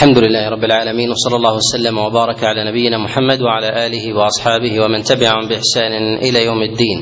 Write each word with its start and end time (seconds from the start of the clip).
الحمد 0.00 0.18
لله 0.18 0.48
رب 0.48 0.64
العالمين 0.64 1.10
وصلى 1.10 1.36
الله 1.36 1.54
وسلم 1.54 1.98
وبارك 1.98 2.44
على 2.44 2.70
نبينا 2.70 2.98
محمد 2.98 3.42
وعلى 3.42 3.86
آله 3.86 4.14
وأصحابه 4.14 4.80
ومن 4.84 5.02
تبعهم 5.02 5.48
بإحسان 5.48 5.92
إلى 6.16 6.44
يوم 6.44 6.62
الدين. 6.62 6.98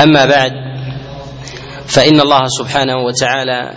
أما 0.00 0.24
بعد 0.24 0.52
فإن 1.86 2.20
الله 2.20 2.40
سبحانه 2.58 2.96
وتعالى 2.96 3.72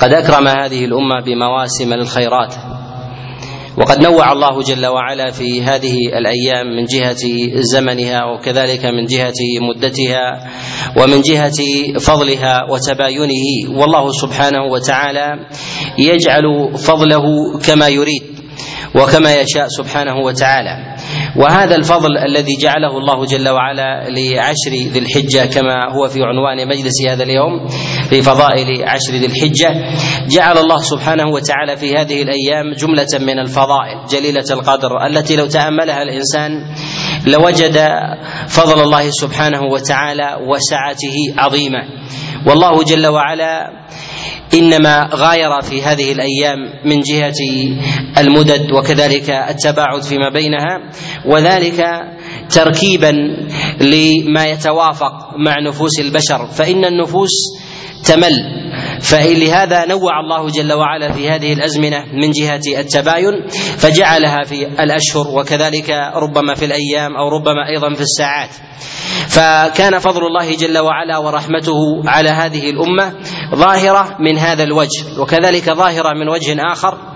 قد 0.00 0.12
أكرم 0.12 0.48
هذه 0.48 0.84
الأمة 0.84 1.24
بمواسم 1.24 1.92
الخيرات 1.92 2.54
وقد 3.76 4.02
نوع 4.02 4.32
الله 4.32 4.62
جل 4.62 4.86
وعلا 4.86 5.30
في 5.30 5.62
هذه 5.62 5.94
الأيام 6.18 6.66
من 6.76 6.84
جهة 6.84 7.24
زمنها 7.74 8.24
وكذلك 8.24 8.84
من 8.84 9.04
جهة 9.04 9.40
مدتها 9.68 10.50
ومن 10.96 11.20
جهة 11.20 11.60
فضلها 11.98 12.66
وتباينه. 12.70 13.44
والله 13.80 14.10
سبحانه 14.10 14.64
وتعالى 14.72 15.28
يجعل 15.98 16.76
فضله 16.78 17.24
كما 17.66 17.88
يريد 17.88 18.22
وكما 18.94 19.40
يشاء 19.40 19.66
سبحانه 19.68 20.16
وتعالى. 20.16 20.96
وهذا 21.36 21.76
الفضل 21.76 22.18
الذي 22.18 22.52
جعله 22.62 22.98
الله 22.98 23.24
جل 23.26 23.48
وعلا 23.48 24.08
لعشر 24.08 24.72
ذي 24.92 24.98
الحجة 24.98 25.54
كما 25.54 25.92
هو 25.92 26.08
في 26.08 26.20
عنوان 26.22 26.68
مجلس 26.68 27.06
هذا 27.08 27.22
اليوم 27.22 27.66
في 28.10 28.22
فضائل 28.22 28.84
عشر 28.84 29.12
ذي 29.12 29.26
الحجة. 29.26 29.70
جعل 30.28 30.58
الله 30.58 30.76
سبحانه 30.76 31.28
وتعالى 31.28 31.76
في 31.76 31.96
هذه 31.96 32.22
الأيام 32.22 32.72
جملة 32.78 33.12
من 33.20 33.38
الفضائل 33.38 34.06
جليلة 34.10 34.44
القدر 34.50 35.06
التي 35.06 35.36
لو 35.36 35.46
تأملها 35.46 36.02
الإنسان 36.02 36.50
لوجد 37.26 37.76
فضل 38.48 38.82
الله 38.82 39.10
سبحانه 39.10 39.62
وتعالى 39.72 40.38
وسعته 40.48 41.16
عظيمة. 41.38 41.82
والله 42.46 42.84
جل 42.84 43.06
وعلا 43.06 43.70
إنما 44.54 45.08
غاير 45.14 45.60
في 45.60 45.82
هذه 45.82 46.12
الأيام 46.12 46.58
من 46.84 47.00
جهة 47.00 47.34
المدد 48.18 48.72
وكذلك 48.72 49.30
التباعد 49.30 50.02
فيما 50.02 50.28
بينها 50.28 50.90
وذلك 51.26 51.84
تركيبا 52.50 53.12
لما 53.80 54.44
يتوافق 54.46 55.12
مع 55.46 55.54
نفوس 55.68 56.00
البشر 56.00 56.46
فإن 56.46 56.84
النفوس 56.84 57.30
تمل. 58.04 58.62
فلهذا 59.00 59.84
نوع 59.84 60.20
الله 60.20 60.50
جل 60.50 60.72
وعلا 60.72 61.12
في 61.12 61.30
هذه 61.30 61.52
الأزمنة 61.52 62.04
من 62.12 62.30
جهة 62.30 62.80
التباين 62.80 63.46
فجعلها 63.78 64.44
في 64.44 64.66
الأشهر 64.66 65.28
وكذلك 65.28 65.90
ربما 66.14 66.54
في 66.54 66.64
الأيام 66.64 67.16
أو 67.16 67.28
ربما 67.28 67.68
أيضا 67.68 67.94
في 67.94 68.00
الساعات. 68.00 68.50
فكان 69.28 69.98
فضل 69.98 70.20
الله 70.26 70.56
جل 70.56 70.78
وعلا 70.78 71.18
ورحمته 71.18 72.02
على 72.06 72.28
هذه 72.28 72.70
الأمة 72.70 73.12
ظاهرة 73.54 74.16
من 74.20 74.38
هذا 74.38 74.62
الوجه 74.62 75.20
وكذلك 75.20 75.64
ظاهرة 75.70 76.12
من 76.18 76.28
وجه 76.28 76.56
آخر 76.72 77.11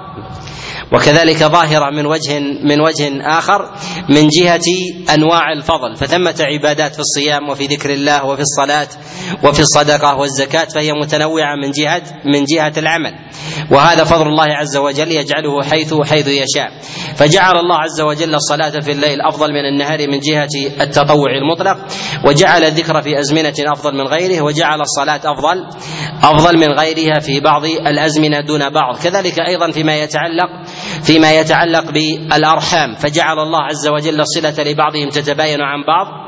وكذلك 0.92 1.36
ظاهرة 1.38 1.90
من 1.90 2.06
وجه 2.06 2.38
من 2.40 2.80
وجه 2.80 3.28
آخر 3.38 3.70
من 4.08 4.28
جهة 4.28 4.68
أنواع 5.14 5.52
الفضل 5.52 5.96
فثمة 5.96 6.34
عبادات 6.40 6.94
في 6.94 7.00
الصيام 7.00 7.48
وفي 7.50 7.66
ذكر 7.66 7.90
الله 7.90 8.24
وفي 8.24 8.42
الصلاة 8.42 8.88
وفي 9.44 9.60
الصدقة 9.60 10.16
والزكاة 10.16 10.64
فهي 10.64 10.92
متنوعة 10.92 11.56
من 11.56 11.70
جهة 11.70 12.02
من 12.24 12.44
جهة 12.44 12.72
العمل. 12.76 13.12
وهذا 13.70 14.04
فضل 14.04 14.26
الله 14.26 14.46
عز 14.48 14.76
وجل 14.76 15.12
يجعله 15.12 15.62
حيث 15.62 15.94
حيث 15.94 16.28
يشاء. 16.28 16.70
فجعل 17.16 17.56
الله 17.56 17.76
عز 17.76 18.00
وجل 18.00 18.34
الصلاة 18.34 18.80
في 18.80 18.92
الليل 18.92 19.20
أفضل 19.20 19.48
من 19.52 19.64
النهار 19.72 20.08
من 20.08 20.18
جهة 20.18 20.48
التطوع 20.80 21.30
المطلق 21.30 21.76
وجعل 22.24 22.64
الذكر 22.64 23.02
في 23.02 23.18
أزمنة 23.18 23.54
أفضل 23.72 23.94
من 23.94 24.06
غيره 24.06 24.42
وجعل 24.42 24.80
الصلاة 24.80 25.20
أفضل 25.24 25.66
أفضل 26.22 26.58
من 26.58 26.68
غيرها 26.78 27.20
في 27.20 27.40
بعض 27.40 27.64
الأزمنة 27.64 28.40
دون 28.40 28.68
بعض. 28.70 28.96
كذلك 29.04 29.40
أيضا 29.40 29.70
فيما 29.70 29.96
يتعلق 29.96 30.50
فيما 31.02 31.32
يتعلق 31.32 31.90
بالأرحام. 31.90 32.94
فجعل 32.94 33.38
الله 33.38 33.62
عز 33.62 33.88
وجل 33.88 34.20
الصله 34.20 34.64
لبعضهم 34.64 35.08
تتباين 35.08 35.60
عن 35.60 35.84
بعض. 35.86 36.25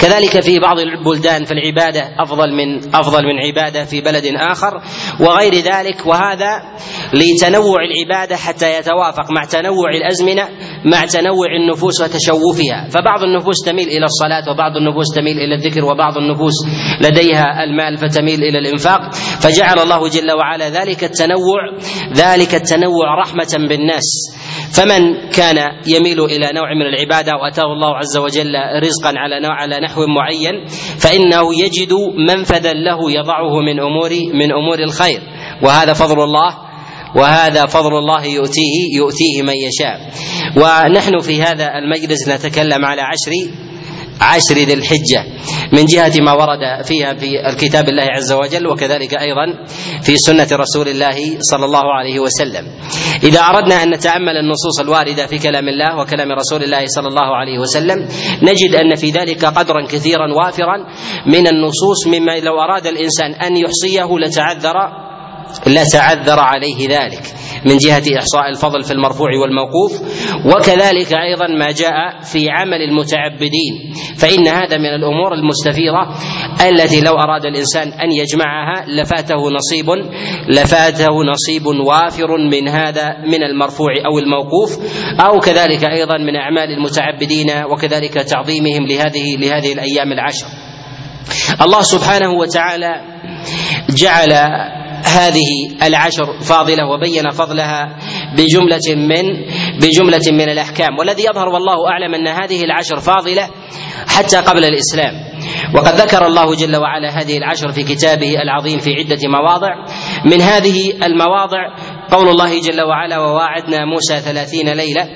كذلك 0.00 0.40
في 0.40 0.58
بعض 0.58 0.78
البلدان 0.78 1.44
في 1.44 1.52
العبادة 1.52 2.14
أفضل 2.18 2.52
من 2.52 2.94
أفضل 2.94 3.22
من 3.24 3.38
عبادة 3.46 3.84
في 3.84 4.00
بلد 4.00 4.24
آخر 4.36 4.82
وغير 5.20 5.54
ذلك 5.54 6.06
وهذا 6.06 6.62
لتنوع 7.14 7.76
العبادة 7.82 8.36
حتى 8.36 8.78
يتوافق 8.78 9.30
مع 9.30 9.44
تنوع 9.44 9.90
الأزمنة 9.90 10.48
مع 10.84 11.04
تنوع 11.04 11.46
النفوس 11.60 12.02
وتشوفها. 12.02 12.88
فبعض 12.90 13.22
النفوس 13.22 13.56
تميل 13.66 13.88
إلى 13.88 14.04
الصلاة 14.04 14.54
وبعض 14.54 14.76
النفوس 14.76 15.06
تميل 15.16 15.38
إلى 15.38 15.54
الذكر 15.54 15.84
وبعض 15.84 16.16
النفوس 16.18 16.54
لديها 17.00 17.64
المال 17.64 17.96
فتميل 17.96 18.42
إلى 18.42 18.58
الإنفاق. 18.58 19.14
فجعل 19.14 19.78
الله 19.78 20.08
جل 20.08 20.32
وعلا 20.32 20.68
ذلك 20.68 21.04
التنوع 21.04 21.60
ذلك 22.12 22.54
التنوع 22.54 23.14
رحمة 23.20 23.68
بالناس. 23.68 24.04
فمن 24.72 25.30
كان 25.30 25.56
يميل 25.86 26.20
إلى 26.24 26.52
نوع 26.52 26.74
من 26.74 26.86
العبادة 26.86 27.32
وأتاه 27.36 27.72
الله 27.72 27.96
عز 27.96 28.16
وجل 28.16 28.52
رزقا 28.82 29.12
على 29.18 29.40
نوع 29.40 29.57
على 29.58 29.80
نحو 29.80 30.06
معين 30.06 30.66
فإنه 30.98 31.44
يجد 31.64 31.92
منفذا 32.30 32.72
له 32.72 33.00
يضعه 33.10 33.54
من 33.66 33.80
أمور 33.80 34.10
من 34.34 34.52
أمور 34.52 34.78
الخير. 34.78 35.20
وهذا 35.62 35.92
فضل 35.92 36.22
الله 36.22 36.50
وهذا 37.16 37.66
فضل 37.66 37.98
الله 37.98 38.24
يؤتيه 38.26 38.76
يؤتيه 38.96 39.42
من 39.42 39.54
يشاء. 39.66 39.98
ونحن 40.56 41.18
في 41.18 41.42
هذا 41.42 41.66
المجلس 41.78 42.28
نتكلم 42.28 42.84
على 42.84 43.02
عشر 43.02 43.32
عشر 44.20 44.54
ذي 44.54 44.74
الحجة. 44.74 45.24
من 45.72 45.84
جهة 45.84 46.12
ما 46.20 46.32
ورد 46.32 46.84
فيها 46.84 47.14
في 47.14 47.48
الكتاب 47.48 47.88
الله 47.88 48.06
عز 48.16 48.32
وجل 48.32 48.66
وكذلك 48.66 49.14
أيضا 49.14 49.64
في 50.02 50.16
سنة 50.16 50.48
رسول 50.52 50.88
الله 50.88 51.16
صلى 51.40 51.64
الله 51.64 51.84
عليه 51.98 52.20
وسلم. 52.20 52.66
إذا 53.22 53.40
أردنا 53.40 53.82
أن 53.82 53.90
نتأمل 53.94 54.36
النصوص 54.36 54.80
الواردة 54.80 55.26
في 55.26 55.38
كلام 55.38 55.68
الله 55.68 56.00
وكلام 56.00 56.32
رسول 56.32 56.62
الله 56.62 56.86
صلى 56.86 57.08
الله 57.08 57.36
عليه 57.36 57.58
وسلم 57.58 58.08
نجد 58.42 58.74
أن 58.74 58.94
في 58.94 59.10
ذلك 59.10 59.44
قدرا 59.44 59.86
كثيرا 59.86 60.34
وافرا 60.34 60.76
من 61.26 61.46
النصوص 61.46 62.06
مما 62.06 62.38
لو 62.38 62.60
أراد 62.60 62.86
الإنسان 62.86 63.32
أن 63.34 63.56
يحصيه 63.56 64.18
لتعذر 64.18 64.74
لتعذر 65.66 66.40
عليه 66.40 66.88
ذلك 66.88 67.22
من 67.64 67.76
جهة 67.76 68.02
إحصاء 68.18 68.48
الفضل 68.48 68.84
في 68.84 68.90
المرفوع 68.90 69.28
والموقوف. 69.42 69.92
وكذلك 70.46 71.12
أيضا 71.12 71.46
ما 71.46 71.72
جاء 71.72 72.20
في 72.22 72.50
عمل 72.50 72.82
المتعبدين. 72.82 73.94
فإن 74.16 74.48
هذا 74.48 74.78
من 74.78 74.94
الأمور 74.94 75.34
المستفيضة 75.34 76.02
التي 76.68 77.00
لو 77.00 77.12
أراد 77.12 77.44
الإنسان 77.44 77.88
أن 77.88 78.12
يجمعها 78.12 78.84
لفاته 78.88 79.50
نصيب 79.50 79.86
لفاته 80.48 81.24
نصيب 81.32 81.66
وافر 81.66 82.36
من 82.36 82.68
هذا 82.68 83.16
من 83.26 83.42
المرفوع 83.42 83.92
أو 84.12 84.18
الموقوف. 84.18 84.78
أو 85.20 85.38
كذلك 85.38 85.84
أيضا 85.84 86.18
من 86.18 86.36
أعمال 86.36 86.70
المتعبدين 86.78 87.50
وكذلك 87.72 88.14
تعظيمهم 88.14 88.86
لهذه 88.86 89.36
لهذه 89.36 89.72
الأيام 89.72 90.12
العشر. 90.12 90.46
الله 91.62 91.82
سبحانه 91.82 92.30
وتعالى 92.30 92.90
جعل 93.90 94.32
هذه 95.04 95.76
العشر 95.82 96.40
فاضلة 96.40 96.86
وبين 96.86 97.30
فضلها 97.30 97.98
بجملة 98.36 98.94
من 98.96 99.24
بجملة 99.80 100.32
من 100.32 100.48
الأحكام. 100.48 100.98
والذي 100.98 101.24
يظهر 101.24 101.48
والله 101.48 101.88
أعلم 101.90 102.14
أن 102.14 102.28
هذه 102.28 102.64
العشر 102.64 103.00
فاضلة 103.00 103.48
حتى 104.08 104.36
قبل 104.36 104.64
الإسلام. 104.64 105.14
وقد 105.74 105.94
ذكر 105.94 106.26
الله 106.26 106.54
جل 106.54 106.76
وعلا 106.76 107.22
هذه 107.22 107.38
العشر 107.38 107.72
في 107.72 107.82
كتابه 107.82 108.42
العظيم 108.42 108.78
في 108.78 108.90
عدة 108.94 109.28
مواضع. 109.28 109.74
من 110.24 110.40
هذه 110.40 110.92
المواضع 111.06 111.74
قول 112.10 112.28
الله 112.28 112.60
جل 112.60 112.82
وعلا 112.82 113.18
وواعدنا 113.18 113.84
موسى 113.84 114.18
ثلاثين 114.18 114.68
ليلة 114.68 115.08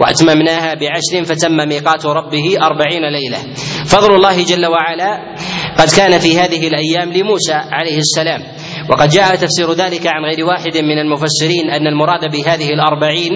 وأتممناها 0.00 0.74
بعشر 0.74 1.24
فتم 1.24 1.68
ميقات 1.68 2.06
ربه 2.06 2.56
أربعين 2.62 3.02
ليلة. 3.12 3.38
فضل 3.86 4.14
الله 4.14 4.44
جل 4.44 4.66
وعلا 4.66 5.34
قد 5.80 5.88
كان 5.96 6.18
في 6.18 6.38
هذه 6.38 6.68
الأيام 6.68 7.12
لموسى 7.12 7.52
عليه 7.52 7.98
السلام. 7.98 8.42
وقد 8.90 9.08
جاء 9.08 9.34
تفسير 9.34 9.72
ذلك 9.72 10.06
عن 10.06 10.24
غير 10.24 10.44
واحد 10.44 10.76
من 10.76 10.98
المفسرين 10.98 11.70
أن 11.70 11.86
المراد 11.86 12.30
بهذه 12.32 12.68
الأربعين 12.68 13.32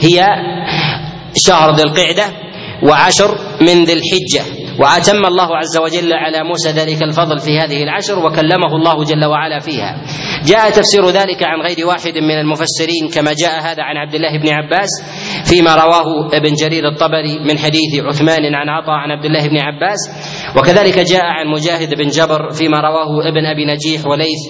هي 0.00 0.26
شهر 1.36 1.74
ذي 1.74 1.82
القعدة 1.82 2.24
وعشر 2.82 3.38
من 3.60 3.84
ذي 3.84 3.92
الحجة. 3.92 4.65
وأتم 4.80 5.26
الله 5.26 5.56
عز 5.56 5.76
وجل 5.78 6.12
على 6.12 6.44
موسى 6.44 6.70
ذلك 6.70 7.02
الفضل 7.02 7.38
في 7.38 7.58
هذه 7.58 7.82
العشر 7.82 8.18
وكلمه 8.18 8.76
الله 8.76 9.04
جل 9.04 9.24
وعلا 9.24 9.58
فيها. 9.58 10.02
جاء 10.46 10.70
تفسير 10.70 11.08
ذلك 11.08 11.42
عن 11.42 11.60
غير 11.60 11.86
واحد 11.86 12.18
من 12.18 12.38
المفسرين 12.38 13.08
كما 13.14 13.32
جاء 13.32 13.60
هذا 13.60 13.82
عن 13.82 13.96
عبد 13.96 14.14
الله 14.14 14.38
بن 14.38 14.48
عباس 14.48 14.90
فيما 15.44 15.74
رواه 15.74 16.26
ابن 16.32 16.52
جرير 16.54 16.88
الطبري 16.88 17.38
من 17.38 17.58
حديث 17.58 18.04
عثمان 18.04 18.54
عن 18.54 18.68
عطاء 18.68 18.94
عن 18.94 19.10
عبد 19.10 19.24
الله 19.24 19.48
بن 19.48 19.58
عباس. 19.58 20.00
وكذلك 20.56 20.98
جاء 20.98 21.24
عن 21.24 21.46
مجاهد 21.46 21.94
بن 21.94 22.08
جبر 22.08 22.50
فيما 22.50 22.80
رواه 22.80 23.28
ابن 23.28 23.46
أبي 23.46 23.64
نجيح 23.64 24.06
وليث 24.06 24.42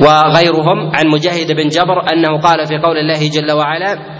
وغيرهم 0.00 0.78
عن 0.94 1.06
مجاهد 1.06 1.52
بن 1.52 1.68
جبر 1.68 2.12
أنه 2.12 2.40
قال 2.40 2.66
في 2.66 2.78
قول 2.78 2.98
الله 2.98 3.28
جل 3.28 3.52
وعلا 3.52 4.15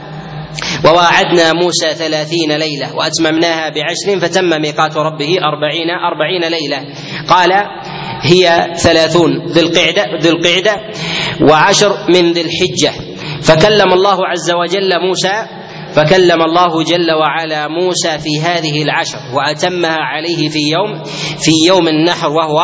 وواعدنا 0.85 1.53
موسى 1.53 1.95
ثلاثين 1.95 2.53
ليلة 2.53 2.97
وأتممناها 2.97 3.69
بعشر 3.69 4.21
فتم 4.21 4.61
ميقات 4.63 4.97
ربه 4.97 5.37
أربعين 5.45 5.91
أربعين 5.91 6.45
ليلة. 6.51 6.95
قال 7.29 7.53
هي 8.23 8.73
ثلاثون 8.75 9.47
ذي 9.47 9.61
القعدة 9.61 10.05
ذي 10.21 10.29
القعدة 10.29 10.77
وعشر 11.51 11.97
من 12.09 12.33
ذي 12.33 12.41
الحجة. 12.41 12.93
فكلم 13.43 13.93
الله 13.93 14.27
عز 14.27 14.51
وجل 14.51 14.91
موسى 15.09 15.47
فكلم 15.97 16.43
الله 16.43 16.85
جل 16.85 17.13
وعلا 17.13 17.69
موسى 17.69 18.19
في 18.19 18.41
هذه 18.41 18.83
العشر 18.83 19.19
وأتمها 19.35 19.97
عليه 19.97 20.49
في 20.49 20.59
يوم 20.59 21.03
في 21.39 21.67
يوم 21.67 21.89
النحر 21.89 22.29
وهو 22.31 22.59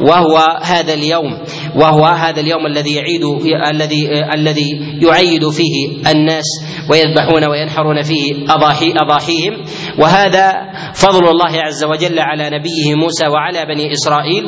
وهو 0.00 0.58
هذا 0.62 0.94
اليوم 0.94 1.38
وهو 1.76 2.04
هذا 2.04 2.40
اليوم 2.40 2.66
الذي 2.66 2.94
يعيد 2.94 3.24
الذي 3.70 4.08
الذي 4.34 4.98
يعيد 5.02 5.48
فيه 5.48 6.10
الناس 6.10 6.44
ويذبحون 6.90 7.44
وينحرون 7.44 8.02
فيه 8.02 8.44
أضاحي 8.48 8.92
أضاحيهم. 8.96 9.64
وهذا 9.98 10.52
فضل 10.94 11.28
الله 11.28 11.60
عز 11.60 11.84
وجل 11.84 12.18
على 12.18 12.50
نبيه 12.58 12.94
موسى 12.94 13.26
وعلى 13.26 13.66
بني 13.74 13.92
إسرائيل. 13.92 14.44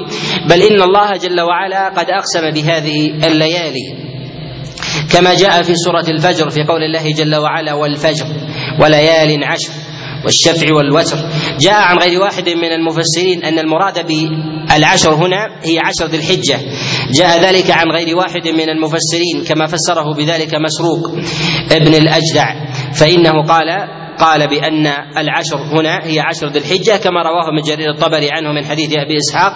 بل 0.51 0.63
إن 0.63 0.83
الله 0.83 1.13
جل 1.17 1.41
وعلا 1.41 1.89
قد 1.89 2.07
أقسم 2.11 2.51
بهذه 2.55 3.27
الليالي. 3.27 4.07
كما 5.13 5.35
جاء 5.35 5.63
في 5.63 5.75
سورة 5.75 6.05
الفجر 6.09 6.51
في 6.51 6.63
قول 6.63 6.83
الله 6.83 7.13
جل 7.13 7.35
وعلا 7.37 7.75
والفجر 7.75 8.27
وليال 8.81 9.45
عشر 9.45 9.86
والشفع 10.27 10.75
والوتر. 10.75 11.17
جاء 11.61 11.75
عن 11.75 11.97
غير 11.99 12.21
واحد 12.21 12.49
من 12.49 12.73
المفسرين 12.73 13.45
أن 13.45 13.59
المراد 13.59 14.07
بالعشر 14.07 15.15
هنا 15.15 15.61
هي 15.63 15.79
عشر 15.79 16.07
ذي 16.07 16.17
الحجة. 16.17 16.59
جاء 17.13 17.41
ذلك 17.41 17.71
عن 17.71 17.87
غير 17.91 18.17
واحد 18.17 18.49
من 18.49 18.69
المفسرين 18.69 19.45
كما 19.49 19.67
فسره 19.67 20.15
بذلك 20.15 20.55
مسروق 20.55 21.11
ابن 21.73 21.95
الأجدع. 21.95 22.47
فإنه 22.93 23.43
قال 23.49 23.69
قال 24.19 24.49
بأن 24.49 24.87
العشر 25.19 25.57
هنا 25.57 26.07
هي 26.07 26.21
عشر 26.21 26.47
ذي 26.47 26.59
الحجة 26.59 26.97
كما 27.05 27.23
رواه 27.23 27.49
ابن 27.49 27.63
جرير 27.69 27.91
الطبري 27.91 28.31
عنه 28.31 28.53
من 28.53 28.65
حديث 28.65 28.91
أبي 28.99 29.17
إسحاق 29.17 29.53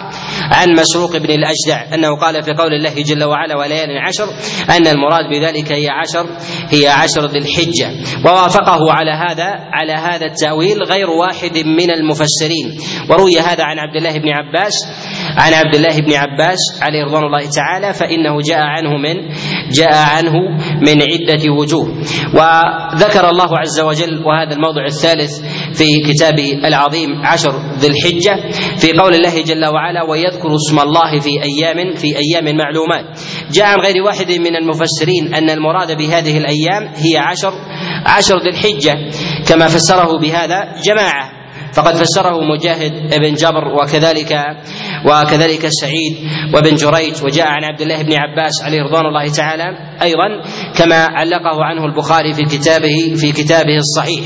عن 0.51 0.73
مسروق 0.79 1.17
بن 1.17 1.29
الأجدع 1.29 1.95
أنه 1.95 2.15
قال 2.15 2.43
في 2.43 2.53
قول 2.53 2.73
الله 2.73 3.03
جل 3.03 3.23
وعلا 3.23 3.57
وليال 3.57 3.89
عشر 4.07 4.27
أن 4.69 4.87
المراد 4.87 5.25
بذلك 5.31 5.71
هي 5.71 5.89
عشر 5.89 6.25
هي 6.69 6.87
عشر 6.87 7.25
ذي 7.25 7.37
الحجة. 7.37 7.91
ووافقه 8.25 8.91
على 8.91 9.11
هذا 9.11 9.49
على 9.73 9.93
هذا 9.93 10.25
التأويل 10.25 10.77
غير 10.83 11.09
واحد 11.09 11.57
من 11.57 11.91
المفسرين. 11.91 12.77
وروي 13.09 13.39
هذا 13.39 13.63
عن 13.63 13.79
عبد 13.79 13.95
الله 13.95 14.17
بن 14.17 14.29
عباس 14.33 14.73
عن 15.37 15.53
عبد 15.53 15.75
الله 15.75 15.99
بن 15.99 16.13
عباس 16.13 16.57
عليه 16.81 17.03
رضوان 17.03 17.23
الله 17.23 17.49
تعالى 17.49 17.93
فإنه 17.93 18.41
جاء 18.41 18.59
عنه 18.59 18.97
من 18.97 19.15
جاء 19.71 19.93
عنه 19.93 20.33
من 20.87 21.01
عدة 21.01 21.51
وجوه. 21.51 21.87
وذكر 22.33 23.29
الله 23.29 23.57
عز 23.57 23.79
وجل 23.79 24.23
وهذا 24.25 24.55
الموضع 24.55 24.85
الثالث 24.85 25.39
في 25.73 25.99
كتابه 26.13 26.67
العظيم 26.67 27.09
عشر 27.25 27.53
ذي 27.79 27.87
الحجة 27.87 28.51
في 28.77 28.93
قول 28.93 29.13
الله 29.13 29.43
جل 29.43 29.65
وعلا 29.65 30.03
ويذكر 30.03 30.55
اسم 30.55 30.79
الله 30.79 31.19
في 31.19 31.29
أيام 31.29 31.95
في 31.95 32.07
أيام 32.07 32.57
معلومات 32.57 33.19
جاء 33.51 33.65
عن 33.65 33.79
غير 33.79 34.03
واحد 34.03 34.31
من 34.31 34.55
المفسرين 34.55 35.35
أن 35.35 35.49
المراد 35.49 35.97
بهذه 35.97 36.37
الأيام 36.37 36.83
هي 36.95 37.17
عشر 37.17 37.53
عشر 38.05 38.35
ذي 38.39 38.49
الحجة 38.49 38.93
كما 39.47 39.67
فسره 39.67 40.19
بهذا 40.19 40.75
جماعة. 40.83 41.41
فقد 41.73 41.95
فسره 41.95 42.41
مجاهد 42.43 43.19
بن 43.19 43.33
جبر 43.33 43.67
وكذلك 43.67 44.33
وكذلك 45.05 45.67
سعيد 45.67 46.17
وابن 46.53 46.75
جريج 46.75 47.23
وجاء 47.23 47.47
عن 47.47 47.63
عبد 47.63 47.81
الله 47.81 48.01
بن 48.01 48.13
عباس 48.13 48.63
عليه 48.63 48.81
رضوان 48.81 49.05
الله 49.05 49.31
تعالى 49.31 49.63
أيضا 50.01 50.41
كما 50.77 50.95
علقه 50.95 51.63
عنه 51.63 51.85
البخاري 51.85 52.33
في 52.33 52.43
كتابه 52.43 53.15
في 53.15 53.31
كتابه 53.31 53.77
الصحيح. 53.77 54.25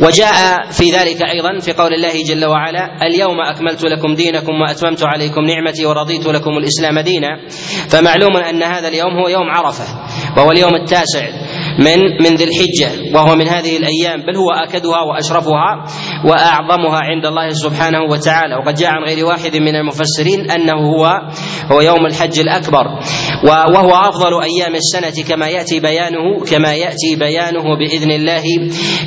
وجاء 0.00 0.70
في 0.70 0.90
ذلك 0.90 1.22
أيضا 1.22 1.58
في 1.60 1.72
قول 1.72 1.94
الله 1.94 2.24
جل 2.28 2.44
وعلا 2.44 3.06
اليوم 3.06 3.40
أكملت 3.40 3.84
لكم 3.84 4.14
دينكم 4.14 4.52
وأتممت 4.60 5.02
عليكم 5.02 5.40
نعمتي 5.44 5.86
ورضيت 5.86 6.26
لكم 6.26 6.50
الإسلام 6.50 6.98
دينا. 7.00 7.28
فمعلوم 7.88 8.36
أن 8.36 8.62
هذا 8.62 8.88
اليوم 8.88 9.12
هو 9.22 9.28
يوم 9.28 9.50
عرفة 9.50 9.84
وهو 10.36 10.50
اليوم 10.50 10.74
التاسع. 10.74 11.26
من 11.78 11.98
من 12.22 12.36
ذي 12.36 12.44
الحجة 12.44 13.14
وهو 13.14 13.36
من 13.36 13.48
هذه 13.48 13.76
الأيام 13.76 14.20
بل 14.26 14.36
هو 14.36 14.50
أكدها 14.50 15.00
وأشرفها 15.00 15.84
وأعظمها 16.24 17.00
عند 17.02 17.26
الله 17.26 17.48
سبحانه 17.50 18.02
وتعالى. 18.10 18.54
وقد 18.56 18.74
جاء 18.74 18.90
عن 18.90 19.02
غير 19.08 19.26
واحد 19.26 19.56
من 19.56 19.74
المفسرين 19.76 20.50
أنه 20.50 20.72
هو 20.72 21.20
هو 21.72 21.80
يوم 21.80 22.06
الحج 22.06 22.38
الأكبر 22.38 22.86
وهو 23.44 23.90
أفضل 23.94 24.42
أيام 24.42 24.74
السنة 24.74 25.24
كما 25.28 25.48
يأتي 25.48 25.80
بيانه 25.80 26.44
كما 26.50 26.74
يأتي 26.74 27.16
بيانه 27.18 27.64
بإذن 27.78 28.10
الله 28.10 28.44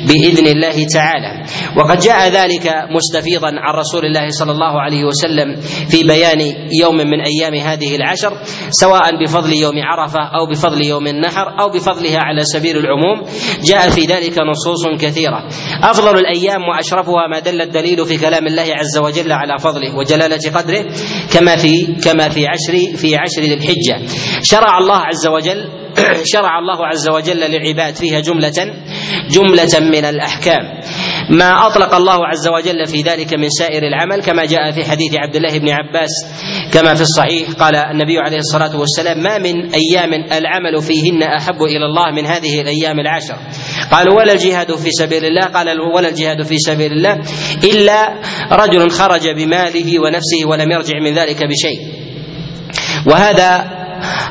بإذن 0.08 0.46
الله 0.46 0.86
تعالى. 0.94 1.42
وقد 1.76 1.98
جاء 1.98 2.28
ذلك 2.28 2.74
مستفيضا 2.96 3.48
عن 3.48 3.74
رسول 3.74 4.04
الله 4.04 4.28
صلى 4.28 4.52
الله 4.52 4.80
عليه 4.80 5.04
وسلم 5.04 5.56
في 5.90 6.04
بيان 6.04 6.40
يوم 6.82 6.96
من 6.96 7.20
أيام 7.20 7.54
هذه 7.54 7.96
العشر 7.96 8.32
سواء 8.70 9.22
بفضل 9.22 9.52
يوم 9.52 9.74
عرفة 9.76 10.20
أو 10.20 10.46
بفضل 10.50 10.84
يوم 10.84 11.06
النحر 11.06 11.60
أو 11.60 11.68
بفضلها 11.68 12.18
على 12.18 12.44
سبيل 12.44 12.59
العموم 12.66 13.22
جاء 13.64 13.90
في 13.90 14.00
ذلك 14.00 14.38
نصوص 14.38 15.00
كثيرة. 15.00 15.48
أفضل 15.82 16.18
الأيام 16.18 16.62
وأشرفها 16.62 17.26
ما 17.32 17.38
دل 17.38 17.60
الدليل 17.60 18.06
في 18.06 18.18
كلام 18.18 18.46
الله 18.46 18.62
عز 18.62 18.98
وجل 18.98 19.32
على 19.32 19.58
فضله 19.58 19.96
وجلالة 19.96 20.50
قدره 20.54 20.84
كما 21.32 21.56
في 21.56 21.86
كما 22.04 22.28
في 22.28 22.46
عشر 22.46 22.96
في 22.96 23.16
عشر 23.16 23.42
ذي 23.42 23.54
الحجة. 23.54 24.06
شرع 24.42 24.78
الله 24.78 24.96
عز 24.96 25.26
وجل 25.26 25.68
شرع 26.32 26.58
الله 26.58 26.86
عز 26.86 27.08
وجل 27.10 27.40
للعباد 27.40 27.94
فيها 27.94 28.20
جملة 28.20 28.74
جملة 29.30 29.80
من 29.80 30.04
الأحكام. 30.04 30.80
ما 31.30 31.66
أطلق 31.66 31.94
الله 31.94 32.26
عز 32.26 32.48
وجل 32.48 32.86
في 32.86 33.02
ذلك 33.02 33.34
من 33.34 33.48
سائر 33.48 33.82
العمل 33.82 34.22
كما 34.22 34.44
جاء 34.44 34.70
في 34.70 34.84
حديث 34.84 35.14
عبد 35.18 35.36
الله 35.36 35.58
بن 35.58 35.68
عباس 35.68 36.10
كما 36.72 36.94
في 36.94 37.00
الصحيح 37.00 37.50
قال 37.50 37.76
النبي 37.76 38.18
عليه 38.18 38.38
الصلاة 38.38 38.76
والسلام 38.76 39.22
ما 39.22 39.38
من 39.38 39.74
أيام 39.74 40.14
العمل 40.32 40.82
فيهن 40.82 41.22
أحب 41.22 41.62
إلى 41.62 41.86
الله 41.86 42.10
من 42.10 42.26
هذه 42.26 42.60
الأيام 42.60 43.00
العشر. 43.00 43.36
قالوا 43.92 44.14
ولا 44.18 44.32
الجهاد 44.32 44.74
في 44.74 44.90
سبيل 44.90 45.24
الله. 45.24 45.46
قال 45.46 45.80
ولا 45.80 46.08
الجهاد 46.08 46.42
في 46.42 46.58
سبيل 46.58 46.92
الله 46.92 47.18
إلا 47.64 48.14
رجل 48.52 48.90
خرج 48.90 49.28
بماله 49.36 50.00
ونفسه 50.00 50.46
ولم 50.46 50.70
يرجع 50.70 50.98
من 51.04 51.14
ذلك 51.14 51.44
بشيء. 51.44 51.80
وهذا 53.06 53.79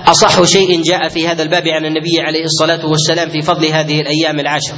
أصح 0.08 0.44
شيء 0.44 0.82
جاء 0.82 1.08
في 1.08 1.28
هذا 1.28 1.44
الباب 1.44 1.68
عن 1.68 1.86
النبي 1.86 2.22
عليه 2.22 2.44
الصلاة 2.44 2.86
والسلام 2.86 3.30
في 3.30 3.42
فضل 3.42 3.66
هذه 3.66 4.02
الأيام 4.02 4.40
العشر. 4.40 4.74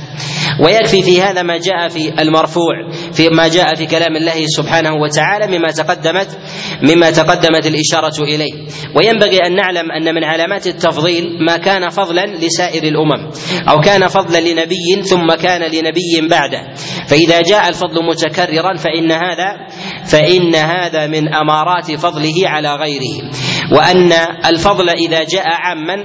ويكفي 0.65 1.01
في 1.03 1.21
هذا 1.21 1.41
ما 1.41 1.57
جاء 1.57 1.87
في 1.87 2.21
المرفوع 2.21 2.91
في 3.13 3.29
ما 3.29 3.47
جاء 3.47 3.75
في 3.75 3.85
كلام 3.85 4.15
الله 4.15 4.45
سبحانه 4.57 4.93
وتعالى 4.93 5.57
مما 5.57 5.71
تقدمت 5.71 6.39
مما 6.83 7.11
تقدمت 7.11 7.65
الإشارة 7.67 8.23
إليه. 8.23 8.53
وينبغي 8.95 9.37
أن 9.37 9.55
نعلم 9.55 9.91
أن 9.91 10.15
من 10.15 10.23
علامات 10.23 10.67
التفضيل 10.67 11.23
ما 11.47 11.57
كان 11.57 11.89
فضلا 11.89 12.25
لسائر 12.25 12.83
الأمم 12.83 13.31
أو 13.69 13.81
كان 13.81 14.07
فضلا 14.07 14.39
لنبي 14.39 15.03
ثم 15.03 15.33
كان 15.41 15.61
لنبي 15.61 16.27
بعده. 16.29 16.73
فإذا 17.07 17.41
جاء 17.41 17.69
الفضل 17.69 18.05
متكررا 18.05 18.77
فإن 18.77 19.11
هذا 19.11 19.67
فإن 20.05 20.55
هذا 20.55 21.07
من 21.07 21.33
أمارات 21.35 21.91
فضله 21.91 22.33
على 22.45 22.75
غيره. 22.75 23.31
وأن 23.71 24.11
الفضل 24.45 24.89
إذا 24.89 25.23
جاء 25.23 25.43
عاما 25.47 25.95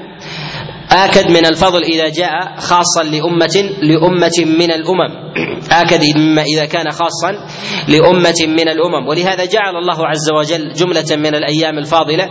آكد 1.05 1.31
من 1.31 1.47
الفضل 1.47 1.83
إذا 1.83 2.09
جاء 2.09 2.57
خاصا 2.59 3.03
لأمة 3.03 3.71
لأمة 3.83 4.59
من 4.59 4.71
الأمم. 4.71 5.27
آكد 5.83 6.19
مما 6.19 6.43
إذا 6.43 6.65
كان 6.65 6.91
خاصا 6.91 7.33
لأمة 7.89 8.35
من 8.47 8.69
الأمم. 8.69 9.09
ولهذا 9.09 9.45
جعل 9.45 9.77
الله 9.77 10.07
عز 10.07 10.31
وجل 10.31 10.73
جملة 10.73 11.17
من 11.17 11.35
الأيام 11.35 11.79
الفاضلة 11.79 12.25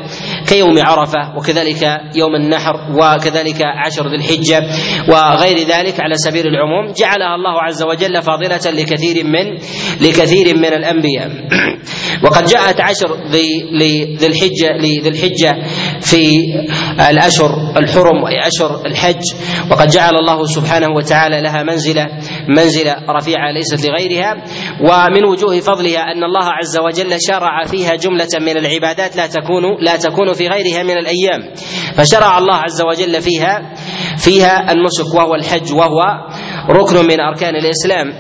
كيوم 0.48 0.74
عرفة 0.78 1.38
وكذلك 1.38 2.02
يوم 2.16 2.36
النحر 2.36 2.74
وكذلك 2.92 3.62
عشر 3.86 4.08
ذي 4.08 4.16
الحجة 4.16 4.62
وغير 5.10 5.58
ذلك 5.58 6.00
على 6.00 6.16
سبيل 6.16 6.48
العموم. 6.48 6.94
جعلها 6.94 7.36
الله 7.36 7.62
عز 7.62 7.84
وجل 7.84 8.22
فاضلة 8.22 8.82
لكثير 8.82 9.24
من 9.24 9.56
لكثير 10.02 10.58
من 10.58 10.74
الأنبياء. 10.74 11.30
وقد 12.24 12.46
جاءت 12.46 12.82
عشر 12.82 13.18
ذي 13.32 14.18
الحجة 14.26 14.78
لذي 14.78 15.10
الحجة 15.10 15.56
في 16.02 16.32
الأشهر 17.10 17.74
الحرم 17.78 18.26
أشهر 18.56 18.86
الحج 18.86 19.22
وقد 19.72 19.88
جعل 19.88 20.16
الله 20.16 20.46
سبحانه 20.46 20.88
وتعالى 20.96 21.42
لها 21.42 21.64
منزلة 21.64 22.06
منزلة 22.50 22.96
رفيعة 23.10 23.52
ليست 23.52 23.88
لغيرها 23.88 24.34
ومن 24.82 25.26
وجوه 25.26 25.60
فضلها 25.60 26.00
أن 26.00 26.24
الله 26.24 26.46
عز 26.46 26.78
وجل 26.78 27.18
شرع 27.28 27.64
فيها 27.66 27.96
جملة 27.96 28.28
من 28.42 28.58
العبادات 28.58 29.16
لا 29.16 29.28
تكون 29.28 29.64
لا 29.82 29.98
تكون 29.98 30.34
في 30.34 30.48
غيرها 30.48 30.84
من 30.84 30.98
الأيام. 30.98 31.54
فشرع 31.98 32.38
الله 32.38 32.56
عز 32.56 32.82
وجل 32.82 33.22
فيها 33.22 33.74
فيها 34.18 34.72
النسك 34.72 35.14
وهو 35.16 35.36
الحج 35.36 35.74
وهو 35.74 36.02
ركن 36.70 37.06
من 37.08 37.20
أركان 37.20 37.56
الإسلام. 37.56 38.14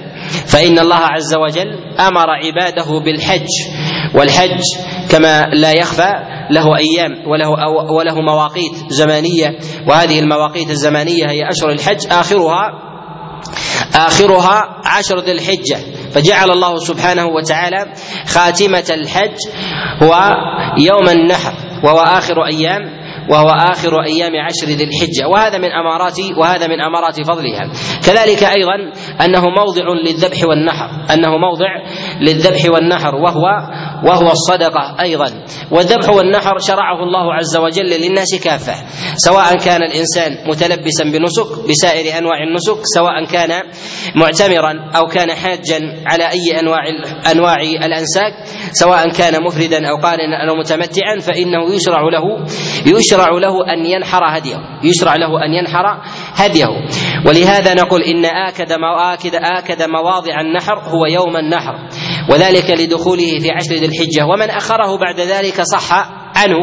فإن 0.47 0.79
الله 0.79 0.95
عز 0.99 1.35
وجل 1.35 1.67
أمر 1.99 2.29
عباده 2.29 2.99
بالحج 3.05 3.47
والحج 4.15 4.61
كما 5.11 5.41
لا 5.41 5.71
يخفى 5.71 6.13
له 6.51 6.77
أيام 6.77 7.11
وله 7.27 7.49
وله 7.91 8.21
مواقيت 8.21 8.71
زمانيه 8.89 9.57
وهذه 9.87 10.19
المواقيت 10.25 10.69
الزمانية 10.69 11.29
هي 11.29 11.49
أشهر 11.49 11.69
الحج 11.69 12.07
آخرها 12.11 12.81
آخرها 13.95 14.81
عشر 14.85 15.19
ذي 15.19 15.31
الحجة. 15.31 15.77
فجعل 16.11 16.51
الله 16.51 16.77
سبحانه 16.77 17.25
وتعالى 17.25 17.93
خاتمة 18.27 18.85
الحج 18.89 19.37
هو 20.03 20.15
يوم 20.77 21.09
النحر 21.09 21.53
وهو 21.83 21.99
آخر 21.99 22.45
أيام 22.45 23.05
وهو 23.29 23.49
آخر 23.49 23.91
أيام 24.03 24.31
عشر 24.45 24.67
ذي 24.67 24.83
الحجة. 24.83 25.27
وهذا 25.27 25.57
من 25.57 25.71
أمارات 25.71 26.19
وهذا 26.37 26.67
من 26.67 26.81
أمارات 26.81 27.21
فضلها. 27.27 27.69
كذلك 28.05 28.43
أيضا 28.43 28.75
أنه 29.25 29.41
موضع 29.41 29.83
للذبح 30.05 30.43
والنحر 30.49 30.89
أنه 31.13 31.37
موضع 31.37 31.69
للذبح 32.21 32.65
والنحر 32.73 33.15
وهو 33.15 33.43
وهو 34.03 34.31
الصدقة 34.31 34.95
أيضا. 35.01 35.31
والذبح 35.71 36.09
والنحر 36.09 36.57
شرعه 36.59 37.03
الله 37.03 37.33
عز 37.33 37.57
وجل 37.57 37.89
للناس 37.89 38.35
كافة. 38.43 38.73
سواء 39.15 39.57
كان 39.57 39.83
الإنسان 39.83 40.31
متلبسا 40.47 41.03
بنسك 41.03 41.69
بسائر 41.69 42.17
أنواع 42.17 42.43
النسك 42.47 42.77
سواء 42.95 43.25
كان 43.25 43.63
معتمرا 44.15 44.91
أو 44.95 45.07
كان 45.07 45.31
حاجا 45.31 45.79
على 46.07 46.23
أي 46.23 46.59
أنواع 46.59 46.79
أنواع 47.31 47.55
الأنساك 47.61 48.33
سواء 48.71 49.09
كان 49.09 49.43
مفردا 49.43 49.89
أو 49.89 49.95
قارنا 50.03 50.49
أو 50.49 50.55
متمتعا 50.55 51.19
فإنه 51.21 51.73
يشرع 51.75 52.01
له 52.01 52.45
يشرع 52.85 53.29
له 53.29 53.73
أن 53.73 53.85
ينحر 53.85 54.37
هديه. 54.37 54.57
يشرع 54.83 55.15
له 55.15 55.45
أن 55.45 55.53
ينحر 55.53 56.01
هديه. 56.35 56.67
ولهذا 57.27 57.73
نقول 57.73 58.01
إن 58.01 58.25
آكد 58.25 58.71
آكد 59.13 59.35
آكد 59.35 59.81
مواضع 59.89 60.41
النحر 60.41 60.79
هو 60.79 61.05
يوم 61.05 61.37
النحر. 61.37 61.75
وذلك 62.29 62.69
لدخوله 62.69 63.39
في 63.39 63.51
عشر 63.51 63.75
ذي 63.75 63.85
الحجة. 63.85 64.25
ومن 64.25 64.49
أخره 64.49 64.97
بعد 64.97 65.19
ذلك 65.19 65.61
صح 65.61 65.93
عنه 66.35 66.57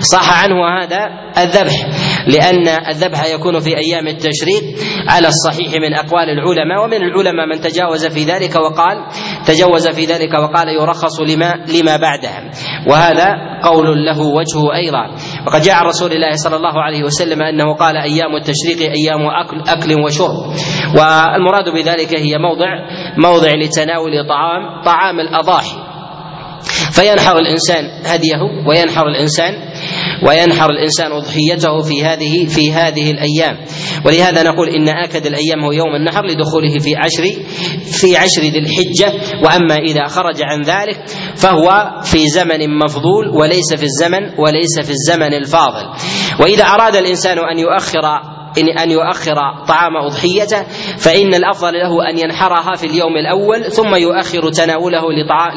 صح 0.00 0.42
عنه 0.42 0.54
هذا 0.82 0.98
الذبح 1.38 1.86
لأن 2.26 2.68
الذبح 2.68 3.26
يكون 3.26 3.60
في 3.60 3.76
أيام 3.76 4.08
التشريق 4.08 4.62
على 5.08 5.28
الصحيح 5.28 5.72
من 5.72 5.94
أقوال 5.94 6.28
العلماء. 6.30 6.84
ومن 6.84 7.02
العلماء 7.02 7.46
من 7.46 7.60
تجاوز 7.60 8.06
في 8.06 8.24
ذلك 8.24 8.56
وقال 8.56 9.06
تجوز 9.46 9.88
في 9.88 10.04
ذلك 10.04 10.34
وقال 10.34 10.68
يرخص 10.68 11.20
لما 11.20 11.54
لما 11.68 11.96
بعدها. 11.96 12.50
وهذا 12.88 13.28
قول 13.62 14.04
له 14.04 14.20
وجهه 14.20 14.74
أيضا. 14.74 15.14
وقد 15.46 15.60
جاء 15.62 15.74
عن 15.74 15.86
رسول 15.86 16.12
الله 16.12 16.32
صلى 16.34 16.56
الله 16.56 16.82
عليه 16.82 17.02
وسلم 17.04 17.42
أنه 17.42 17.74
قال 17.74 17.96
أيام 17.96 18.36
التشريق 18.36 18.90
أيام 18.90 19.26
أكل, 19.26 19.60
أكل 19.68 20.02
وشرب. 20.04 20.36
والمراد 20.98 21.68
بذلك 21.74 22.14
هي 22.18 22.38
موضع 22.38 22.66
موضع 23.18 23.48
لتناول 23.54 24.12
طعام 24.28 24.82
طعام 24.84 25.20
الأضاحي. 25.20 25.89
فينحر 26.92 27.38
الإنسان 27.38 27.84
هديه 28.04 28.38
وينحر 28.68 29.08
الإنسان 29.08 29.54
وينحر 30.28 30.70
الإنسان 30.70 31.12
اضحيته 31.12 31.82
في 31.82 32.04
هذه 32.04 32.46
في 32.46 32.72
هذه 32.72 33.10
الأيام. 33.10 33.56
ولهذا 34.04 34.42
نقول 34.42 34.68
إن 34.68 34.88
آكد 34.88 35.26
الأيام 35.26 35.64
هو 35.64 35.72
يوم 35.72 35.94
النحر 35.96 36.26
لدخوله 36.26 36.78
في 36.78 36.96
عشر 36.96 37.24
في 37.82 38.16
عشر 38.16 38.42
ذي 38.42 38.58
الحجة. 38.58 39.12
وأما 39.44 39.76
إذا 39.76 40.06
خرج 40.06 40.42
عن 40.42 40.62
ذلك 40.62 41.08
فهو 41.36 41.90
في 42.04 42.28
زمن 42.28 42.78
مفضول 42.84 43.28
وليس 43.28 43.74
في 43.74 43.82
الزمن 43.84 44.38
وليس 44.38 44.80
في 44.82 44.90
الزمن 44.90 45.34
الفاضل. 45.34 45.86
وإذا 46.40 46.64
أراد 46.64 46.96
الإنسان 46.96 47.38
أن 47.38 47.58
يؤخر 47.58 48.39
أن 48.58 48.90
يؤخر 48.90 49.34
طعام 49.68 49.96
أضحيته 49.96 50.62
فإن 50.98 51.34
الأفضل 51.34 51.72
له 51.72 52.10
أن 52.10 52.18
ينحرها 52.18 52.76
في 52.76 52.86
اليوم 52.86 53.16
الأول 53.16 53.64
ثم 53.64 53.94
يؤخر 53.94 54.50
تناوله 54.50 55.02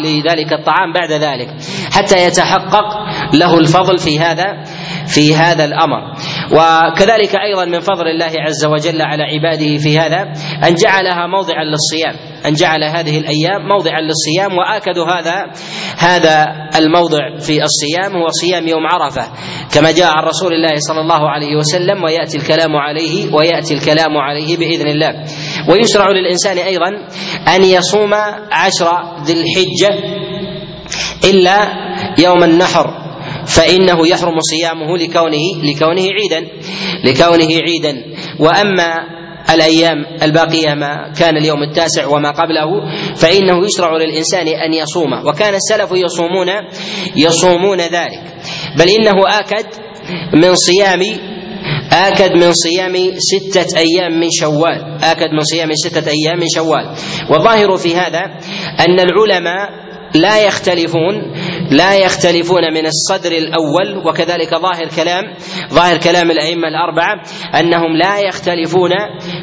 لذلك 0.03 0.53
الطعام 0.53 0.93
بعد 0.93 1.11
ذلك. 1.11 1.49
حتى 1.91 2.25
يتحقق 2.25 2.85
له 3.33 3.57
الفضل 3.57 3.97
في 3.97 4.19
هذا 4.19 4.63
في 5.07 5.35
هذا 5.35 5.65
الأمر. 5.65 6.12
وكذلك 6.53 7.35
أيضا 7.35 7.65
من 7.65 7.79
فضل 7.79 8.07
الله 8.07 8.31
عز 8.47 8.65
وجل 8.65 9.01
على 9.01 9.23
عباده 9.23 9.77
في 9.77 9.99
هذا 9.99 10.21
أن 10.67 10.75
جعلها 10.75 11.27
موضعا 11.27 11.63
للصيام 11.63 12.33
أن 12.45 12.53
جعل 12.53 12.83
هذه 12.83 13.17
الأيام 13.17 13.61
موضعا 13.73 14.01
للصيام 14.01 14.57
وآكد 14.57 14.97
هذا 14.99 15.51
هذا 15.97 16.45
الموضع 16.75 17.37
في 17.39 17.63
الصيام 17.63 18.11
هو 18.15 18.27
صيام 18.29 18.67
يوم 18.67 18.87
عرفة 18.87 19.27
كما 19.73 19.91
جاء 19.91 20.11
عن 20.11 20.23
رسول 20.23 20.53
الله 20.53 20.75
صلى 20.77 21.01
الله 21.01 21.29
عليه 21.29 21.55
وسلم 21.55 22.03
ويأتي 22.03 22.37
الكلام 22.37 22.75
عليه 22.75 23.33
ويأتي 23.33 23.73
الكلام 23.73 24.17
عليه 24.17 24.57
بإذن 24.57 24.87
الله. 24.87 25.13
ويشرع 25.69 26.07
للإنسان 26.11 26.57
أيضا 26.57 26.87
أن 27.55 27.63
يصوم 27.63 28.13
عشر 28.51 28.91
ذي 29.23 29.33
الحجة 29.33 29.89
إلا 31.23 31.67
يوم 32.19 32.43
النحر. 32.43 33.02
فإنه 33.47 34.07
يحرم 34.07 34.39
صيامه 34.39 34.97
لكونه 34.97 35.41
لكونه 35.63 36.01
عيدا. 36.01 36.47
لكونه 37.03 37.59
عيدا. 37.67 38.03
وأما 38.39 38.93
الأيام 39.49 39.97
الباقية 40.23 40.73
ما 40.73 41.13
كان 41.19 41.37
اليوم 41.37 41.63
التاسع 41.63 42.07
وما 42.07 42.31
قبله 42.31 42.67
فإنه 43.15 43.65
يشرع 43.65 43.97
للإنسان 43.97 44.47
أن 44.47 44.73
يصوم. 44.73 45.13
وكان 45.27 45.55
السلف 45.55 45.91
يصومون 45.91 46.47
يصومون 47.15 47.79
ذلك. 47.81 48.23
بل 48.77 48.89
إنه 48.89 49.39
آكد 49.39 49.65
من 50.33 50.55
صيام 50.55 51.01
آكد 51.91 52.31
من 52.31 52.53
صيام 52.53 52.95
ستة 53.17 53.77
أيام 53.77 54.19
من 54.19 54.27
شوال. 54.31 54.97
آكد 55.01 55.29
من 55.33 55.43
صيام 55.43 55.69
ستة 55.73 56.11
أيام 56.11 56.39
من 56.39 56.47
شوال. 56.55 56.95
والظاهر 57.29 57.77
في 57.77 57.95
هذا 57.95 58.23
أن 58.79 58.99
العلماء 58.99 59.69
لا 60.15 60.45
يختلفون 60.45 61.33
لا 61.71 61.95
يختلفون 61.95 62.73
من 62.73 62.85
الصدر 62.85 63.31
الأول 63.31 64.07
وكذلك 64.07 64.55
ظاهر 64.55 64.87
كلام 64.95 65.23
ظاهر 65.69 65.97
كلام 65.97 66.31
الأئمة 66.31 66.67
الأربعة 66.67 67.23
أنهم 67.59 67.97
لا 67.97 68.19
يختلفون 68.19 68.91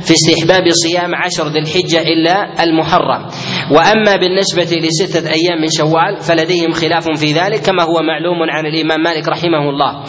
في 0.01 0.15
استحباب 0.15 0.71
صيام 0.71 1.15
عشر 1.15 1.49
ذي 1.49 1.59
الحجة 1.59 2.03
إلا 2.03 2.63
المحرم. 2.63 3.27
وأما 3.71 4.17
بالنسبة 4.17 4.63
لستة 4.77 5.31
أيام 5.31 5.61
من 5.61 5.69
شوال 5.71 6.21
فلديهم 6.21 6.73
خلاف 6.73 7.09
في 7.19 7.33
ذلك 7.33 7.61
كما 7.61 7.83
هو 7.83 8.01
معلوم 8.03 8.51
عن 8.51 8.67
الإمام 8.67 9.03
مالك 9.03 9.29
رحمه 9.29 9.71
الله. 9.71 10.05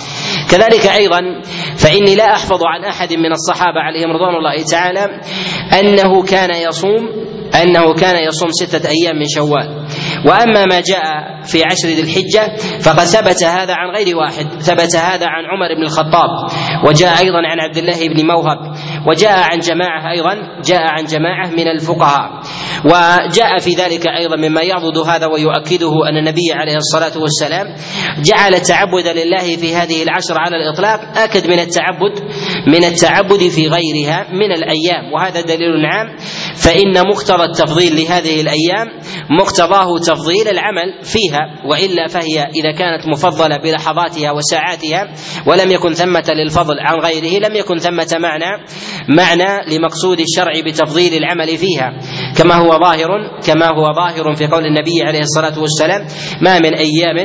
كذلك 0.52 0.88
أيضا 0.88 1.42
فإني 1.78 2.16
لا 2.16 2.32
أحفظ 2.32 2.64
عن 2.64 2.84
أحد 2.86 3.14
من 3.14 3.32
الصحابة 3.32 3.80
عليهم 3.80 4.12
رضوان 4.12 4.36
الله 4.36 4.64
تعالى 4.72 5.22
أنه 5.80 6.24
كان 6.24 6.50
يصوم 6.70 7.10
أنه 7.56 7.94
كان 7.94 8.24
يصوم 8.28 8.50
ستة 8.52 8.90
أيام 8.90 9.16
من 9.16 9.26
شوال. 9.36 9.86
وأما 10.26 10.66
ما 10.66 10.80
جاء 10.80 11.04
في 11.44 11.64
عشر 11.64 11.88
ذي 11.88 12.02
الحجة 12.02 12.56
فقد 12.82 13.04
ثبت 13.04 13.44
هذا 13.44 13.74
عن 13.74 13.96
غير 13.96 14.18
واحد 14.18 14.62
ثبت 14.62 14.96
هذا 14.96 15.26
عن 15.28 15.44
عمر 15.46 15.76
بن 15.78 15.84
الخطاب. 15.84 16.30
وجاء 16.88 17.20
أيضا 17.20 17.38
عن 17.38 17.60
عبد 17.60 17.78
الله 17.78 18.08
بن 18.08 18.28
موهب 18.28 18.71
وجاء 19.08 19.40
عن 19.52 19.60
جماعة 19.60 20.12
أيضا 20.12 20.62
جاء 20.66 20.80
عن 20.80 21.06
جماعة 21.06 21.48
من 21.48 21.68
الفقهاء. 21.68 22.42
وجاء 22.86 23.58
في 23.60 23.74
ذلك 23.74 24.08
أيضا 24.08 24.36
مما 24.36 24.62
يعضد 24.62 24.98
هذا 24.98 25.26
ويؤكده 25.26 25.92
أن 26.10 26.18
النبي 26.18 26.54
عليه 26.54 26.76
الصلاة 26.76 27.22
والسلام 27.22 27.68
جعل 28.24 28.54
التعبد 28.54 29.08
لله 29.08 29.58
في 29.58 29.76
هذه 29.76 30.04
العشر 30.04 30.36
على 30.38 30.56
الإطلاق 30.58 31.18
أكد 31.18 31.48
من 31.48 31.60
التعبد 31.60 32.20
من 32.68 32.84
التعبد 32.84 33.48
في 33.48 33.68
غيرها 33.68 34.28
من 34.32 34.52
الأيام. 34.52 35.14
وهذا 35.14 35.42
دليل 35.42 35.86
عام 35.86 36.18
فإن 36.56 37.08
مقتضى 37.08 37.44
التفضيل 37.44 37.96
لهذه 37.96 38.42
الأيام 38.42 38.88
مقتضاه 39.30 39.98
تفضيل 39.98 40.48
العمل 40.48 41.04
فيها 41.04 41.40
وإلا 41.66 42.08
فهي 42.08 42.48
إذا 42.56 42.72
كانت 42.72 43.08
مفضلة 43.08 43.58
بلحظاتها 43.58 44.32
وساعاتها 44.32 45.14
ولم 45.46 45.72
يكن 45.72 45.94
ثمة 45.94 46.24
للفضل 46.30 46.80
عن 46.80 46.96
غيره 47.00 47.48
لم 47.48 47.56
يكن 47.56 47.78
ثمة 47.78 48.18
معنى. 48.20 48.64
معنى 49.10 49.76
لمقصود 49.76 50.20
الشرع 50.20 50.54
بتفضيل 50.66 51.14
العمل 51.14 51.58
فيها. 51.58 51.94
كما 52.38 52.56
هو 52.56 52.70
ظاهر 52.70 53.10
كما 53.46 53.66
هو 53.68 53.94
ظاهر 53.94 54.36
في 54.36 54.48
قول 54.48 54.66
النبي 54.66 55.02
عليه 55.04 55.20
الصلاة 55.20 55.60
والسلام 55.60 56.08
ما 56.42 56.60
من 56.60 56.74
أيام 56.74 57.18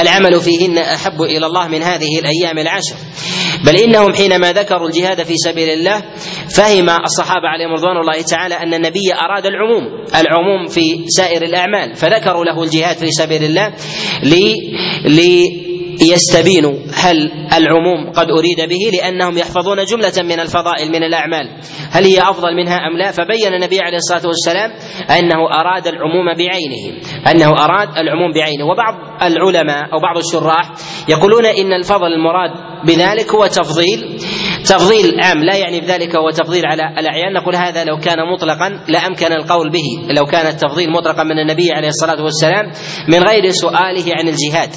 العمل 0.00 0.40
فيهن 0.40 0.78
أحب 0.78 1.22
إلى 1.22 1.46
الله 1.46 1.68
من 1.68 1.82
هذه 1.82 2.18
الأيام 2.18 2.58
العشر. 2.58 2.94
بل 3.66 3.76
إنهم 3.76 4.14
حينما 4.14 4.52
ذكروا 4.52 4.88
الجهاد 4.88 5.22
في 5.22 5.36
سبيل 5.36 5.68
الله 5.68 6.02
فهم 6.56 6.90
الصحابة 6.90 7.48
عليهم 7.48 7.72
رضوان 7.72 7.96
الله 7.96 8.22
تعالى 8.22 8.54
أن 8.54 8.74
النبي 8.74 9.14
أراد 9.14 9.46
العموم 9.46 9.84
العموم 10.14 10.66
في 10.68 11.04
سائر 11.08 11.42
الأعمال 11.42 11.94
فذكروا 11.94 12.44
له 12.44 12.62
الجهاد 12.62 12.96
في 12.96 13.10
سبيل 13.10 13.44
الله 13.44 13.72
لي 14.22 14.54
يستبينوا 16.02 16.74
هل 16.94 17.16
العموم 17.52 18.10
قد 18.10 18.26
أريد 18.30 18.68
به 18.68 18.96
لأنهم 18.98 19.38
يحفظون 19.38 19.84
جملة 19.84 20.12
من 20.22 20.40
الفضائل 20.40 20.88
من 20.88 21.02
الأعمال. 21.02 21.48
هل 21.90 22.04
هي 22.04 22.20
أفضل 22.20 22.56
منها 22.56 22.76
أم 22.76 22.98
لا؟ 22.98 23.10
فبين 23.10 23.54
النبي 23.54 23.80
عليه 23.80 23.96
الصلاة 23.96 24.26
والسلام 24.26 24.70
أنه 25.18 25.60
أراد 25.60 25.86
العموم 25.86 26.34
بعينه 26.36 27.00
أنه 27.30 27.64
أراد 27.64 27.88
العموم 27.98 28.32
بعينه. 28.32 28.64
وبعض 28.64 28.94
العلماء 29.22 29.92
أو 29.92 29.98
بعض 30.00 30.16
الشراح 30.18 30.72
يقولون 31.08 31.46
إن 31.46 31.72
الفضل 31.72 32.06
المراد 32.06 32.50
بذلك 32.86 33.34
هو 33.34 33.46
تفضيل 33.46 34.18
تفضيل 34.64 35.20
عام 35.20 35.38
لا 35.44 35.56
يعني 35.56 35.80
بذلك 35.80 36.16
هو 36.16 36.30
تفضيل 36.30 36.66
على 36.66 36.82
الأعيان. 36.82 37.32
نقول 37.32 37.56
هذا 37.56 37.84
لو 37.84 37.98
كان 37.98 38.16
مطلقا 38.32 38.80
لامكن 38.88 39.32
القول 39.32 39.70
به 39.70 40.12
لو 40.16 40.24
كان 40.24 40.46
التفضيل 40.46 40.90
مطلقا 40.90 41.22
من 41.22 41.38
النبي 41.38 41.72
عليه 41.72 41.88
الصلاة 41.88 42.22
والسلام 42.22 42.72
من 43.08 43.28
غير 43.28 43.50
سؤاله 43.50 44.04
عن 44.08 44.28
الجهاد. 44.28 44.70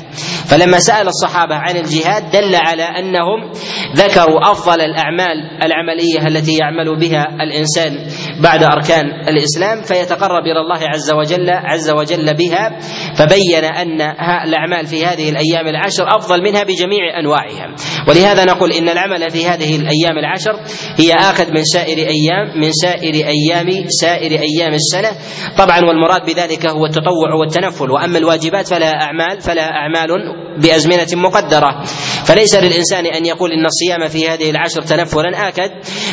فلما 0.50 0.80
سأل 0.80 1.08
الصحابة 1.08 1.56
عن 1.56 1.78
الجهاد 1.78 2.32
دل 2.32 2.56
على 2.56 2.84
أنهم 2.84 3.52
ذكروا 3.96 4.52
أفضل 4.52 4.82
الأعمال 4.82 5.38
العملية 5.64 6.28
التي 6.28 6.58
يعمل 6.58 7.00
بها 7.00 7.28
الإنسان 7.42 7.98
بعد 8.44 8.64
أركان 8.64 9.06
الإسلام 9.30 9.82
فيتقرب 9.82 10.44
إلى 10.44 10.60
الله 10.60 10.90
عز 10.90 11.12
وجل 11.12 11.50
عز 11.50 11.90
وجل 11.90 12.34
بها. 12.34 12.80
فبين 13.16 13.64
أن 13.64 14.02
الأعمال 14.48 14.88
في 14.88 15.06
هذه 15.06 15.30
الأيام 15.30 15.68
العشر 15.68 16.08
أفضل 16.18 16.44
منها 16.44 16.64
بجميع 16.64 17.20
أنواعها. 17.20 17.76
ولهذا 18.08 18.46
نقول 18.46 18.72
إن 18.72 18.90
العمل 18.90 19.30
في 19.30 19.48
هذه 19.48 19.71
الأيام 19.75 20.18
العشر 20.18 20.60
هي 21.00 21.13
اكد 21.13 21.50
من 21.50 21.63
سائر 21.63 21.98
أيام 21.98 22.60
من 22.62 22.72
سائر 22.72 23.13
أيام 23.13 23.68
سائر 23.88 24.32
أيام 24.32 24.74
السنة. 24.74 25.12
طبعا 25.58 25.80
والمراد 25.80 26.25
بذلك 26.25 26.66
هو 26.66 26.86
التطوع 26.86 27.34
والتنفل. 27.40 27.92
وأما 27.92 28.18
الواجبات 28.18 28.68
فلها 28.68 28.94
أعمال 29.01 29.42
فلها 29.42 29.70
أعمال 29.70 30.10
بأزمنة 30.58 31.24
مقدرة. 31.24 31.84
فليس 32.25 32.56
للإنسان 32.56 33.06
أن 33.06 33.25
يقول 33.25 33.51
إن 33.51 33.66
الصيام 33.66 34.08
في 34.08 34.30
هذه 34.30 34.50
العشر 34.50 34.82
تنفلا 34.82 35.48
آكد 35.48 35.72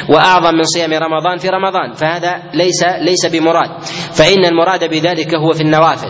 وأعظم 0.08 0.54
من 0.54 0.64
صيام 0.64 0.92
رمضان 0.92 1.38
في 1.38 1.48
رمضان. 1.48 1.92
فهذا 1.92 2.42
ليس 2.54 2.82
ليس 3.00 3.26
بمراد. 3.26 3.82
فإن 4.12 4.44
المراد 4.44 4.90
بذلك 4.90 5.34
هو 5.34 5.52
في 5.52 5.60
النوافل. 5.60 6.08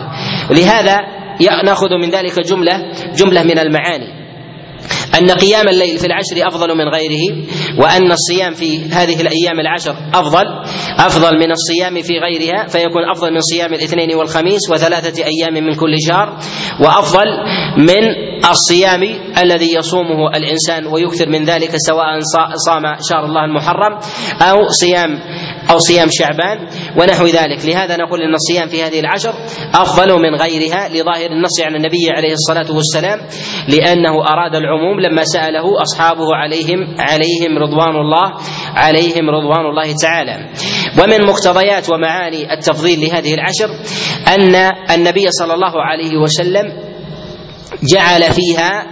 ولهذا 0.51 0.97
نأخذ 1.65 1.89
من 2.03 2.09
ذلك 2.09 2.39
جملة 2.39 2.73
جملة 3.15 3.43
من 3.43 3.59
المعاني. 3.59 4.18
أن 5.17 5.31
قيام 5.31 5.67
الليل 5.69 5.97
في 5.97 6.05
العشر 6.07 6.47
أفضل 6.47 6.67
من 6.77 6.87
غيره 6.87 7.45
وأن 7.81 8.11
الصيام 8.11 8.53
في 8.53 8.79
هذه 8.91 9.21
الأيام 9.21 9.59
العشر 9.59 9.95
أفضل 10.13 10.45
أفضل 10.97 11.37
من 11.39 11.51
الصيام 11.51 12.01
في 12.01 12.13
غيرها 12.19 12.67
فيكون 12.67 13.09
أفضل 13.11 13.33
من 13.33 13.39
صيام 13.41 13.73
الاثنين 13.73 14.15
والخميس 14.15 14.69
وثلاثة 14.71 15.23
أيام 15.23 15.53
من 15.63 15.73
كل 15.75 15.95
شهر 16.07 16.37
وأفضل 16.79 17.27
من 17.77 18.03
الصيام 18.49 19.03
الذي 19.43 19.75
يصومه 19.75 20.29
الإنسان 20.35 20.87
ويكثر 20.87 21.29
من 21.29 21.43
ذلك 21.43 21.71
سواء 21.75 22.19
صام 22.67 22.83
شهر 23.09 23.25
الله 23.25 23.45
المحرم 23.45 23.93
أو 24.41 24.67
صيام 24.67 25.09
أو 25.71 25.77
صيام 25.77 26.07
شعبان 26.11 26.67
ونحو 26.97 27.25
ذلك. 27.25 27.65
لهذا 27.65 27.97
نقول 27.97 28.21
أن 28.21 28.33
الصيام 28.35 28.67
في 28.67 28.83
هذه 28.83 28.99
العشر 28.99 29.33
أفضل 29.73 30.21
من 30.21 30.35
غيرها 30.35 30.89
لظاهر 30.89 31.31
النص 31.31 31.61
عن 31.61 31.75
النبي 31.75 32.09
عليه 32.17 32.33
الصلاة 32.33 32.75
والسلام 32.75 33.19
لأنه 33.67 34.13
أراد 34.33 34.55
العموم 34.55 34.99
لما 34.99 35.23
سأله 35.23 35.81
أصحابه 35.81 36.35
عليهم 36.35 36.95
عليهم 36.99 37.57
رضوان 37.57 37.95
الله 37.95 38.33
عليهم 38.75 39.29
رضوان 39.29 39.65
الله 39.65 39.95
تعالى. 40.01 40.49
ومن 41.03 41.25
مقتضيات 41.25 41.89
ومعاني 41.89 42.53
التفضيل 42.53 42.99
لهذه 43.01 43.33
العشر 43.33 43.69
أن 44.27 44.55
النبي 44.91 45.31
صلى 45.31 45.53
الله 45.53 45.73
عليه 45.83 46.17
وسلم 46.17 46.89
جعل 47.83 48.33
فيها 48.33 48.85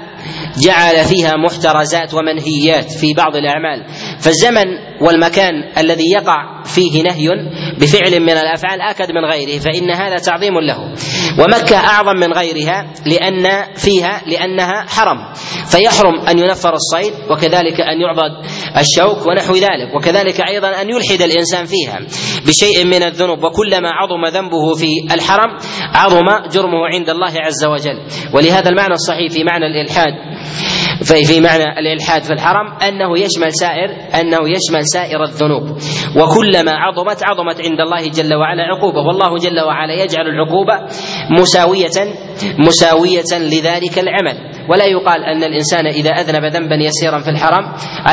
جعل 0.57 1.05
فيها 1.05 1.33
محترزات 1.37 2.13
ومنهيات 2.13 2.91
في 2.91 3.13
بعض 3.13 3.35
الأعمال. 3.35 3.85
فالزمن 4.19 4.65
والمكان 5.01 5.53
الذي 5.77 6.11
يقع 6.11 6.63
فيه 6.63 7.03
نهي 7.03 7.29
بفعل 7.79 8.19
من 8.19 8.29
الأفعال 8.29 8.81
آكد 8.81 9.11
من 9.11 9.25
غيره 9.25 9.59
فإن 9.59 9.91
هذا 9.91 10.15
تعظيم 10.15 10.59
له. 10.59 10.93
ومكة 11.39 11.77
أعظم 11.77 12.15
من 12.17 12.33
غيرها 12.33 12.93
لأن 13.05 13.73
فيها 13.75 14.21
لأنها 14.27 14.85
حرم. 14.87 15.33
فيحرم 15.71 16.19
أن 16.27 16.39
ينفر 16.39 16.73
الصيد 16.73 17.13
وكذلك 17.31 17.81
أن 17.81 18.01
يعضد 18.01 18.45
الشوك 18.77 19.27
ونحو 19.27 19.55
ذلك 19.55 19.95
وكذلك 19.95 20.41
أيضا 20.41 20.81
أن 20.81 20.89
يلحد 20.89 21.21
الإنسان 21.21 21.65
فيها 21.65 21.99
بشيء 22.47 22.85
من 22.85 23.03
الذنوب. 23.03 23.43
وكلما 23.43 23.89
عظم 23.89 24.25
ذنبه 24.25 24.75
في 24.75 25.13
الحرم 25.13 25.57
عظم 25.93 26.49
جرمه 26.51 26.87
عند 26.93 27.09
الله 27.09 27.33
عز 27.45 27.65
وجل. 27.65 28.01
ولهذا 28.33 28.69
المعنى 28.69 28.93
الصحيح 28.93 29.31
في 29.31 29.43
معنى 29.43 29.65
الإلحاد 29.65 30.13
في 31.03 31.41
معنى 31.41 31.63
الإلحاد 31.79 32.23
في 32.23 32.33
الحرم 32.33 32.73
أنه 32.81 33.19
يشمل 33.19 33.53
سائر 33.53 34.06
أنه 34.15 34.49
يشمل 34.49 34.83
سائر 34.83 35.23
الذنوب. 35.23 35.63
وكلما 36.15 36.71
عظمت 36.71 37.23
عظمت 37.23 37.61
عند 37.61 37.79
الله 37.81 38.09
جل 38.09 38.33
وعلا 38.33 38.63
عقوبة. 38.63 38.99
والله 38.99 39.37
جل 39.37 39.59
وعلا 39.59 39.93
يجعل 40.03 40.27
العقوبة 40.27 40.73
مساوية 41.39 42.15
مساوية 42.59 43.31
لذلك 43.33 43.99
العمل. 43.99 44.37
ولا 44.69 44.85
يقال 44.85 45.23
أن 45.23 45.43
الإنسان 45.43 45.87
إذا 45.87 46.11
أذنب 46.11 46.45
ذنبا 46.45 46.75
يسيرا 46.75 47.19
في 47.19 47.29
الحرم 47.29 47.65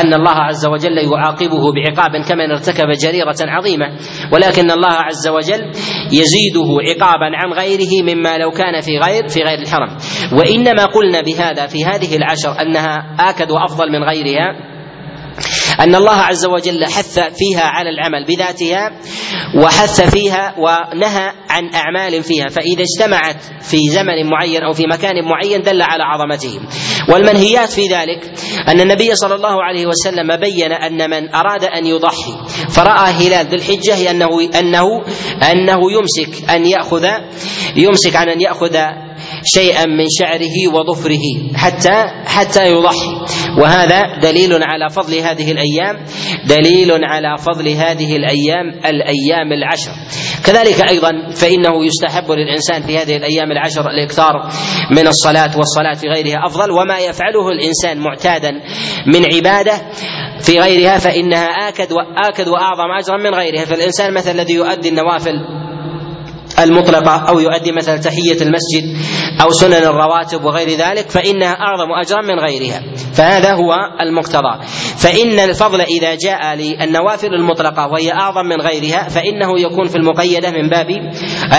أن 0.03 0.13
الله 0.13 0.35
عز 0.35 0.65
وجل 0.65 0.97
يعاقبه 0.97 1.73
بعقاب 1.73 2.11
كمن 2.29 2.51
ارتكب 2.51 2.87
جريرة 3.03 3.35
عظيمة. 3.41 3.85
ولكن 4.33 4.71
الله 4.71 4.93
عز 4.93 5.27
وجل 5.27 5.61
يزيده 6.11 6.69
عقابا 6.89 7.29
عن 7.33 7.53
غيره 7.53 8.03
مما 8.03 8.37
لو 8.37 8.51
كان 8.51 8.81
في 8.81 8.97
غير 8.97 9.27
في 9.27 9.39
غير 9.43 9.59
الحرم. 9.59 9.97
وإنما 10.39 10.85
قلنا 10.85 11.19
بهذا 11.21 11.67
في 11.67 11.85
هذه 11.85 12.15
العشر 12.15 12.61
أنها 12.61 13.15
آكد 13.19 13.51
وأفضل 13.51 13.91
من 13.91 14.03
غيرها. 14.03 14.74
أن 15.79 15.95
الله 15.95 16.15
عز 16.15 16.45
وجل 16.45 16.85
حث 16.85 17.19
فيها 17.19 17.63
على 17.63 17.89
العمل 17.89 18.25
بذاتها 18.25 18.91
وحث 19.55 20.01
فيها 20.01 20.55
ونهى 20.57 21.31
عن 21.49 21.69
أعمال 21.73 22.23
فيها 22.23 22.45
فإذا 22.49 22.83
اجتمعت 22.83 23.43
في 23.61 23.77
زمن 23.89 24.29
معين 24.29 24.63
أو 24.63 24.73
في 24.73 24.83
مكان 24.91 25.13
معين 25.25 25.61
دل 25.61 25.81
على 25.81 26.03
عظمته. 26.03 26.59
والمنهيات 27.09 27.69
في 27.69 27.81
ذلك 27.87 28.31
أن 28.67 28.81
النبي 28.81 29.15
صلى 29.15 29.35
الله 29.35 29.63
عليه 29.63 29.85
وسلم 29.85 30.35
بين 30.35 30.71
أن 30.71 31.09
من 31.09 31.35
أراد 31.35 31.63
أن 31.63 31.85
يضحي 31.85 32.33
فرأى 32.69 33.11
هلال 33.11 33.47
ذي 33.47 33.55
الحجة 33.55 34.11
أنه 34.11 34.49
أنه 34.59 34.85
أنه 35.51 35.79
يمسك 35.91 36.49
أن 36.49 36.65
يأخذ 36.65 37.07
يمسك 37.75 38.15
عن 38.15 38.29
أن 38.29 38.41
يأخذ 38.41 38.77
شيئا 39.45 39.85
من 39.85 40.05
شعره 40.19 40.55
وظفره 40.73 41.55
حتى 41.55 42.05
حتى 42.25 42.71
يضحي. 42.71 43.15
وهذا 43.61 44.19
دليل 44.21 44.53
على 44.63 44.89
فضل 44.89 45.13
هذه 45.13 45.51
الأيام 45.51 46.05
دليل 46.45 46.91
على 47.03 47.37
فضل 47.37 47.69
هذه 47.69 48.15
الأيام 48.15 48.69
الأيام 48.85 49.53
العشر. 49.53 49.91
كذلك 50.45 50.89
أيضا 50.89 51.11
فإنه 51.35 51.85
يستحب 51.85 52.31
للإنسان 52.31 52.81
في 52.81 52.97
هذه 52.97 53.17
الأيام 53.17 53.51
العشر 53.51 53.89
الإكثار 53.89 54.33
من 54.91 55.07
الصلاة 55.07 55.57
والصلاة 55.57 55.93
في 55.93 56.07
غيرها 56.07 56.45
أفضل 56.45 56.71
وما 56.71 56.99
يفعله 56.99 57.49
الإنسان 57.49 57.99
معتادا 57.99 58.51
من 59.07 59.25
عبادة 59.35 59.81
في 60.41 60.59
غيرها 60.59 60.97
فإنها 60.97 61.45
آكد 61.45 61.91
وآكد 61.91 62.47
وأعظم 62.47 62.91
اجرا 62.99 63.17
من 63.17 63.35
غيرها. 63.35 63.65
فالإنسان 63.65 64.13
مثلا 64.13 64.31
الذي 64.33 64.53
يؤدي 64.53 64.89
النوافل 64.89 65.64
المطلقة 66.59 67.29
أو 67.29 67.39
يؤدي 67.39 67.71
مثلا 67.71 67.97
تحية 67.97 68.41
المسجد 68.41 68.97
أو 69.41 69.51
سنن 69.51 69.73
الرواتب 69.73 70.43
وغير 70.45 70.69
ذلك 70.69 71.09
فإنها 71.09 71.51
أعظم 71.51 71.91
أجرا 72.01 72.21
من 72.21 72.39
غيرها. 72.39 72.81
فهذا 73.13 73.53
هو 73.53 73.73
المقتضى. 74.01 74.63
فإن 74.97 75.39
الفضل 75.39 75.81
إذا 75.81 76.15
جاء 76.15 76.55
للنوافل 76.55 77.33
المطلقة 77.33 77.87
وهي 77.87 78.11
أعظم 78.11 78.45
من 78.45 78.61
غيرها 78.61 79.09
فإنه 79.09 79.59
يكون 79.59 79.87
في 79.87 79.95
المقيدة 79.95 80.51
من 80.51 80.69
باب 80.69 80.87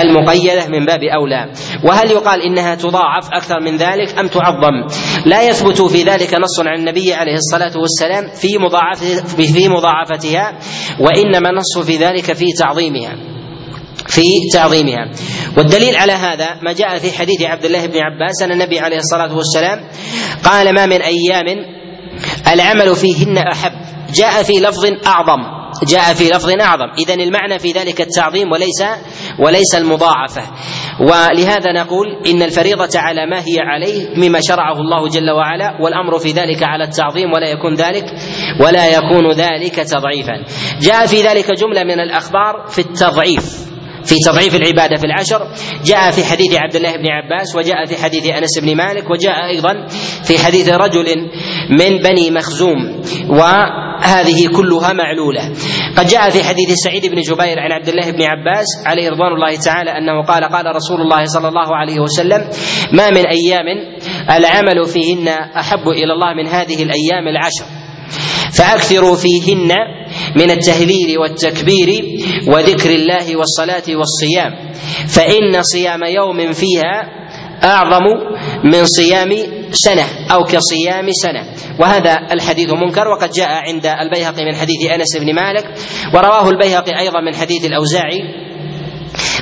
المقيدة 0.05 0.67
من 0.69 0.87
باب 0.87 1.01
أولى. 1.03 1.53
وهل 1.85 2.11
يقال 2.11 2.43
إنها 2.43 2.75
تضاعف 2.75 3.29
أكثر 3.33 3.61
من 3.61 3.77
ذلك 3.77 4.19
أم 4.19 4.29
تعظم؟ 4.29 4.87
لا 5.27 5.43
يثبت 5.43 5.83
في 5.83 6.03
ذلك 6.03 6.35
نص 6.35 6.61
عن 6.61 6.79
النبي 6.79 7.15
عليه 7.15 7.35
الصلاة 7.35 7.81
والسلام 7.81 8.29
في 8.35 8.59
مضاعفة 8.59 9.27
في 9.53 9.69
مضاعفتها 9.69 10.59
وإنما 11.01 11.51
النص 11.51 11.79
في 11.79 11.97
ذلك 11.97 12.33
في 12.33 12.45
تعظيمها. 12.59 13.36
في 14.09 14.23
تعظيمها. 14.53 15.11
والدليل 15.57 15.97
على 15.97 16.13
هذا 16.13 16.49
ما 16.63 16.73
جاء 16.73 16.99
في 16.99 17.19
حديث 17.19 17.43
عبد 17.43 17.65
الله 17.65 17.87
بن 17.87 17.99
عباس 17.99 18.43
أن 18.43 18.53
النبي 18.53 18.81
عليه 18.81 18.97
الصلاة 18.97 19.37
والسلام 19.37 19.81
قال 20.45 20.75
ما 20.75 20.87
من 20.87 21.03
أيام 21.03 21.45
العمل 22.53 22.97
فيهن 22.97 23.39
أحب. 23.39 23.73
جاء 24.15 24.43
في 24.43 24.53
لفظ 24.53 24.85
أعظم. 25.07 25.57
جاء 25.89 26.15
في 26.15 26.29
لفظ 26.29 26.51
أعظم. 26.61 26.91
اذا 26.99 27.15
المعنى 27.15 27.59
في 27.59 27.73
ذلك 27.73 28.01
التعظيم 28.01 28.53
وليس 28.53 28.83
وليس 29.39 29.75
المضاعفة. 29.75 30.43
ولهذا 31.01 31.73
نقول 31.73 32.07
إن 32.27 32.43
الفريضة 32.43 32.89
على 32.95 33.27
ما 33.27 33.39
هي 33.39 33.59
عليه 33.61 34.09
مما 34.17 34.41
شرعه 34.41 34.81
الله 34.81 35.09
جل 35.09 35.31
وعلا 35.31 35.79
والأمر 35.81 36.19
في 36.19 36.29
ذلك 36.29 36.63
على 36.63 36.85
التعظيم 36.85 37.33
ولا 37.33 37.49
يكون 37.49 37.75
ذلك 37.75 38.05
ولا 38.61 38.89
يكون 38.89 39.33
ذلك 39.33 39.75
تضعيفا. 39.75 40.45
جاء 40.81 41.07
في 41.07 41.23
ذلك 41.23 41.51
جملة 41.51 41.85
من 41.85 42.01
الأخبار 42.01 42.67
في 42.69 42.79
التضعيف. 42.79 43.76
في 44.07 44.15
تضعيف 44.27 44.55
العبادة 44.55 44.97
في 44.97 45.05
العشر. 45.05 45.49
جاء 45.85 46.11
في 46.11 46.25
حديث 46.25 46.55
عبد 46.55 46.77
الله 46.77 46.97
بن 46.97 47.07
عباس 47.11 47.57
وجاء 47.57 47.85
في 47.87 47.97
حديث 48.03 48.27
أنس 48.27 48.59
بن 48.59 48.77
مالك 48.77 49.11
وجاء 49.11 49.47
أيضا 49.49 49.87
في 50.25 50.39
حديث 50.39 50.69
رجل 50.69 51.07
من 51.71 52.03
بني 52.03 52.31
مخزوم 52.31 53.03
وهذه 53.29 54.47
كلها 54.57 54.93
معلولة. 54.93 55.53
قد 55.97 56.07
جاء 56.07 56.31
في 56.31 56.45
حديث 56.45 56.75
سعيد 56.85 57.07
بن 57.07 57.21
جبير 57.21 57.61
عن 57.61 57.73
عبد 57.73 57.89
الله 57.89 58.11
بن 58.11 58.23
عباس 58.23 58.67
عليه 58.87 59.11
رضوان 59.11 59.33
الله 59.33 59.57
تعالى 59.65 59.91
أنه 59.91 60.23
قال 60.23 60.45
قال 60.45 60.77
رسول 60.77 61.01
الله 61.01 61.25
صلى 61.25 61.49
الله 61.49 61.77
عليه 61.77 62.01
وسلم 62.01 62.49
ما 62.93 63.11
من 63.11 63.27
أيام 63.27 63.67
العمل 64.31 64.85
فيهن 64.85 65.29
أحب 65.29 65.89
إلى 65.89 66.13
الله 66.13 66.35
من 66.35 66.47
هذه 66.47 66.83
الأيام 66.83 67.29
العشر 67.29 67.65
فأكثروا 68.59 69.17
فيهن 69.17 69.73
من 70.37 70.51
التهليل 70.51 71.19
والتكبير 71.19 72.05
وذكر 72.49 72.91
الله 72.91 73.37
والصلاة 73.37 73.85
والصيام. 73.89 74.73
فإن 75.09 75.63
صيام 75.63 76.05
يوم 76.05 76.53
فيها 76.53 77.03
أعظم 77.65 78.05
من 78.65 78.87
صيام 78.87 79.37
سنة 79.73 80.07
أو 80.31 80.45
كصيام 80.45 81.07
سنة. 81.23 81.43
وهذا 81.79 82.19
الحديث 82.33 82.73
منكر 82.73 83.09
وقد 83.09 83.31
جاء 83.31 83.49
عند 83.49 83.87
البيهقي 83.87 84.45
من 84.45 84.55
حديث 84.55 84.91
أنس 84.91 85.17
بن 85.17 85.35
مالك 85.35 85.65
ورواه 86.15 86.51
البيهقي 86.51 87.01
أيضا 87.01 87.21
من 87.21 87.35
حديث 87.35 87.65
الأوزاعي 87.65 88.47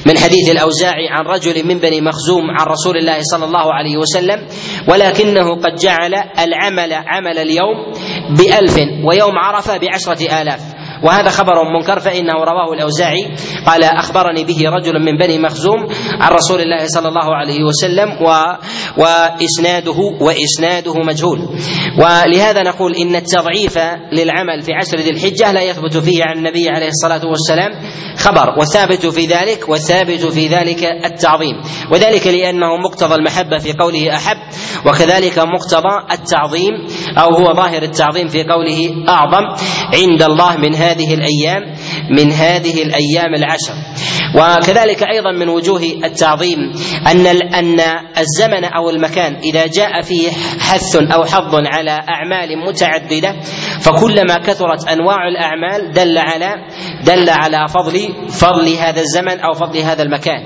من 0.07 0.19
حديث 0.19 0.51
الأوزاعي 0.51 1.09
عن 1.11 1.27
رجل 1.27 1.67
من 1.67 1.79
بني 1.79 2.01
مخزوم 2.01 2.51
عن 2.59 2.67
رسول 2.67 2.97
الله 2.97 3.19
صلى 3.23 3.45
الله 3.45 3.73
عليه 3.73 3.97
وسلم 3.97 4.47
ولكنه 4.89 5.55
قد 5.55 5.75
جعل 5.75 6.15
العمل 6.39 6.93
عمل 6.93 7.39
اليوم 7.39 7.93
بألف 8.39 8.79
ويوم 9.05 9.39
عرفة 9.39 9.77
بعشرة 9.77 10.43
آلاف. 10.43 10.74
وهذا 11.05 11.29
خبر 11.29 11.55
منكر 11.79 12.01
فإنه 12.01 12.33
رواه 12.33 12.73
الأوزاعي. 12.73 13.35
قال 13.67 13.85
أخبرني 13.85 14.45
به 14.45 14.63
رجل 14.65 15.05
من 15.05 15.17
بني 15.17 15.39
مخزوم 15.39 15.87
عن 16.21 16.33
رسول 16.33 16.61
الله 16.61 16.87
صلى 16.87 17.09
الله 17.09 17.35
عليه 17.37 17.65
وسلم 17.65 18.09
و 18.23 18.55
وإسناده 18.97 19.99
وإسناده 20.21 20.95
مجهول. 20.95 21.39
ولهذا 21.99 22.63
نقول 22.63 22.95
إن 22.95 23.17
التضعيف 23.17 23.79
للعمل 24.13 24.63
في 24.63 24.73
عشر 24.73 24.99
ذي 24.99 25.11
الحجة 25.11 25.53
لا 25.53 25.63
يثبت 25.63 25.97
فيه 25.97 26.23
عن 26.25 26.37
النبي 26.39 26.69
عليه 26.69 26.89
الصلاة 26.89 27.27
والسلام 27.27 27.71
خبر. 28.19 28.59
والثابت 28.59 29.07
في 29.07 29.27
ذلك 29.27 29.69
والثابت 29.69 30.25
في 30.25 30.49
ذلك 30.49 30.85
التعظيم. 30.85 31.61
وذلك 31.93 32.27
لأنه 32.27 32.77
مقتضى 32.85 33.15
المحبة 33.15 33.59
في 33.59 33.73
قوله 33.73 34.17
أحب 34.17 34.37
وكذلك 34.87 35.39
مقتضى 35.39 36.13
التعظيم 36.13 36.73
أو 37.19 37.35
هو 37.35 37.55
ظاهر 37.55 37.83
التعظيم 37.83 38.29
في 38.29 38.45
قوله 38.45 39.09
أعظم. 39.09 39.45
عند 39.95 40.23
الله 40.23 40.57
من 40.57 40.75
هذه 40.95 41.15
الأيام 41.15 41.63
من 42.11 42.33
هذه 42.33 42.83
الأيام 42.83 43.35
العشر. 43.35 43.75
وكذلك 44.35 45.03
أيضا 45.03 45.33
من 45.33 45.49
وجوه 45.49 45.83
التعظيم 46.05 46.59
أن 47.07 47.27
أن 47.55 47.81
الزمن 48.19 48.65
أو 48.65 48.91
المكان 48.91 49.37
إذا 49.37 49.67
جاء 49.67 50.01
فيه 50.01 50.31
حث 50.61 50.97
أو 50.97 51.25
حظ 51.25 51.55
على 51.55 51.91
أعمال 51.91 52.49
متعددة 52.67 53.35
فكلما 53.81 54.39
كثرت 54.47 54.89
أنواع 54.89 55.29
الأعمال 55.29 55.93
دل 55.93 56.19
على 56.19 56.55
دل 57.05 57.31
على 57.31 57.69
فضل 57.69 58.15
فضل 58.29 58.69
هذا 58.69 59.01
الزمن 59.01 59.41
أو 59.41 59.53
فضل 59.53 59.79
هذا 59.79 60.03
المكان. 60.03 60.41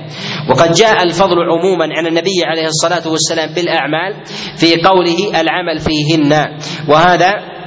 وقد 0.49 0.73
جاء 0.73 1.03
الفضل 1.03 1.37
عموما 1.49 1.85
عن 1.97 2.07
النبي 2.07 2.43
عليه 2.45 2.67
الصلاة 2.67 3.11
والسلام 3.11 3.53
بالأعمال 3.53 4.23
في 4.57 4.75
قوله 4.81 5.41
العمل 5.41 5.79
فيهن. 5.79 6.45
وهذا 6.87 7.58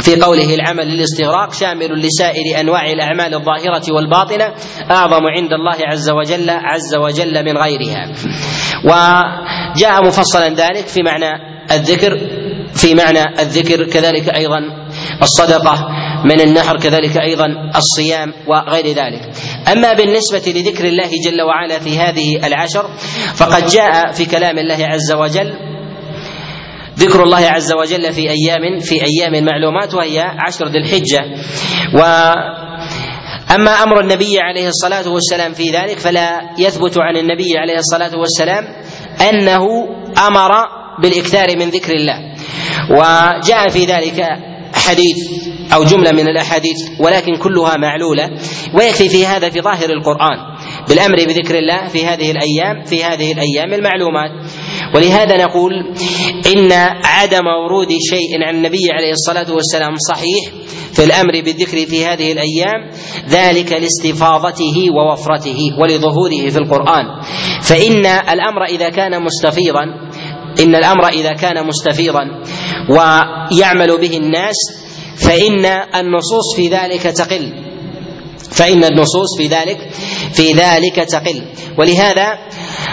في 0.00 0.20
قوله 0.20 0.54
العمل 0.54 0.86
للاستغراق 0.88 1.52
شامل 1.52 2.00
لسائر 2.00 2.60
أنواع 2.60 2.86
الأعمال 2.86 3.34
الظاهرة 3.34 3.92
والباطنة 3.92 4.54
أعظم 4.90 5.26
عند 5.36 5.52
الله 5.52 5.76
عز 5.86 6.10
وجل 6.10 6.50
عز 6.50 6.94
وجل 6.94 7.44
من 7.44 7.58
غيرها. 7.58 8.12
وجاء 8.84 10.06
مفصلا 10.06 10.48
ذلك 10.48 10.86
في 10.86 11.02
معنى 11.02 11.30
الذكر 11.70 12.18
في 12.74 12.94
معنى 12.94 13.40
الذكر 13.40 13.84
كذلك 13.84 14.28
أيضا 14.28 14.58
الصدقة 15.22 15.88
من 16.24 16.40
النحر 16.40 16.76
كذلك 16.76 17.16
أيضا 17.16 17.46
الصيام 17.76 18.32
وغير 18.46 18.86
ذلك. 18.86 19.30
أما 19.72 19.92
بالنسبة 19.92 20.52
لذكر 20.52 20.84
الله 20.84 21.10
جل 21.24 21.42
وعلا 21.42 21.78
في 21.78 21.98
هذه 21.98 22.46
العشر 22.46 22.90
فقد 23.34 23.66
جاء 23.66 24.12
في 24.12 24.24
كلام 24.24 24.58
الله 24.58 24.86
عز 24.86 25.12
وجل 25.12 25.71
ذكر 27.02 27.22
الله 27.22 27.38
عز 27.38 27.72
وجل 27.72 28.12
في 28.12 28.30
أيام 28.30 28.78
في 28.80 28.94
أيام 28.94 29.44
معلومات 29.44 29.94
وهي 29.94 30.20
عشر 30.46 30.66
ذي 30.68 30.78
الحجة. 30.78 31.22
و 31.94 32.00
أما 33.54 33.82
أمر 33.82 34.00
النبي 34.00 34.40
عليه 34.40 34.68
الصلاة 34.68 35.08
والسلام 35.08 35.52
في 35.52 35.70
ذلك 35.70 35.98
فلا 35.98 36.40
يثبت 36.58 36.98
عن 36.98 37.16
النبي 37.16 37.58
عليه 37.58 37.78
الصلاة 37.78 38.18
والسلام 38.18 38.64
أنه 39.30 39.64
أمر 40.26 40.50
بالإكثار 41.02 41.56
من 41.56 41.68
ذكر 41.70 41.92
الله. 41.92 42.18
وجاء 42.90 43.68
في 43.68 43.84
ذلك 43.84 44.26
حديث 44.74 45.16
أو 45.74 45.84
جملة 45.84 46.12
من 46.12 46.28
الأحاديث 46.28 46.76
ولكن 47.00 47.36
كلها 47.36 47.76
معلولة. 47.76 48.30
ويكفي 48.74 49.08
في 49.08 49.26
هذا 49.26 49.50
في 49.50 49.60
ظاهر 49.60 49.90
القرآن 49.90 50.38
بالأمر 50.88 51.16
بذكر 51.16 51.58
الله 51.58 51.88
في 51.88 52.06
هذه 52.06 52.30
الأيام 52.30 52.84
في 52.84 53.04
هذه 53.04 53.32
الأيام 53.32 53.72
المعلومات. 53.74 54.30
ولهذا 54.94 55.36
نقول 55.44 55.72
إن 56.56 56.72
عدم 57.04 57.46
ورود 57.64 57.88
شيء 57.88 58.42
عن 58.46 58.54
النبي 58.54 58.92
عليه 58.92 59.12
الصلاة 59.12 59.54
والسلام 59.54 59.94
صحيح 60.14 60.52
في 60.92 61.04
الأمر 61.04 61.32
بالذكر 61.32 61.86
في 61.86 62.04
هذه 62.04 62.32
الأيام 62.32 62.90
ذلك 63.28 63.72
لاستفاضته 63.72 64.86
ووفرته 64.90 65.58
ولظهوره 65.80 66.50
في 66.50 66.56
القرآن. 66.58 67.04
فإن 67.62 68.06
الأمر 68.06 68.64
إذا 68.64 68.88
كان 68.88 69.22
مستفيضا 69.22 69.82
إن 70.60 70.74
الأمر 70.74 71.08
إذا 71.08 71.32
كان 71.32 71.66
مستفيضا 71.66 72.42
ويعمل 72.88 74.00
به 74.00 74.16
الناس 74.16 74.56
فإن 75.16 75.66
النصوص 75.94 76.56
في 76.56 76.68
ذلك 76.68 77.02
تقل. 77.02 77.52
فإن 78.50 78.84
النصوص 78.84 79.38
في 79.38 79.46
ذلك 79.46 79.78
في 80.32 80.52
ذلك 80.52 80.94
تقل. 80.96 81.42
ولهذا 81.78 82.38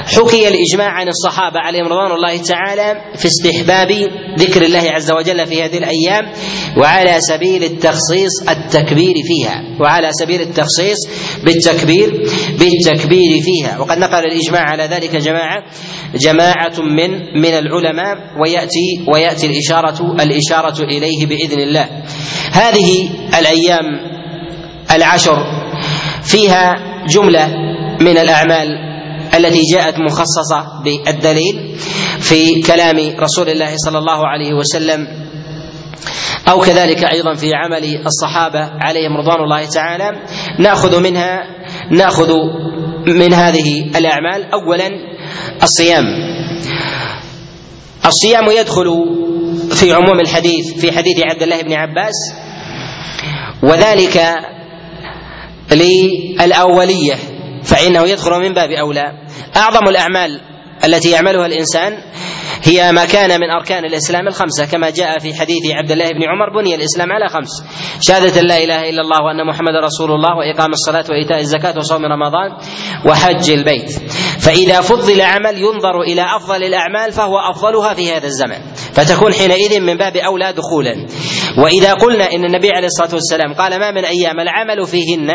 حكي 0.05 0.47
الإجماع 0.47 0.89
عن 0.89 1.07
الصحابة 1.07 1.59
عليهم 1.59 1.85
رضوان 1.85 2.11
الله 2.11 2.37
تعالى 2.37 3.01
في 3.15 3.25
استحباب 3.25 3.91
ذكر 4.39 4.61
الله 4.61 4.91
عز 4.91 5.11
وجل 5.11 5.45
في 5.47 5.63
هذه 5.63 5.77
الأيام 5.77 6.31
وعلى 6.77 7.15
سبيل 7.19 7.63
التخصيص 7.63 8.49
التكبير 8.49 9.13
فيها 9.27 9.63
وعلى 9.81 10.09
سبيل 10.11 10.41
التخصيص 10.41 10.97
بالتكبير 11.43 12.09
بالتكبير 12.59 13.41
فيها. 13.41 13.79
وقد 13.79 13.97
نقل 13.97 14.19
الإجماع 14.25 14.61
على 14.61 14.83
ذلك 14.83 15.15
جماعة 15.15 15.63
جماعة 16.15 16.79
من 16.79 17.11
من 17.41 17.53
العلماء 17.53 18.15
ويأتي 18.41 19.05
ويأتي 19.13 19.47
الإشارة 19.47 20.15
الإشارة 20.21 20.83
إليه 20.83 21.25
بإذن 21.25 21.59
الله. 21.59 21.89
هذه 22.51 23.09
الأيام 23.39 23.85
العشر 24.91 25.37
فيها 26.23 26.75
جملة 27.07 27.47
من 28.01 28.17
الأعمال 28.17 28.88
التي 29.35 29.61
جاءت 29.71 29.95
مخصصة 29.99 30.83
بالدليل 30.83 31.75
في 32.19 32.61
كلام 32.61 32.97
رسول 33.19 33.49
الله 33.49 33.75
صلى 33.77 33.97
الله 33.97 34.27
عليه 34.27 34.53
وسلم 34.53 35.07
أو 36.49 36.59
كذلك 36.59 37.03
أيضا 37.13 37.33
في 37.33 37.53
عمل 37.53 38.05
الصحابة 38.05 38.59
عليهم 38.59 39.17
رضوان 39.17 39.43
الله 39.43 39.65
تعالى. 39.65 40.11
نأخذ 40.59 41.03
منها 41.03 41.43
نأخذ 41.91 42.33
من 43.07 43.33
هذه 43.33 43.97
الأعمال. 43.97 44.51
أولا 44.53 44.89
الصيام. 45.63 46.05
الصيام 48.05 48.51
يدخل 48.51 48.87
في 49.71 49.93
عموم 49.93 50.19
الحديث 50.19 50.73
في 50.73 50.91
حديث 50.91 51.19
عبد 51.19 51.41
الله 51.43 51.61
بن 51.61 51.73
عباس 51.73 52.15
وذلك 53.63 54.35
للأولية. 55.71 57.15
فإنه 57.69 58.09
يدخل 58.09 58.31
من 58.31 58.53
باب 58.53 58.69
أولى. 58.71 59.11
أعظم 59.57 59.87
الأعمال 59.87 60.41
التي 60.85 61.11
يعملها 61.11 61.45
الإنسان 61.45 61.93
هي 62.63 62.91
ما 62.91 63.05
كان 63.05 63.29
من 63.29 63.49
أركان 63.59 63.85
الإسلام 63.85 64.27
الخمسة 64.27 64.65
كما 64.65 64.89
جاء 64.89 65.19
في 65.19 65.33
حديث 65.33 65.71
عبد 65.71 65.91
الله 65.91 66.09
بن 66.09 66.23
عمر 66.23 66.61
بني 66.61 66.75
الإسلام 66.75 67.11
على 67.11 67.29
خمس. 67.29 67.63
شهادة 68.01 68.41
لا 68.41 68.57
إله 68.63 68.89
إلا 68.89 69.01
الله 69.01 69.23
وأن 69.25 69.47
محمد 69.47 69.75
رسول 69.83 70.11
الله 70.11 70.37
وإقام 70.37 70.71
الصلاة 70.71 71.05
وإيتاء 71.09 71.39
الزكاة 71.39 71.77
وصوم 71.77 72.05
رمضان 72.05 72.51
وحج 73.05 73.49
البيت. 73.49 73.91
فإذا 74.39 74.81
فضل 74.81 75.21
عمل 75.21 75.57
ينظر 75.57 76.01
إلى 76.01 76.25
أفضل 76.35 76.63
الأعمال 76.63 77.11
فهو 77.11 77.39
أفضلها 77.39 77.93
في 77.93 78.11
هذا 78.11 78.27
الزمن. 78.27 78.61
فتكون 78.93 79.33
حينئذ 79.33 79.79
من 79.79 79.97
باب 79.97 80.17
أولى 80.17 80.53
دخولا. 80.53 81.07
وإذا 81.57 81.93
قلنا 81.93 82.31
إن 82.31 82.45
النبي 82.45 82.69
عليه 82.71 82.87
الصلاة 82.87 83.13
والسلام 83.13 83.53
قال 83.53 83.79
ما 83.79 83.91
من 83.91 84.05
أيام 84.05 84.39
العمل 84.39 84.87
فيهن 84.87 85.29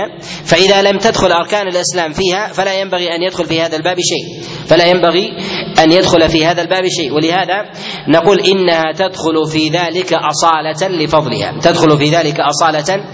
فإذا 0.45 0.83
لم 0.83 0.99
تدخل 0.99 1.33
أركان 1.33 1.69
الإسلام 1.69 2.12
فيها 2.12 2.49
فلا 2.49 2.81
ينبغي 2.81 3.14
أن 3.14 3.23
يدخل 3.23 3.47
في 3.47 3.61
هذا 3.61 3.77
الباب 3.77 3.97
شيء. 4.01 4.43
فلا 4.67 4.87
ينبغي 4.87 5.37
أن 5.79 5.93
يدخل 5.93 6.29
في 6.29 6.47
هذا 6.47 6.62
الباب 6.62 6.83
شيء. 6.88 7.12
ولهذا 7.12 7.71
نقول 8.09 8.40
إنها 8.40 8.93
تدخل 8.93 9.47
في 9.53 9.69
ذلك 9.69 10.12
أصالة 10.12 10.88
لفضلها. 10.88 11.59
تدخل 11.62 11.99
في 11.99 12.11
ذلك 12.11 12.40
أصالة 12.40 13.05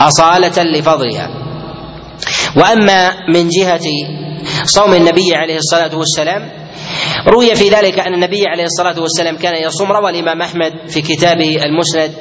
أصالة 0.00 0.62
لفضلها. 0.62 1.28
وأما 2.56 3.10
من 3.34 3.48
جهة 3.48 3.86
صوم 4.64 4.94
النبي 4.94 5.34
عليه 5.34 5.56
الصلاة 5.56 5.96
والسلام 5.96 6.63
روي 7.28 7.54
في 7.54 7.68
ذلك 7.68 7.98
أن 7.98 8.14
النبي 8.14 8.46
عليه 8.46 8.64
الصلاة 8.64 9.00
والسلام 9.02 9.36
كان 9.36 9.54
يصوم 9.66 9.92
روى 9.92 10.10
الإمام 10.10 10.42
أحمد 10.42 10.72
في 10.88 11.02
كتابه 11.02 11.64
المسند 11.64 12.12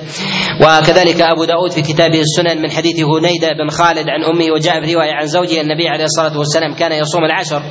وكذلك 0.61 1.21
أبو 1.21 1.45
داود 1.45 1.71
في 1.71 1.81
كتابه 1.81 2.21
السنن 2.21 2.61
من 2.61 2.71
حديث 2.71 2.95
هنيدة 2.99 3.47
بن 3.63 3.69
خالد 3.69 4.09
عن 4.09 4.23
امه 4.23 4.51
وجاء 4.53 4.85
في 4.85 4.93
رواية 4.95 5.13
عن 5.13 5.25
زوجه 5.27 5.61
النبي 5.61 5.87
عليه 5.87 6.03
الصلاة 6.05 6.37
والسلام 6.37 6.73
كان 6.73 6.91
يصوم 6.91 7.25
العشر 7.25 7.61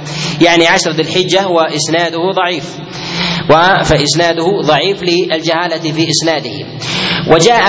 يعني 0.40 0.66
عشر 0.66 0.90
ذي 0.90 1.02
الحجة 1.02 1.48
وإسناده 1.48 2.18
ضعيف. 2.36 2.76
فإسناده 3.84 4.44
ضعيف 4.66 5.02
للجهالة 5.02 5.92
في 5.92 6.06
إسناده. 6.10 6.66
وجاء 7.30 7.62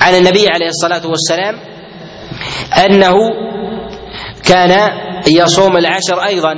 عن 0.00 0.14
النبي 0.14 0.48
عليه 0.48 0.66
الصلاة 0.68 1.06
والسلام 1.06 1.54
أنه 2.86 3.14
كان 4.48 4.90
يصوم 5.28 5.76
العشر 5.76 6.24
أيضا. 6.26 6.54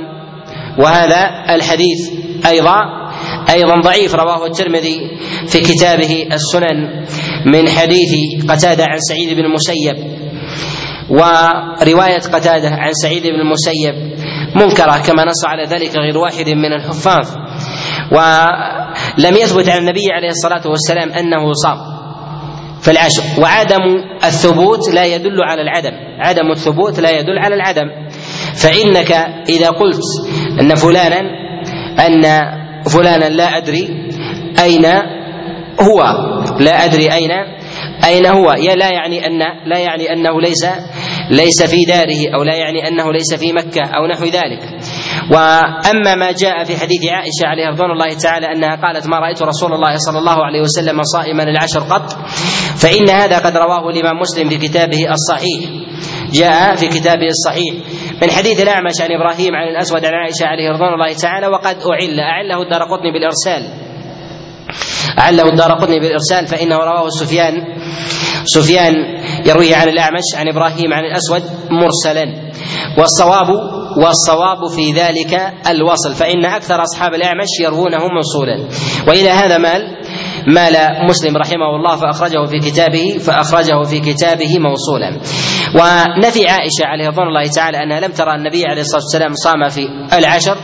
وهذا 0.79 1.45
الحديث 1.55 1.99
أيضا 2.45 2.77
أيضا 3.49 3.81
ضعيف 3.83 4.15
رواه 4.15 4.45
الترمذي 4.45 4.97
في 5.47 5.59
كتابه 5.59 6.27
السنن 6.33 7.05
من 7.45 7.69
حديث 7.69 8.11
قتادة 8.49 8.83
عن 8.83 8.97
سعيد 8.99 9.37
بن 9.37 9.45
المسيب 9.45 10.21
ورواية 11.09 12.19
قتادة 12.19 12.69
عن 12.69 12.93
سعيد 12.93 13.23
بن 13.23 13.39
المسيب 13.39 13.95
منكرة 14.55 14.97
كما 15.07 15.25
نص 15.25 15.45
على 15.45 15.65
ذلك 15.65 15.95
غير 15.95 16.17
واحد 16.17 16.49
من 16.49 16.73
الحفاظ 16.73 17.27
ولم 18.11 19.35
يثبت 19.35 19.69
عن 19.69 19.77
النبي 19.77 20.05
عليه 20.11 20.29
الصلاة 20.29 20.67
والسلام 20.67 21.09
أنه 21.11 21.53
صام 21.53 21.77
في 22.81 22.91
العشر 22.91 23.23
وعدم 23.41 23.81
الثبوت 24.25 24.93
لا 24.93 25.05
يدل 25.05 25.41
على 25.43 25.61
العدم 25.61 25.91
عدم 26.19 26.51
الثبوت 26.51 26.99
لا 26.99 27.09
يدل 27.09 27.39
على 27.39 27.55
العدم. 27.55 27.87
فإنك 28.55 29.11
إذا 29.49 29.69
قلت 29.69 30.03
أن 30.61 30.75
فلانا 30.75 31.21
أن 32.07 32.23
فلانا 32.89 33.25
لا 33.29 33.57
أدري 33.57 33.89
أين 34.63 34.85
هو 35.81 36.03
لا 36.59 36.85
أدري 36.85 37.13
أين 37.13 37.31
أين 38.05 38.25
هو. 38.25 38.51
لا 38.51 38.89
يعني 38.89 39.27
أن 39.27 39.39
لا 39.65 39.79
يعني 39.79 40.13
أنه 40.13 40.41
ليس 40.41 40.65
ليس 41.29 41.63
في 41.63 41.85
داره 41.85 42.35
أو 42.35 42.43
لا 42.43 42.55
يعني 42.55 42.87
أنه 42.87 43.11
ليس 43.11 43.33
في 43.33 43.53
مكة 43.53 43.81
أو 43.81 44.07
نحو 44.07 44.25
ذلك. 44.25 44.61
وأما 45.31 46.15
ما 46.15 46.31
جاء 46.31 46.63
في 46.63 46.77
حديث 46.77 47.05
عائشة 47.05 47.45
عليه 47.45 47.67
رضوان 47.67 47.91
الله 47.91 48.13
تعالى 48.13 48.45
أنها 48.45 48.75
قالت 48.75 49.07
ما 49.07 49.19
رأيت 49.19 49.41
رسول 49.43 49.73
الله 49.73 49.95
صلى 49.95 50.19
الله 50.19 50.45
عليه 50.45 50.61
وسلم 50.61 51.03
صائما 51.03 51.43
العشر 51.43 51.79
قط؟ 51.79 52.13
فإن 52.77 53.09
هذا 53.09 53.37
قد 53.39 53.57
رواه 53.57 53.89
الإمام 53.89 54.19
مسلم 54.19 54.49
في 54.49 54.57
كتابه 54.57 54.99
الصحيح. 55.11 55.69
جاء 56.33 56.75
في 56.75 56.87
كتابه 56.87 57.27
الصحيح. 57.27 57.73
من 58.21 58.31
حديث 58.31 58.61
الاعمش 58.61 59.01
عن 59.01 59.11
إبراهيم 59.11 59.55
عن 59.55 59.67
الأسود 59.67 60.05
عن 60.05 60.13
عائشة 60.13 60.45
عليه 60.45 60.69
رضوان 60.69 60.93
الله 60.93 61.13
تعالى 61.13 61.47
وقد 61.47 61.75
أعل. 61.75 62.19
أعله 62.19 62.61
الدار 62.61 62.83
قطني 62.83 63.11
بالإرسال. 63.11 63.67
أعله 65.19 65.43
الدار 65.43 65.71
قطني 65.71 65.99
بالإرسال 65.99 66.47
فإنه 66.47 66.77
رواه 66.77 67.09
سفيان. 67.09 67.53
سفيان 68.45 68.93
يرويه 69.45 69.75
عن 69.75 69.87
الأعمش 69.89 70.23
عن 70.35 70.47
إبراهيم 70.47 70.93
عن 70.93 71.03
الأسود 71.05 71.43
مرسلا. 71.71 72.51
والصواب 72.97 73.49
والصواب 73.97 74.67
في 74.75 74.93
ذلك 74.93 75.53
الوصل 75.67 76.13
فإن 76.13 76.45
أكثر 76.45 76.83
أصحاب 76.83 77.13
الأعمش 77.13 77.49
يروونه 77.63 78.07
موصولا. 78.07 78.69
وإلى 79.07 79.29
هذا 79.29 79.57
مال 79.57 80.00
مال 80.47 80.75
مسلم 81.09 81.37
رحمه 81.37 81.75
الله 81.75 81.95
فأخرجه 81.95 82.45
في 82.45 82.59
كتابه 82.59 83.17
فأخرجه 83.17 83.83
في 83.83 83.99
كتابه 83.99 84.59
موصولا. 84.59 85.09
ونفي 85.75 86.49
عائشة 86.49 86.85
عليه 86.85 87.07
رضوان 87.07 87.27
الله 87.27 87.51
تعالى 87.55 87.77
أنها 87.83 87.99
لم 87.99 88.11
ترى 88.11 88.35
النبي 88.35 88.65
عليه 88.65 88.81
الصلاة 88.81 89.01
والسلام 89.01 89.33
صام 89.33 89.69
في 89.69 89.87
العشر 90.17 90.57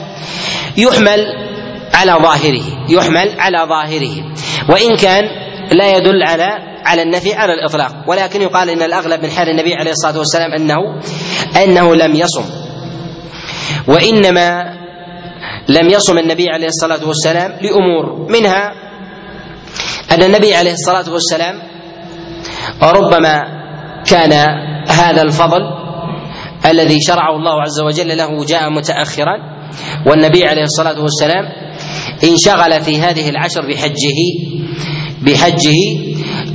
يحمل 0.78 1.20
على 1.94 2.12
ظاهره 2.12 2.64
يحمل 2.90 3.40
على 3.40 3.58
ظاهره. 3.70 4.16
وإن 4.70 4.96
كان 4.96 5.24
لا 5.72 5.98
يدل 5.98 6.24
على 6.24 6.48
على 6.86 7.02
النفي 7.02 7.34
على 7.34 7.54
الإطلاق. 7.54 7.92
ولكن 8.08 8.42
يقال 8.42 8.70
إن 8.70 8.82
الأغلب 8.82 9.24
من 9.24 9.30
حال 9.30 9.50
النبي 9.50 9.76
عليه 9.76 9.92
الصلاة 9.92 10.18
والسلام 10.18 10.52
أنه 10.54 10.76
أنه 11.64 11.96
لم 11.96 12.16
يصم. 12.16 12.46
وإنما 13.88 14.78
لم 15.70 15.90
يصم 15.90 16.18
النبي 16.18 16.50
عليه 16.50 16.68
الصلاة 16.68 17.08
والسلام 17.08 17.52
لأمور 17.62 18.32
منها 18.32 18.87
أن 20.12 20.24
النبي 20.24 20.56
عليه 20.56 20.72
الصلاة 20.72 21.14
والسلام 21.14 21.56
ربما 22.84 23.44
كان 24.06 24.34
هذا 24.90 25.22
الفضل 25.22 25.62
الذي 26.66 26.98
شرعه 27.02 27.36
الله 27.36 27.62
عز 27.62 27.80
وجل 27.82 28.18
له 28.18 28.46
جاء 28.46 28.70
متأخرا 28.70 29.58
والنبي 30.06 30.46
عليه 30.46 30.64
الصلاة 30.64 31.02
والسلام 31.02 31.46
انشغل 32.24 32.82
في 32.82 33.02
هذه 33.02 33.30
العشر 33.30 33.62
بحجه 33.70 34.20
بحجه 35.22 35.80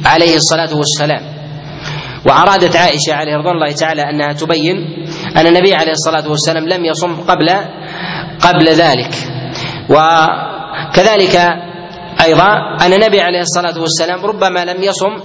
عليه 0.06 0.36
الصلاة 0.36 0.76
والسلام. 0.76 1.32
وأرادت 2.26 2.76
عائشة 2.76 3.14
عليه 3.14 3.32
رضوان 3.36 3.54
الله 3.54 3.72
تعالى 3.72 4.02
أنها 4.02 4.32
تبين 4.32 4.76
أن 5.36 5.46
النبي 5.46 5.74
عليه 5.74 5.90
الصلاة 5.92 6.30
والسلام 6.30 6.68
لم 6.68 6.84
يصم 6.84 7.20
قبل 7.20 7.48
قبل 8.40 8.68
ذلك. 8.68 9.14
وكذلك 9.90 11.36
أيضا 12.24 12.76
أن 12.86 12.92
النبي 12.92 13.20
عليه 13.20 13.40
الصلاة 13.40 13.80
والسلام 13.80 14.26
ربما 14.26 14.64
لم 14.64 14.82
يصم 14.82 15.16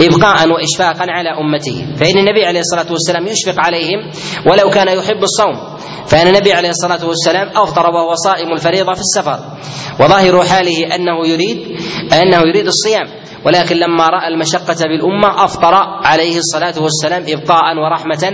إبقاء 0.00 0.48
وإشفاقا 0.50 1.06
على 1.10 1.28
أمته 1.30 1.86
فإن 1.96 2.18
النبي 2.18 2.46
عليه 2.46 2.60
الصلاة 2.60 2.92
والسلام 2.92 3.26
يشفق 3.26 3.54
عليهم 3.60 4.10
ولو 4.46 4.70
كان 4.70 4.88
يحب 4.98 5.22
الصوم 5.22 5.76
فإن 6.06 6.26
النبي 6.26 6.52
عليه 6.52 6.68
الصلاة 6.68 7.06
والسلام 7.06 7.48
أفطر 7.56 7.90
وهو 7.90 8.14
صائم 8.14 8.52
الفريضة 8.52 8.92
في 8.92 9.00
السفر 9.00 9.38
وظاهر 10.00 10.44
حاله 10.44 10.94
أنه 10.94 11.26
يريد 11.26 11.58
أنه 12.12 12.38
يريد 12.48 12.66
الصيام 12.66 13.06
ولكن 13.44 13.76
لما 13.76 14.06
رأى 14.06 14.28
المشقة 14.28 14.76
بالأمة 14.86 15.44
أفطر 15.44 15.74
عليه 16.04 16.38
الصلاة 16.38 16.74
والسلام 16.82 17.24
إبقاء 17.28 17.62
ورحمة 17.76 18.32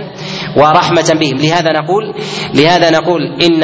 ورحمة 0.57 1.13
بهم. 1.19 1.37
لهذا 1.37 1.71
نقول 1.71 2.13
لهذا 2.53 2.89
نقول 2.89 3.21
إن 3.41 3.63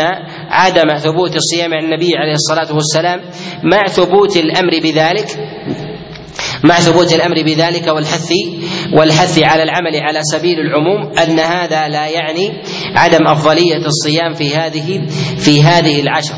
عدم 0.51 0.97
ثبوت 0.97 1.35
الصيام 1.35 1.73
عن 1.73 1.83
النبي 1.83 2.17
عليه 2.17 2.33
الصلاة 2.33 2.75
والسلام 2.75 3.19
مع 3.63 3.87
ثبوت 3.87 4.37
الأمر 4.37 4.71
بذلك 4.83 5.27
مع 6.63 6.75
ثبوت 6.75 7.13
الأمر 7.13 7.35
بذلك 7.43 7.87
والحث 7.87 8.31
والحث 8.97 9.43
على 9.43 9.63
العمل 9.63 9.95
على 9.95 10.19
سبيل 10.23 10.59
العموم 10.59 11.11
أن 11.17 11.39
هذا 11.39 11.87
لا 11.87 12.07
يعني 12.07 12.63
عدم 12.95 13.27
أفضلية 13.27 13.85
الصيام 13.85 14.33
في 14.33 14.55
هذه 14.55 15.07
في 15.37 15.63
هذه 15.63 16.01
العشر. 16.01 16.33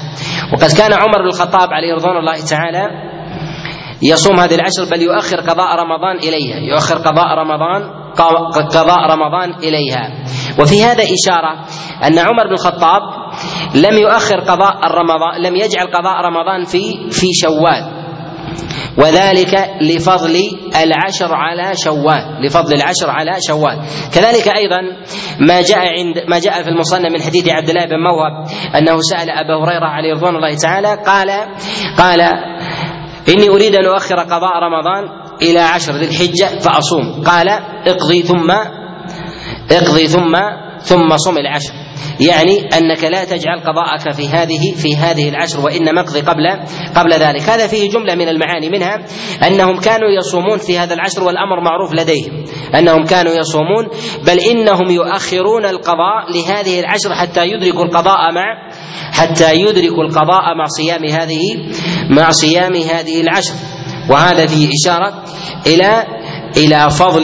وقد 0.54 0.72
كان 0.78 0.94
عمر 0.94 1.22
بن 1.22 1.28
الخطاب 1.28 1.70
عليه 1.74 1.94
رضوان 1.94 2.18
الله 2.18 2.46
تعالى 2.50 2.88
يصوم 4.02 4.40
هذه 4.40 4.56
العشر 4.56 4.86
بل 4.92 5.02
يؤخر 5.02 5.40
قضاء 5.40 5.76
رمضان 5.76 6.18
إليها 6.18 6.58
يؤخر 6.58 6.98
قضاء 6.98 7.28
رمضان 7.28 8.04
قضاء 8.52 9.12
رمضان 9.12 9.56
إليها. 9.64 10.24
وفي 10.60 10.84
هذا 10.84 11.04
إشارة 11.04 11.66
أن 12.08 12.20
عمر 12.20 12.48
بن 12.48 12.54
الخطاب 12.54 13.02
لم 13.76 13.98
يؤخر 13.98 14.40
قضاء 14.40 14.76
رمضان 14.88 15.42
لم 15.46 15.56
يجعل 15.56 15.88
قضاء 15.88 16.16
رمضان 16.26 16.66
في 16.66 17.10
في 17.12 17.28
شوال. 17.34 18.04
وذلك 18.98 19.70
لفضل 19.82 20.36
العشر 20.84 21.34
على 21.34 21.76
شوال 21.76 22.46
لفضل 22.46 22.74
العشر 22.74 23.10
على 23.10 23.32
شوال. 23.48 23.78
كذلك 24.14 24.48
أيضا 24.48 24.82
ما 25.40 25.62
جاء 25.62 25.78
عند 25.78 26.30
ما 26.30 26.40
جاء 26.40 26.64
في 26.64 26.70
المصنف 26.70 27.12
من 27.12 27.22
حديث 27.22 27.50
عبد 27.50 27.70
الله 27.70 27.86
بن 27.86 28.00
موهب 28.10 28.34
أنه 28.76 29.00
سأل 29.02 29.30
أبا 29.30 29.56
هريرة 29.64 29.86
عليه 29.86 30.14
رضوان 30.14 30.36
الله 30.36 30.56
تعالى 30.58 30.98
قال 31.06 31.30
قال 31.98 32.22
إني 33.30 33.50
أريد 33.50 33.76
أن 33.76 33.86
أؤخر 33.86 34.16
قضاء 34.16 34.54
رمضان 34.64 35.04
إلى 35.42 35.60
عشر 35.60 35.94
ذي 35.94 36.06
الحجة 36.06 36.60
فأصوم. 36.60 37.24
قال 37.26 37.50
اقضي 37.88 38.22
ثم 38.22 38.52
اقضي 39.72 40.08
ثم 40.08 40.40
ثم 40.80 41.18
صم 41.18 41.38
العشر. 41.38 41.74
يعني 42.20 42.60
أنك 42.78 43.04
لا 43.04 43.24
تجعل 43.24 43.60
قضاءك 43.60 44.14
في 44.14 44.28
هذه 44.28 44.76
في 44.76 44.96
هذه 44.96 45.30
العشر 45.30 45.60
وإنما 45.60 46.02
اقضي 46.02 46.22
قبل 46.22 46.44
قبل 46.96 47.14
ذلك. 47.14 47.42
هذا 47.42 47.68
فيه 47.68 47.90
جملة 47.90 48.16
من 48.16 48.28
المعاني 48.28 48.70
منها 48.70 49.06
أنهم 49.48 49.80
كانوا 49.80 50.10
يصومون 50.20 50.58
في 50.58 50.80
هذا 50.80 50.94
العشر 50.94 51.24
والأمر 51.24 51.62
معروف 51.64 51.94
لديهم. 51.94 52.44
أنهم 52.76 53.06
كانوا 53.06 53.34
يصومون 53.34 53.88
بل 54.28 54.40
إنهم 54.40 54.92
يؤخرون 54.92 55.66
القضاء 55.66 56.32
لهذه 56.36 56.80
العشر 56.80 57.14
حتى 57.16 57.42
يدركوا 57.46 57.86
القضاء 57.86 58.34
مع 58.34 58.70
حتى 59.12 59.56
يدركوا 59.56 60.04
القضاء 60.04 60.56
مع 60.58 60.66
صيام 60.66 61.06
هذه 61.06 61.42
مع 62.10 62.30
صيام 62.30 62.76
هذه 62.76 63.22
العشر. 63.22 63.54
وهذا 64.10 64.46
فيه 64.46 64.70
إشارة 64.84 65.24
إلى 65.68 66.06
إلى 66.58 66.90
فضل 66.90 67.24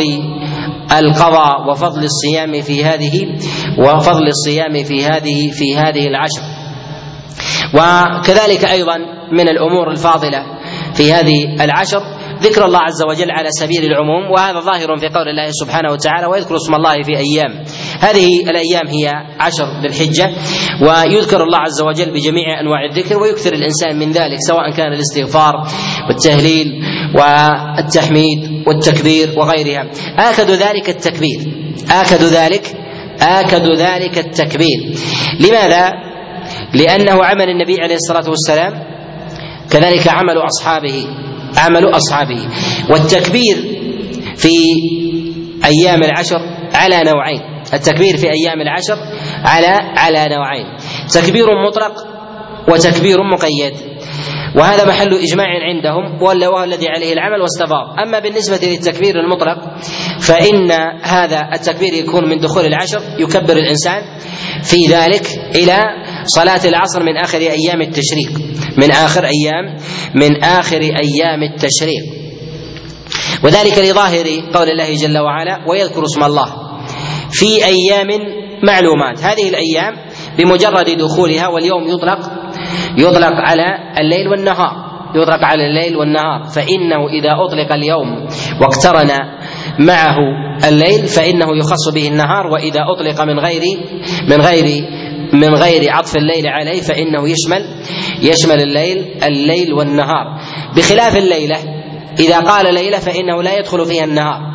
القضاء 0.93 1.69
وفضل 1.71 2.03
الصيام 2.03 2.61
في 2.61 2.85
هذه 2.85 3.35
وفضل 3.79 4.27
الصيام 4.27 4.83
في 4.83 5.05
هذه 5.05 5.51
في 5.51 5.77
هذه 5.77 6.07
العشر. 6.07 6.41
وكذلك 7.73 8.65
أيضا 8.65 8.97
من 9.31 9.49
الأمور 9.49 9.91
الفاضلة 9.91 10.43
في 10.93 11.13
هذه 11.13 11.63
العشر 11.63 12.01
ذكر 12.41 12.65
الله 12.65 12.79
عز 12.79 13.03
وجل 13.03 13.31
على 13.31 13.49
سبيل 13.51 13.83
العموم 13.83 14.31
وهذا 14.31 14.59
ظاهر 14.59 14.97
في 14.97 15.07
قول 15.07 15.27
الله 15.27 15.47
سبحانه 15.51 15.91
وتعالى 15.91 16.27
ويذكر 16.27 16.55
اسم 16.55 16.75
الله 16.75 17.03
في 17.03 17.17
أيام. 17.17 17.63
هذه 17.99 18.27
الأيام 18.49 18.87
هي 18.87 19.07
عشر 19.39 19.65
ذي 19.81 19.87
الحجة 19.87 20.31
ويذكر 20.81 21.43
الله 21.43 21.57
عز 21.57 21.81
وجل 21.81 22.11
بجميع 22.11 22.59
أنواع 22.61 22.85
الذكر 22.91 23.17
ويكثر 23.21 23.53
الإنسان 23.53 23.99
من 23.99 24.11
ذلك 24.11 24.37
سواء 24.47 24.71
كان 24.71 24.93
الاستغفار 24.93 25.67
والتهليل 26.07 26.67
والتحميد 27.15 28.67
والتكبير 28.67 29.29
وغيرها. 29.37 29.89
آكد 30.17 30.51
ذلك 30.51 30.89
التكبير 30.89 31.39
آكد 31.91 32.23
ذلك 32.23 32.75
آكد 33.21 33.75
ذلك 33.75 34.17
التكبير. 34.17 34.95
لماذا؟ 35.39 35.91
لأنه 36.73 37.23
عمل 37.23 37.49
النبي 37.49 37.81
عليه 37.81 37.95
الصلاة 37.95 38.29
والسلام 38.29 38.73
كذلك 39.71 40.07
عمل 40.07 40.37
أصحابه. 40.37 41.07
عمل 41.57 41.95
أصحابه. 41.95 42.47
والتكبير 42.89 43.55
في 44.35 44.53
أيام 45.65 46.03
العشر 46.03 46.39
على 46.73 47.01
نوعين. 47.11 47.41
التكبير 47.73 48.17
في 48.17 48.25
أيام 48.25 48.61
العشر 48.61 48.97
على 49.43 49.79
على 49.97 50.35
نوعين. 50.35 50.65
تكبير 51.13 51.45
مطلق 51.67 51.93
وتكبير 52.69 53.17
مقيد. 53.23 53.73
وهذا 54.55 54.85
محل 54.85 55.13
إجماع 55.13 55.45
عندهم 55.45 56.21
وهو 56.23 56.63
الذي 56.63 56.87
عليه 56.87 57.13
العمل 57.13 57.41
واستفاض 57.41 57.99
أما 58.07 58.19
بالنسبة 58.19 58.67
للتكبير 58.67 59.15
المطلق 59.19 59.57
فإن 60.19 60.71
هذا 61.03 61.49
التكبير 61.53 61.93
يكون 61.93 62.29
من 62.29 62.39
دخول 62.39 62.65
العشر 62.65 63.01
يكبر 63.19 63.53
الإنسان 63.53 64.03
في 64.63 64.77
ذلك 64.89 65.27
إلى 65.55 65.79
صلاة 66.25 66.61
العصر 66.65 67.03
من 67.03 67.17
آخر 67.17 67.37
أيام 67.37 67.81
التشريق 67.81 68.31
من 68.77 68.91
آخر 68.91 69.25
أيام 69.25 69.77
من 70.15 70.43
آخر 70.43 70.81
أيام 70.81 71.43
التشريق. 71.43 72.03
وذلك 73.43 73.77
لظاهر 73.77 74.25
قول 74.53 74.69
الله 74.69 74.95
جل 74.95 75.17
وعلا 75.17 75.59
ويذكر 75.69 76.03
اسم 76.03 76.23
الله 76.23 76.45
في 77.31 77.65
أيام 77.65 78.07
معلومات 78.63 79.23
هذه 79.23 79.49
الأيام 79.49 79.95
بمجرد 80.37 80.89
دخولها 80.89 81.47
واليوم 81.47 81.87
يطلق 81.87 82.19
يطلق 82.97 83.33
على 83.33 83.65
الليل 83.99 84.27
والنهار 84.27 84.89
يطلق 85.15 85.43
على 85.43 85.65
الليل 85.69 85.97
والنهار. 85.97 86.43
فإنه 86.43 87.07
إذا 87.09 87.29
أطلق 87.45 87.73
اليوم 87.73 88.27
واقترن 88.61 89.11
معه 89.79 90.17
الليل 90.67 91.07
فإنه 91.07 91.47
يخص 91.57 91.89
به 91.93 92.07
النهار. 92.07 92.47
وإذا 92.47 92.81
أطلق 92.81 93.21
من 93.21 93.39
غير 93.39 93.61
من 94.27 94.41
غير 94.41 94.83
من 95.33 95.55
غير 95.55 95.91
عطف 95.91 96.15
الليل 96.15 96.47
عليه 96.47 96.81
فإنه 96.81 97.29
يشمل 97.29 97.65
يشمل 98.21 98.61
الليل 98.61 99.05
الليل 99.23 99.73
والنهار. 99.73 100.25
بخلاف 100.77 101.17
الليلة 101.17 101.57
إذا 102.19 102.39
قال 102.39 102.73
ليلة 102.73 102.97
فإنه 102.97 103.43
لا 103.43 103.57
يدخل 103.57 103.85
فيها 103.85 104.03
النهار. 104.03 104.49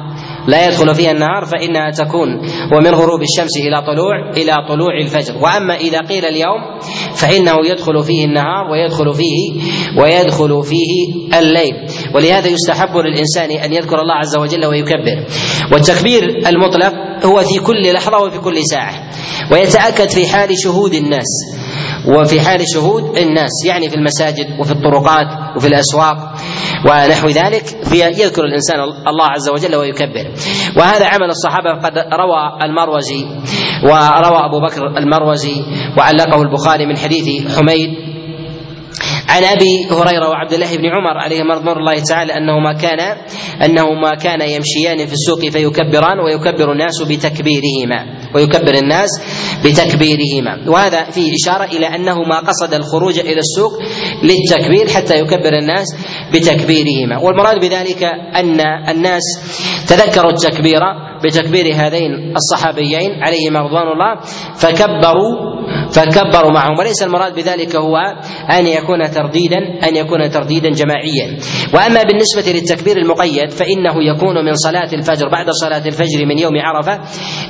لا 0.49 0.67
يدخل 0.67 0.95
فيها 0.95 1.11
النهار 1.11 1.45
فإنها 1.45 1.91
تكون 1.91 2.29
ومن 2.77 2.95
غروب 2.95 3.23
الشمس 3.23 3.57
إلى 3.57 3.83
طلوع 3.83 4.31
إلى 4.37 4.53
طلوع 4.69 4.99
الفجر. 5.03 5.35
وأما 5.43 5.75
إذا 5.77 5.99
قيل 5.99 6.25
اليوم 6.25 6.79
فإنه 7.15 7.67
يدخل 7.67 8.03
فيه 8.03 8.25
النهار 8.25 8.71
ويدخل 8.73 9.15
فيه 9.15 9.61
ويدخل 10.03 10.63
فيه 10.63 11.39
الليل. 11.39 11.75
ولهذا 12.15 12.49
يستحب 12.49 12.97
للإنسان 12.97 13.51
أن 13.51 13.73
يذكر 13.73 14.01
الله 14.01 14.15
عز 14.15 14.37
وجل 14.37 14.67
ويكبر. 14.67 15.27
والتكبير 15.73 16.23
المطلق 16.49 16.93
هو 17.25 17.41
في 17.41 17.59
كل 17.59 17.93
لحظة 17.93 18.19
وفي 18.19 18.39
كل 18.39 18.65
ساعة. 18.65 19.11
ويتأكد 19.53 20.11
في 20.11 20.27
حال 20.27 20.49
شهود 20.59 20.95
الناس. 20.95 21.29
وفي 22.09 22.41
حال 22.41 22.61
شهود 22.75 23.17
الناس 23.17 23.51
يعني 23.67 23.91
في 23.91 23.97
المساجد 23.97 24.47
وفي 24.61 24.73
الطرقات 24.73 25.27
وفي 25.57 25.67
الأسواق 25.67 26.17
ونحو 26.87 27.29
ذلك 27.29 27.67
في 27.67 28.01
يذكر 28.01 28.45
الإنسان 28.45 28.81
الله 28.81 29.27
عز 29.27 29.49
وجل 29.49 29.77
ويكبر. 29.77 30.27
وهذا 30.77 31.07
عمل 31.07 31.31
الصحابة 31.31 31.71
قد 31.85 31.99
روى 31.99 32.59
المروزي 32.65 33.25
وروى 33.85 34.45
أبو 34.45 34.61
بكر 34.61 34.87
المروزي 34.99 35.63
وعلقه 35.99 36.43
البخاري 36.43 36.87
من 36.87 36.97
حديث 36.97 37.57
حميد 37.57 37.91
عن 39.29 39.45
أبي 39.45 39.87
هريرة 39.91 40.29
وعبد 40.29 40.53
الله 40.53 40.77
بن 40.77 40.87
عمر 40.87 41.19
عليهم 41.19 41.53
رضوان 41.53 41.77
الله 41.77 41.95
تعالى 42.09 42.33
أنهما 42.33 42.73
كان 42.73 43.17
أنهما 43.63 44.15
كان 44.15 44.41
يمشيان 44.41 45.07
في 45.07 45.13
السوق 45.13 45.41
فيكبران 45.41 46.19
ويكبر 46.21 46.73
الناس 46.73 47.03
بتكبيرهما 47.03 48.25
ويكبر 48.35 48.75
الناس 48.75 49.11
بتكبيرهما. 49.65 50.71
وهذا 50.71 51.05
فيه 51.05 51.33
إشارة 51.43 51.65
إلى 51.65 51.87
انه 51.87 52.15
ما 52.23 52.39
قصد 52.41 52.75
الخروج 52.75 53.19
إلى 53.19 53.39
السوق 53.39 53.73
للتكبير 54.23 54.89
حتى 54.89 55.19
يكبر 55.19 55.53
الناس 55.59 55.87
بتكبيرهما. 56.33 57.19
والمراد 57.19 57.61
بذلك 57.61 58.03
أن 58.37 58.61
الناس 58.89 59.23
تذكروا 59.89 60.31
التكبير 60.31 60.81
بتكبير 61.25 61.75
هذين 61.75 62.35
الصحابيين 62.37 63.23
عليهما 63.23 63.61
رضوان 63.61 63.89
الله 63.89 64.21
فكبروا 64.57 65.55
فكبروا 65.93 66.51
معهم. 66.53 66.79
وليس 66.79 67.03
المراد 67.03 67.35
بذلك 67.35 67.77
هو 67.77 67.97
أن 68.51 68.67
يكون 68.67 69.11
ترديدا 69.15 69.89
أن 69.89 69.97
يكون 69.97 70.31
ترديدا 70.31 70.71
جماعيا. 70.71 71.39
وأما 71.75 72.03
بالنسبة 72.03 72.53
للتكبير 72.53 72.97
المقيد 72.97 73.51
فإنه 73.51 73.95
يكون 74.15 74.45
من 74.45 74.55
صلاة 74.55 74.91
الفجر 74.93 75.29
بعد 75.29 75.47
صلاة 75.51 75.87
الفجر 75.87 76.27
من 76.27 76.39
يوم 76.39 76.53
عرفة 76.61 77.01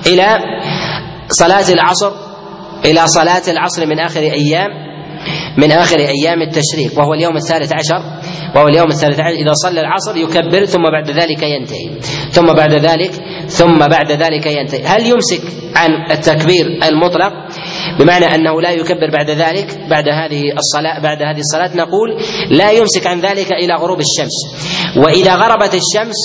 إلى 0.07 0.39
صلاة 1.29 1.73
العصر 1.73 2.13
إلى 2.85 3.07
صلاة 3.07 3.43
العصر 3.49 3.87
من 3.87 3.99
آخر 3.99 4.21
أيام 4.21 4.71
من 5.59 5.73
آخر 5.73 5.99
أيام 5.99 6.43
التشريق 6.43 6.99
وهو 6.99 7.15
اليوم 7.15 7.37
الثالث 7.37 7.73
عشر 7.73 8.03
وهو 8.55 8.69
اليوم 8.69 8.89
الثالث 8.89 9.21
عشر. 9.21 9.35
إذا 9.35 9.53
صلى 9.53 9.81
العصر 9.81 10.17
يكبر 10.17 10.65
ثم 10.65 10.83
بعد 10.83 11.11
ذلك 11.11 11.43
ينتهي. 11.43 12.01
ثم 12.31 12.47
بعد 12.47 12.73
ذلك 12.73 13.13
ثم 13.47 13.79
بعد 13.79 14.13
ذلك 14.13 14.47
ينتهي. 14.47 14.83
هل 14.85 15.07
يمسك 15.07 15.41
عن 15.77 15.91
التكبير 16.11 16.67
المطلق؟ 16.89 17.33
بمعنى 18.01 18.25
أنه 18.25 18.61
لا 18.61 18.71
يكبر 18.71 19.11
بعد 19.13 19.31
ذلك 19.31 19.79
بعد 19.91 20.09
هذه 20.09 20.43
الصلاة 20.59 21.01
بعد 21.03 21.23
هذه 21.23 21.39
الصلاة 21.39 21.77
نقول 21.77 22.09
لا 22.51 22.71
يمسك 22.71 23.07
عن 23.07 23.21
ذلك 23.21 23.53
إلى 23.53 23.75
غروب 23.75 23.99
الشمس. 24.01 24.37
وإذا 24.97 25.35
غربت 25.35 25.75
الشمس 25.75 26.17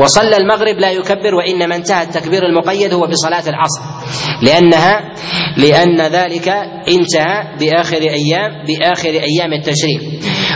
وصلى 0.00 0.36
المغرب 0.36 0.76
لا 0.78 0.90
يكبر 0.90 1.34
وإنما 1.34 1.76
انتهى 1.76 2.02
التكبير 2.02 2.46
المقيد 2.46 2.92
هو 2.94 3.06
بصلاة 3.06 3.48
العصر. 3.48 3.82
لانها 4.42 5.00
لأن 5.56 6.00
ذلك 6.00 6.48
انتهى 6.88 7.56
بآخر 7.60 7.96
أيام 7.96 8.64
بآخر 8.66 9.08
أيام 9.08 9.52
التشريق. 9.52 10.00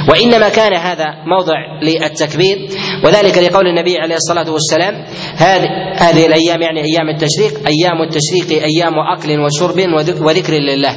وإنما 0.09 0.49
كان 0.49 0.75
هذا 0.75 1.07
موضع 1.27 1.55
للتكبير 1.83 2.69
وذلك 3.05 3.39
لقول 3.39 3.67
النبي 3.67 3.99
عليه 3.99 4.15
الصلاة 4.15 4.51
والسلام 4.51 4.95
هذه 5.37 5.69
هذه 5.97 6.27
الأيام 6.27 6.63
يعني 6.63 6.81
أيام 6.81 7.09
التشريق 7.09 7.53
أيام 7.67 8.03
التشريق 8.03 8.63
أيام 8.63 8.95
أكل 9.17 9.41
وشرب 9.41 9.79
وذكر 10.21 10.53
لله. 10.53 10.97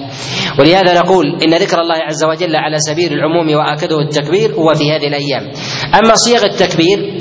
ولهذا 0.60 1.02
نقول 1.02 1.26
إن 1.44 1.54
ذكر 1.54 1.82
الله 1.82 1.96
عز 1.96 2.24
وجل 2.24 2.56
على 2.56 2.78
سبيل 2.80 3.14
العموم 3.14 3.56
وأكده 3.56 4.02
التكبير 4.02 4.54
هو 4.54 4.74
في 4.76 4.92
هذه 4.92 5.08
الأيام. 5.08 5.52
أما 5.96 6.16
صيغ 6.16 6.46
التكبير 6.46 7.18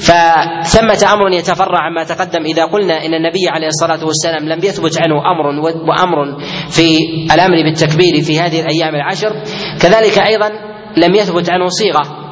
فثمة 0.00 1.12
أمر 1.12 1.32
يتفرع 1.32 1.78
عما 1.78 2.04
تقدم 2.04 2.44
إذا 2.44 2.64
قلنا 2.64 3.06
إن 3.06 3.14
النبي 3.14 3.48
عليه 3.48 3.66
الصلاة 3.66 4.04
والسلام 4.04 4.48
لم 4.48 4.58
يثبت 4.58 4.75
عنه 4.84 5.16
أمر 5.32 5.46
وأمر 5.88 6.42
في 6.70 6.98
الأمر 7.34 7.56
بالتكبير 7.64 8.22
في 8.22 8.40
هذه 8.40 8.60
الأيام 8.60 8.94
العشر. 8.94 9.42
كذلك 9.80 10.18
أيضا 10.18 10.50
لم 10.96 11.14
يثبت 11.14 11.50
عنه 11.50 11.68
صيغة 11.68 12.26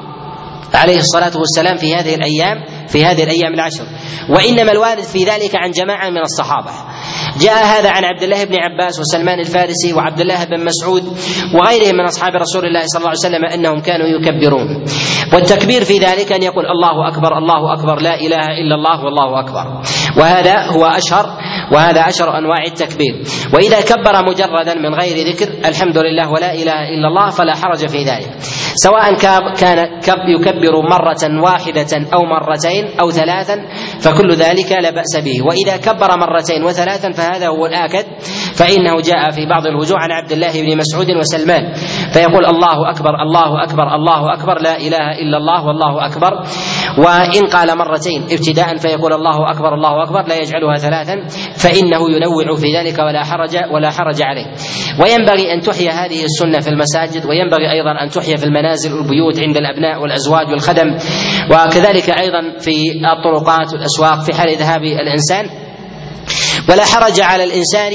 عليه 0.75 0.99
الصلاة 0.99 1.33
والسلام 1.37 1.77
في 1.77 1.95
هذه 1.95 2.15
الأيام 2.15 2.65
في 2.89 3.05
هذه 3.05 3.23
الأيام 3.23 3.55
العشر. 3.55 3.85
وإنما 4.31 4.73
الوارد 4.73 5.03
في 5.03 5.25
ذلك 5.25 5.57
عن 5.57 5.71
جماعة 5.71 6.11
من 6.11 6.21
الصحابة. 6.21 6.71
جاء 7.41 7.65
هذا 7.65 7.91
عن 7.91 8.05
عبد 8.05 8.23
الله 8.23 8.45
بن 8.45 8.55
عباس 8.55 9.01
وسلمان 9.01 9.41
الفارسي 9.41 9.93
وعبد 9.93 10.21
الله 10.21 10.45
بن 10.45 10.65
مسعود 10.65 11.03
وغيرهم 11.55 11.97
من 11.97 12.05
أصحاب 12.05 12.35
رسول 12.35 12.65
الله 12.65 12.83
صلى 12.87 12.99
الله 12.99 13.09
عليه 13.09 13.19
وسلم 13.19 13.45
أنهم 13.45 13.81
كانوا 13.81 14.07
يكبرون. 14.07 14.85
والتكبير 15.33 15.85
في 15.85 15.99
ذلك 15.99 16.33
أن 16.33 16.43
يقول 16.43 16.67
الله 16.67 17.09
أكبر 17.09 17.39
الله 17.39 17.73
أكبر 17.73 18.01
لا 18.01 18.15
إله 18.15 18.47
إلا 18.47 18.75
الله 18.75 19.05
والله 19.05 19.41
أكبر. 19.41 19.83
وهذا 20.19 20.71
هو 20.71 20.87
أشهر 20.87 21.39
وهذا 21.73 22.01
اشهر 22.01 22.39
أنواع 22.39 22.65
التكبير. 22.65 23.15
وإذا 23.55 23.81
كبر 23.81 24.25
مجردا 24.29 24.75
من 24.75 24.95
غير 24.95 25.27
ذكر 25.27 25.69
الحمد 25.69 25.99
لله 25.99 26.31
ولا 26.31 26.55
إله 26.55 26.89
إلا 26.95 27.09
الله 27.09 27.31
فلا 27.31 27.55
حرج 27.55 27.89
في 27.89 28.05
ذلك. 28.05 28.31
سواء 28.75 29.17
كان 29.57 29.79
يكبر 30.29 30.75
مرة 30.91 31.43
واحدة 31.43 31.93
أو 32.15 32.25
مرتين 32.25 32.85
أو 33.01 33.11
ثلاثا 33.11 33.57
فكل 34.01 34.33
ذلك 34.35 34.73
لا 34.73 34.91
بأس 34.91 35.17
به. 35.17 35.47
وإذا 35.47 35.77
كبر 35.77 36.19
مرتين 36.19 36.65
وثلاثا 36.65 37.13
فهذا 37.13 37.49
هو 37.49 37.67
الآكد 37.67 38.05
فإنه 38.55 39.01
جاء 39.01 39.31
في 39.31 39.47
بعض 39.47 39.67
الوجوه 39.67 39.99
عن 39.99 40.11
عبد 40.13 40.33
الله 40.33 40.53
بن 40.53 40.79
مسعود 40.79 41.11
وسلمان. 41.11 41.75
فيقول 42.13 42.47
الله 42.47 42.91
أكبر 42.91 43.23
الله 43.23 43.65
أكبر 43.65 43.95
الله 43.95 44.35
أكبر 44.35 44.59
لا 44.63 44.77
إله 44.77 45.07
إلا 45.23 45.37
الله 45.37 45.67
والله 45.67 46.07
أكبر. 46.07 46.33
وإن 46.99 47.47
قال 47.53 47.79
مرتين 47.79 48.23
ابتداء 48.23 48.77
فيقول 48.77 49.13
الله 49.13 49.51
أكبر 49.51 49.75
الله 49.75 50.03
أكبر 50.03 50.23
لا 50.29 50.37
يجعلها 50.37 50.77
ثلاثا. 50.77 51.15
فإنه 51.65 52.11
ينوع 52.11 52.57
في 52.57 52.77
ذلك 52.77 52.99
ولا 52.99 53.25
حرج 53.25 53.57
ولا 53.75 53.91
حرج 53.91 54.23
عليه. 54.23 54.47
وينبغي 55.01 55.53
أن 55.55 55.61
تحيا 55.61 55.91
هذه 55.91 56.25
السنة 56.25 56.61
في 56.61 56.69
المساجد 56.69 57.27
وينبغي 57.27 57.71
أيضا 57.73 57.91
أن 58.05 58.11
تحيا 58.11 58.37
في 58.37 58.45
المنازل 58.45 58.93
والبيوت 58.93 59.41
عند 59.41 59.57
الأبناء 59.57 60.03
والأزواج 60.03 60.49
والخدم 60.51 60.97
وكذلك 61.51 62.11
أيضا 62.11 62.59
في 62.59 62.75
الطرقات 63.13 63.73
والأسواق 63.73 64.25
في 64.25 64.35
حال 64.35 64.57
ذهاب 64.57 64.83
الإنسان. 64.83 65.49
ولا 66.69 66.85
حرج 66.85 67.21
على 67.21 67.45
الإنسان 67.45 67.93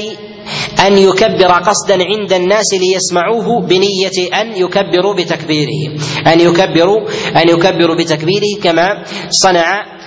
أن 0.86 0.98
يكبر 0.98 1.52
قصدا 1.52 1.98
عند 2.04 2.32
الناس 2.32 2.66
ليسمعوه 2.74 3.60
بنية 3.60 4.40
أن 4.40 4.56
يكبروا 4.56 5.14
بتكبيره. 5.14 6.00
أن 6.26 6.40
يكبروا 6.40 7.00
أن 7.36 7.48
يكبروا 7.48 7.96
بتكبيره 7.96 8.62
كما 8.62 9.02
صنع 9.30 9.99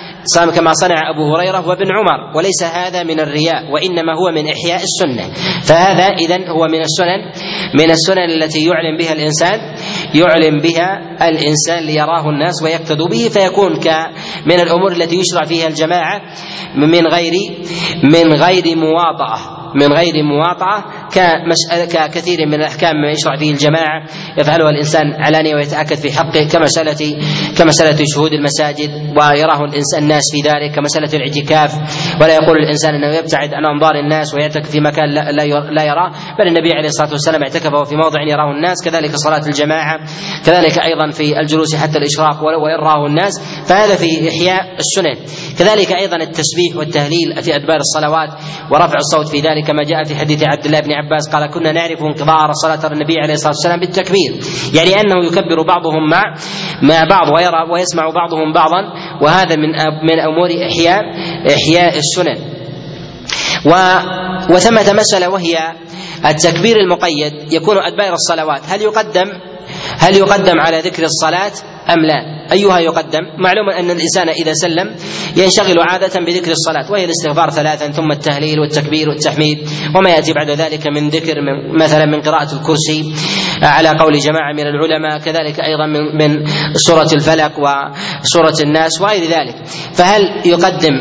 كما 0.55 0.73
صنع 0.73 1.09
أبو 1.15 1.35
هريرة 1.35 1.67
وابن 1.67 1.87
عمر 1.91 2.37
وليس 2.37 2.63
هذا 2.63 3.03
من 3.03 3.19
الرياء 3.19 3.71
وإنما 3.71 4.13
هو 4.15 4.31
من 4.31 4.47
إحياء 4.47 4.81
السنة. 4.83 5.33
فهذا 5.63 6.07
إذا 6.07 6.49
هو 6.49 6.67
من 6.67 6.81
السنن 6.81 7.31
من 7.79 7.91
السنن 7.91 8.43
التي 8.43 8.65
يعلن 8.65 8.97
بها 8.99 9.13
الإنسان 9.13 9.59
يعلن 10.15 10.59
بها 10.59 11.17
الإنسان 11.29 11.83
ليراه 11.85 12.29
الناس 12.29 12.63
ويقتدوا 12.63 13.07
به 13.07 13.29
فيكون 13.29 13.79
من 14.45 14.59
الأمور 14.59 14.91
التي 14.91 15.19
يشرع 15.19 15.45
فيها 15.45 15.67
الجماعة 15.67 16.21
من 16.75 17.07
غير 17.07 17.33
من 18.03 18.33
غير 18.33 18.75
مواطأة 18.77 19.62
من 19.75 19.93
غير 19.93 20.13
مواطأة 20.23 20.83
ككثير 21.85 22.47
من 22.47 22.53
الأحكام 22.53 22.95
مما 22.95 23.11
يشرع 23.11 23.35
فيه 23.35 23.51
الجماعة 23.51 24.03
يفعلها 24.37 24.69
الإنسان 24.69 25.13
علانية 25.13 25.55
ويتأكد 25.55 25.95
في 25.95 26.11
حقه 26.11 26.47
كمسألة 26.51 27.17
كمسألة 27.57 28.05
شهود 28.05 28.31
المساجد 28.33 28.89
ويراه 29.17 29.63
الإنسان 29.65 30.03
الناس 30.03 30.23
في 30.31 30.49
ذلك 30.49 30.75
كمسألة 30.75 31.09
الاعتكاف. 31.13 31.73
ولا 32.21 32.33
يقول 32.35 32.57
الإنسان 32.57 32.95
أنه 32.95 33.17
يبتعد 33.17 33.53
عن 33.53 33.65
أنظار 33.65 33.95
الناس 33.95 34.33
ويعتكف 34.33 34.69
في 34.71 34.79
مكان 34.79 35.09
لا 35.75 35.83
يراه 35.83 36.09
بل 36.39 36.47
النبي 36.47 36.73
عليه 36.73 36.87
الصلاة 36.87 37.11
والسلام 37.11 37.43
اعتكف 37.43 37.89
في 37.89 37.95
موضع 37.95 38.21
يراه 38.21 38.51
الناس 38.51 38.77
كذلك 38.85 39.15
صلاة 39.15 39.47
الجماعة 39.47 39.99
كذلك 40.45 40.79
أيضا 40.79 41.09
في 41.09 41.39
الجلوس 41.39 41.75
حتى 41.75 41.97
الإشراق 41.97 42.43
وإن 42.43 42.79
راه 42.79 43.05
الناس 43.05 43.33
فهذا 43.67 43.95
في 43.95 44.29
إحياء 44.29 44.63
السنن. 44.79 45.15
كذلك 45.59 45.91
أيضا 45.91 46.15
التسبيح 46.15 46.75
والتهليل 46.75 47.43
في 47.43 47.55
أدبار 47.55 47.77
الصلوات 47.77 48.29
ورفع 48.71 48.95
الصوت 48.97 49.27
في 49.27 49.39
ذلك 49.39 49.62
كما 49.67 49.83
جاء 49.83 50.03
في 50.03 50.15
حديث 50.15 50.43
عبد 50.43 50.65
الله 50.65 50.79
بن 50.79 50.91
عباس 50.91 51.29
قال 51.29 51.51
كنا 51.51 51.71
نعرف 51.71 52.03
انقضاء 52.03 52.51
صلاة 52.51 52.91
النبي 52.93 53.19
عليه 53.19 53.33
الصلاة 53.33 53.53
والسلام 53.53 53.79
بالتكبير 53.79 54.31
يعني 54.73 55.01
أنه 55.01 55.25
يكبر 55.25 55.61
بعضهم 55.67 56.09
مع 56.09 56.35
مع 56.81 57.03
بعض 57.09 57.33
ويرى 57.35 57.71
ويسمع 57.71 58.09
بعضهم 58.09 58.53
بعضا 58.53 58.93
وهذا 59.21 59.55
من 59.55 59.69
من 60.03 60.19
أمور 60.19 60.49
إحياء 60.67 61.01
إحياء 61.55 61.97
السنن. 61.97 62.37
و 63.65 63.71
وثمة 64.49 64.93
مسألة 64.93 65.29
وهي 65.29 65.73
التكبير 66.25 66.77
المقيد 66.77 67.53
يكون 67.53 67.77
أدبار 67.77 68.13
الصلوات 68.13 68.61
هل 68.67 68.81
يقدم 68.81 69.31
هل 69.99 70.15
يقدم 70.15 70.59
على 70.59 70.79
ذكر 70.79 71.03
الصلاة 71.03 71.51
أم 71.89 72.05
لا؟ 72.05 72.33
أيها 72.51 72.79
يقدم؟ 72.79 73.19
معلوم 73.37 73.69
أن 73.69 73.91
الإنسان 73.91 74.29
إذا 74.29 74.53
سلم 74.53 74.95
ينشغل 75.37 75.79
عادة 75.79 76.19
بذكر 76.19 76.51
الصلاة 76.51 76.91
وهي 76.91 77.05
الاستغفار 77.05 77.49
ثلاثا 77.49 77.91
ثم 77.91 78.11
التهليل 78.11 78.59
والتكبير 78.59 79.09
والتحميد 79.09 79.69
وما 79.95 80.09
يأتي 80.09 80.33
بعد 80.33 80.49
ذلك 80.49 80.87
من 80.87 81.09
ذكر 81.09 81.41
من 81.41 81.77
مثلا 81.83 82.05
من 82.05 82.21
قراءة 82.21 82.53
الكرسي 82.55 83.13
على 83.61 83.89
قول 83.89 84.17
جماعة 84.19 84.53
من 84.53 84.67
العلماء 84.67 85.19
كذلك 85.19 85.59
أيضا 85.59 85.85
من 85.85 86.17
من 86.17 86.45
سورة 86.73 87.07
الفلق 87.13 87.51
وسورة 87.59 88.55
الناس 88.63 89.01
وغير 89.01 89.29
ذلك 89.29 89.55
فهل 89.93 90.41
يقدم 90.45 90.93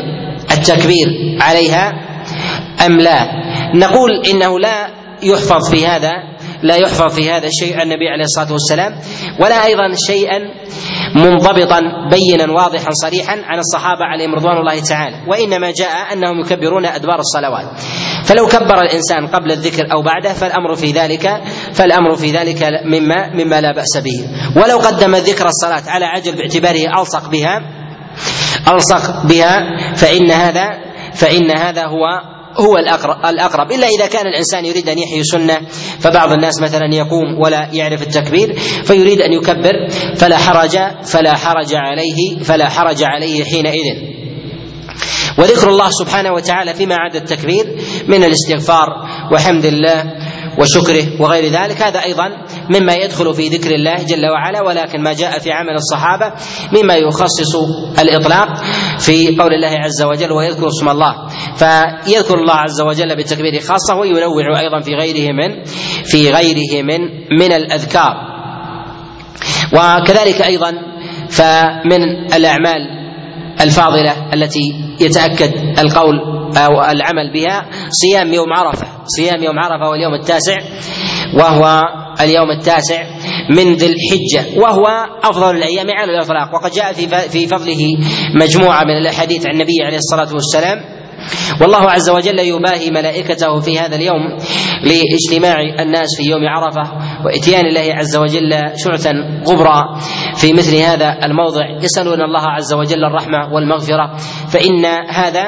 التكبير 0.51 1.37
عليها 1.41 1.93
أم 2.85 2.97
لا؟ 2.97 3.27
نقول 3.75 4.09
إنه 4.29 4.59
لا 4.59 5.02
يحفظ 5.23 5.69
في 5.71 5.87
هذا 5.87 6.13
لا 6.63 6.75
يحفظ 6.75 7.15
في 7.15 7.31
هذا 7.31 7.49
شيء 7.49 7.73
عن 7.75 7.81
النبي 7.81 8.09
عليه 8.09 8.23
الصلاة 8.23 8.51
والسلام 8.51 8.99
ولا 9.39 9.65
أيضا 9.65 9.83
شيئا 10.07 10.39
منضبطا 11.15 11.79
بينا 12.11 12.53
واضحا 12.53 12.89
صريحا 12.91 13.33
عن 13.45 13.59
الصحابة 13.59 14.05
عليهم 14.05 14.35
رضوان 14.35 14.57
الله 14.57 14.79
تعالى. 14.79 15.15
وإنما 15.27 15.71
جاء 15.71 16.13
أنهم 16.13 16.39
يكبرون 16.39 16.85
أدبار 16.85 17.19
الصلوات. 17.19 17.65
فلو 18.25 18.47
كبر 18.47 18.81
الإنسان 18.81 19.27
قبل 19.27 19.51
الذكر 19.51 19.83
أو 19.93 20.01
بعده 20.01 20.33
فالأمر 20.33 20.75
في 20.75 20.91
ذلك 20.91 21.41
فالأمر 21.73 22.15
في 22.15 22.31
ذلك 22.31 22.69
مما 22.85 23.29
مما 23.33 23.61
لا 23.61 23.71
بأس 23.71 23.97
به. 23.97 24.27
ولو 24.61 24.77
قدم 24.77 25.15
ذكر 25.15 25.47
الصلاة 25.47 25.83
على 25.87 26.05
عجل 26.05 26.35
باعتباره 26.35 27.01
ألصق 27.01 27.29
بها 27.29 27.61
ألصق 28.67 29.25
بها 29.25 29.77
فإن 29.95 30.31
هذا 30.31 30.69
فإن 31.13 31.51
هذا 31.51 31.85
هو 31.85 32.32
هو 32.57 32.77
الأقرب, 33.29 33.71
إلا 33.71 33.87
إذا 33.87 34.05
كان 34.05 34.27
الإنسان 34.27 34.65
يريد 34.65 34.89
أن 34.89 34.99
يحيي 34.99 35.23
سنة 35.23 35.61
فبعض 35.99 36.31
الناس 36.31 36.61
مثلا 36.61 36.95
يقوم 36.95 37.41
ولا 37.41 37.69
يعرف 37.73 38.01
التكبير 38.01 38.53
فيريد 38.83 39.21
أن 39.21 39.33
يكبر 39.33 39.73
فلا 40.15 40.37
حرج 40.37 40.77
فلا 41.03 41.35
حرج 41.35 41.73
عليه 41.73 42.39
فلا 42.43 42.69
حرج 42.69 43.03
عليه 43.03 43.43
حينئذ. 43.43 44.13
وذكر 45.37 45.69
الله 45.69 45.89
سبحانه 45.89 46.31
وتعالى 46.33 46.73
فيما 46.73 46.95
عدا 46.95 47.19
التكبير 47.19 47.65
من 48.07 48.23
الاستغفار 48.23 48.87
وحمد 49.31 49.65
الله 49.65 50.03
وشكره 50.59 51.21
وغير 51.21 51.45
ذلك. 51.51 51.81
هذا 51.81 52.03
أيضا 52.03 52.45
مما 52.69 52.93
يدخل 52.93 53.33
في 53.33 53.47
ذكر 53.47 53.71
الله 53.75 53.95
جل 53.95 54.25
وعلا 54.29 54.61
ولكن 54.61 55.01
ما 55.01 55.13
جاء 55.13 55.39
في 55.39 55.51
عمل 55.51 55.75
الصحابة 55.75 56.33
مما 56.73 56.95
يخصص 56.95 57.55
الإطلاق 57.99 58.47
في 58.99 59.27
قول 59.37 59.53
الله 59.53 59.77
عز 59.79 60.03
وجل 60.03 60.31
ويذكر 60.31 60.67
اسم 60.67 60.89
الله. 60.89 61.15
فيذكر 61.55 62.33
الله 62.39 62.53
عز 62.53 62.81
وجل 62.81 63.15
بالتكبير 63.15 63.61
خاصة 63.61 63.95
وينوع 63.95 64.59
أيضا 64.59 64.79
في 64.79 64.91
غيره 64.95 65.31
من 65.31 65.63
في 66.05 66.31
غيره 66.31 66.83
من 66.83 66.99
من 67.39 67.53
الأذكار. 67.53 68.13
وكذلك 69.73 70.41
أيضا 70.41 70.71
فمن 71.29 72.33
الأعمال 72.33 73.03
الفاضلة 73.61 74.33
التي 74.33 74.75
يتأكد 75.01 75.79
القول 75.79 76.19
أو 76.57 76.81
العمل 76.81 77.33
بها 77.33 77.65
صيام 77.89 78.33
يوم 78.33 78.53
عرفة. 78.53 78.87
صيام 79.05 79.43
يوم 79.43 79.59
عرفة 79.59 79.89
واليوم 79.89 80.13
التاسع 80.13 80.57
وهو 81.33 81.83
اليوم 82.21 82.51
التاسع 82.51 83.03
من 83.49 83.75
ذي 83.75 83.85
الحجة 83.85 84.59
وهو 84.59 84.83
أفضل 85.23 85.55
الأيام 85.55 85.87
على 85.89 86.11
الاطلاق 86.11 86.53
وقد 86.55 86.71
جاء 86.71 86.93
في 86.93 87.07
في 87.29 87.47
فضله 87.47 87.97
مجموعة 88.35 88.83
من 88.83 88.97
الأحاديث 89.01 89.45
عن 89.45 89.53
النبي 89.53 89.83
عليه 89.85 89.97
الصلاة 89.97 90.33
والسلام. 90.33 90.77
والله 91.61 91.91
عز 91.91 92.09
وجل 92.09 92.39
يباهي 92.39 92.89
ملائكته 92.91 93.59
في 93.59 93.79
هذا 93.79 93.95
اليوم 93.95 94.37
لاجتماع 94.83 95.55
الناس 95.79 96.07
في 96.17 96.29
يوم 96.29 96.41
عرفة 96.47 96.91
وإتيان 97.25 97.65
الله 97.65 97.93
عز 97.93 98.15
وجل 98.17 98.53
شعثا 98.75 99.11
غبرا 99.45 99.99
في 100.35 100.53
مثل 100.53 100.77
هذا 100.77 101.19
الموضع. 101.23 101.69
يسألون 101.81 102.21
الله 102.21 102.41
عز 102.41 102.73
وجل 102.73 103.05
الرحمة 103.05 103.53
والمغفرة. 103.53 104.15
فإن 104.49 104.85
هذا 105.09 105.43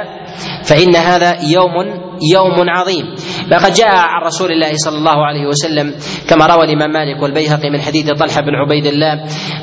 فإن 0.64 0.96
هذا 0.96 1.38
يوم 1.44 2.06
يوم 2.34 2.70
عظيم. 2.70 3.16
لقد 3.48 3.74
جاء 3.74 3.90
عن 3.96 4.22
رسول 4.26 4.52
الله 4.52 4.72
صلى 4.76 4.98
الله 4.98 5.26
عليه 5.26 5.46
وسلم 5.48 5.94
كما 6.30 6.46
روى 6.46 6.66
الإمام 6.66 6.92
مالك 6.92 7.22
والبيهقي 7.24 7.70
من 7.70 7.82
حديث 7.82 8.06
طلحة 8.12 8.42
بن 8.42 8.56
عبيد 8.56 8.86
الله 8.86 9.14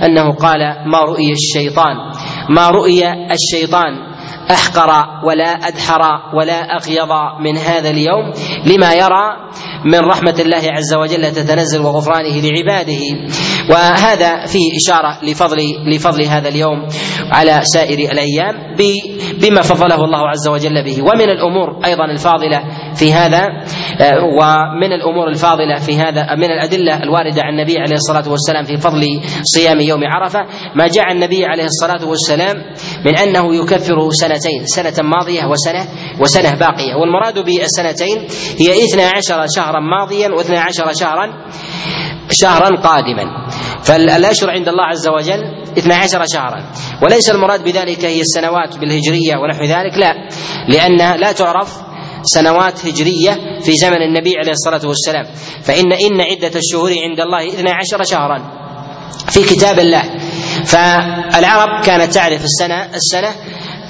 أنه 0.06 0.32
قال 0.32 0.58
ما 0.86 0.98
رؤي 0.98 1.32
الشيطان؟ 1.32 1.96
ما 2.50 2.70
رؤي 2.70 3.02
الشيطان؟ 3.12 4.11
أحقر 4.50 5.06
ولا 5.26 5.44
أدحر 5.44 6.00
ولا 6.34 6.76
اغيض 6.76 7.12
من 7.40 7.58
هذا 7.58 7.90
اليوم 7.90 8.32
لما 8.66 8.94
يرى 8.94 9.50
من 9.84 9.98
رحمة 9.98 10.34
الله 10.38 10.62
عز 10.72 10.94
وجل 10.94 11.32
تتنزل 11.32 11.80
وغفرانه 11.80 12.40
لعباده. 12.40 13.00
وهذا 13.70 14.46
فيه 14.46 14.70
إشارة 14.84 15.18
لفضل 15.22 15.56
لفضل 15.94 16.24
هذا 16.24 16.48
اليوم 16.48 16.86
على 17.32 17.60
سائر 17.62 18.12
الأيام 18.12 18.76
بما 19.34 19.62
فضله 19.62 20.04
الله 20.04 20.28
عز 20.28 20.48
وجل 20.48 20.84
به. 20.84 21.02
ومن 21.02 21.30
الأمور 21.30 21.84
أيضا 21.84 22.04
الفاضلة 22.04 22.64
في 22.94 23.12
هذا 23.12 23.48
ومن 24.38 24.92
الأمور 24.92 25.28
الفاضلة 25.28 25.76
في 25.76 25.96
هذا 25.96 26.34
من 26.34 26.50
الأدلة 26.50 27.02
الواردة 27.02 27.42
عن 27.42 27.58
النبي 27.58 27.78
عليه 27.78 27.94
الصلاة 27.94 28.30
والسلام 28.30 28.64
في 28.64 28.76
فضل 28.76 29.02
صيام 29.42 29.80
يوم 29.80 30.00
عرفة 30.04 30.40
ما 30.74 30.86
جاء 30.86 31.12
النبي 31.12 31.44
عليه 31.44 31.64
الصلاة 31.64 32.08
والسلام 32.08 32.56
من 33.06 33.18
أنه 33.18 33.54
يكفر 33.56 33.98
سنتين 34.12 34.66
سنة 34.66 35.08
ماضية 35.08 35.44
وسنة 35.44 35.88
وسنة 36.20 36.50
باقية. 36.54 36.94
والمراد 36.94 37.38
بالسنتين 37.38 38.18
هي 38.58 38.84
اثنا 38.84 39.10
عشر 39.16 39.46
شهرا 39.56 39.80
ماضيا 39.80 40.28
واثنا 40.28 40.60
عشر 40.60 40.92
شهرا 41.00 41.32
شهرا 42.30 42.80
قادما. 42.80 43.48
فالأشهر 43.82 44.50
عند 44.50 44.68
الله 44.68 44.84
عز 44.84 45.08
وجل 45.08 45.42
اثنا 45.78 45.94
عشر 45.94 46.24
شهرا. 46.34 46.72
وليس 47.02 47.30
المراد 47.30 47.64
بذلك 47.64 48.04
هي 48.04 48.20
السنوات 48.20 48.78
بالهجرية 48.78 49.36
ونحو 49.36 49.64
ذلك 49.64 49.98
لا. 49.98 50.28
لانها 50.68 51.16
لا 51.16 51.32
تعرف 51.32 51.76
سنوات 52.22 52.86
هجرية 52.86 53.60
في 53.60 53.72
زمن 53.72 54.02
النبي 54.02 54.32
عليه 54.38 54.50
الصلاة 54.50 54.88
والسلام. 54.88 55.24
فإن 55.62 55.92
إن 55.92 56.20
عدة 56.20 56.58
الشهور 56.58 56.90
عند 56.90 57.20
الله 57.20 57.48
اثنا 57.48 57.70
عشر 57.70 58.02
شهرا. 58.02 58.62
في 59.30 59.54
كتاب 59.54 59.78
الله 59.78 60.02
فالعرب 60.64 61.84
كانت 61.84 62.12
تعرف 62.14 62.44
السنة 62.44 62.86
السنة 62.94 63.30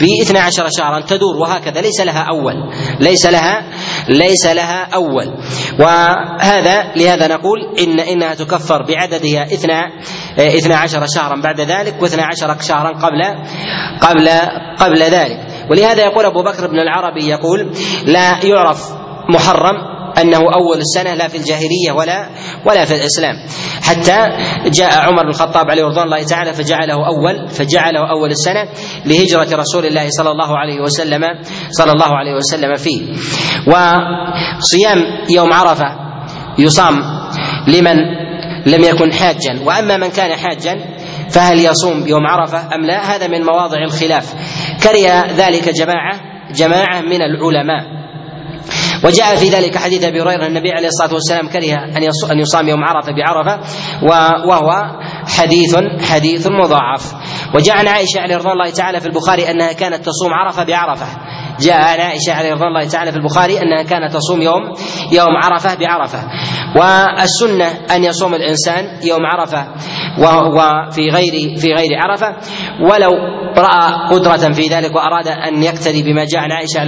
باثنا 0.01 0.41
عشر 0.41 0.68
شهرا 0.79 1.01
تدور 1.01 1.37
وهكذا 1.37 1.81
ليس 1.81 2.01
لها 2.01 2.27
أول 2.31 2.55
ليس 3.01 3.27
لها 3.27 3.62
ليس 4.09 4.47
لها 4.47 4.89
أول. 4.95 5.35
وهذا 5.81 6.93
لهذا 6.97 7.27
نقول 7.27 7.59
إن 7.79 8.01
إنها 8.01 8.35
تكفر 8.35 8.83
بعددها 8.83 9.43
اثنا 9.43 9.91
اثنا 10.39 10.77
عشر 10.77 11.07
شهرا 11.07 11.41
بعد 11.41 11.61
ذلك 11.61 12.03
واثنا 12.03 12.27
عشر 12.27 12.61
شهرا 12.61 12.89
قبل 12.89 13.23
قبل 14.01 14.29
قبل 14.79 15.03
ذلك. 15.03 15.39
ولهذا 15.70 16.03
يقول 16.03 16.25
أبو 16.25 16.43
بكر 16.43 16.66
بن 16.66 16.79
العربي 16.79 17.29
يقول 17.29 17.73
لا 18.07 18.45
يعرف 18.45 18.93
محرم 19.29 19.91
أنه 20.19 20.39
أول 20.39 20.79
السنة 20.79 21.15
لا 21.15 21.29
في 21.29 21.37
الجاهلية 21.37 21.93
ولا 21.97 22.31
ولا 22.67 22.85
في 22.85 22.95
الإسلام. 22.95 23.35
حتى 23.83 24.19
جاء 24.71 24.99
عمر 24.99 25.23
بن 25.23 25.29
الخطاب 25.29 25.71
عليه 25.71 25.85
رضوان 25.85 26.05
الله 26.05 26.23
تعالى 26.23 26.53
فجعله 26.53 27.07
اول 27.07 27.49
فجعله 27.49 28.11
أول 28.11 28.31
السنة 28.31 28.69
لهجرة 29.07 29.57
رسول 29.57 29.87
الله 29.87 30.09
صلى 30.11 30.31
الله 30.31 30.59
عليه 30.59 30.81
وسلم 30.81 31.23
صلى 31.71 31.93
الله 31.93 32.17
عليه 32.17 32.35
وسلم 32.37 32.77
فيه. 32.77 33.01
وصيام 33.67 34.99
يوم 35.31 35.53
عرفة 35.53 35.85
يصام 36.59 36.95
لمن 37.69 37.97
لم 38.67 38.85
يكن 38.85 39.13
حاجا. 39.13 39.61
وأما 39.65 39.97
من 39.97 40.09
كان 40.09 40.37
حاجا 40.37 40.97
فهل 41.31 41.59
يصوم 41.59 42.07
يوم 42.07 42.27
عرفة 42.27 42.75
أم 42.75 42.87
لا؟ 42.87 43.17
هذا 43.17 43.27
من 43.29 43.43
مواضع 43.43 43.79
الخلاف. 43.85 44.35
كره 44.83 45.27
ذلك 45.37 45.69
جماعة 45.69 46.21
جماعة 46.55 47.01
من 47.01 47.23
العلماء. 47.23 48.01
وجاء 49.05 49.36
في 49.36 49.48
ذلك 49.48 49.76
حديث 49.78 50.05
أبي 50.05 50.22
هريرة 50.22 50.46
النبي 50.46 50.70
عليه 50.72 50.88
الصلاة 50.88 51.14
والسلام 51.14 51.48
كره 51.48 51.74
أن 51.96 52.03
أن 52.30 52.38
يصام 52.38 52.68
يوم 52.68 52.84
عرفة 52.84 53.12
بعرفة 53.12 53.61
وهو 54.48 54.70
حديث 55.38 55.76
حديث 56.11 56.46
مضاعف. 56.46 57.12
وجاء 57.55 57.76
عن 57.78 57.88
عائشة 57.88 58.20
رضي 58.20 58.53
الله 58.53 58.70
تعالى 58.70 59.00
في 59.00 59.07
البخاري 59.07 59.50
أنها 59.50 59.72
كانت 59.72 59.96
تصوم 59.96 60.32
عرفة 60.32 60.64
بعرفة. 60.64 61.07
جاء 61.61 61.76
عن 61.76 62.00
عائشة 62.00 62.32
عليه 62.32 62.53
رضي 62.53 62.64
الله 62.64 62.88
تعالى 62.88 63.11
في 63.12 63.16
البخاري 63.16 63.62
أنها 63.62 63.82
كانت 63.82 64.12
تصوم 64.12 64.42
يوم 64.42 64.62
يوم 65.12 65.36
عرفة 65.44 65.74
بعرفة. 65.74 66.18
والسنة 66.76 67.66
أن 67.96 68.05
يصوم 68.05 68.34
الإنسان 68.34 68.84
يوم 69.05 69.26
عرفة 69.26 69.66
وفي 70.18 71.09
غير 71.09 71.57
في 71.59 71.72
غير 71.72 71.90
عرفة. 71.98 72.36
ولو 72.80 73.12
رأى 73.57 74.09
قدرة 74.11 74.53
في 74.53 74.68
ذلك 74.68 74.96
وأراد 74.96 75.28
أن 75.28 75.62
يقتدي 75.62 76.03
بما 76.03 76.24
جاء 76.24 76.40
عن 76.40 76.53
عائشة 76.53 76.80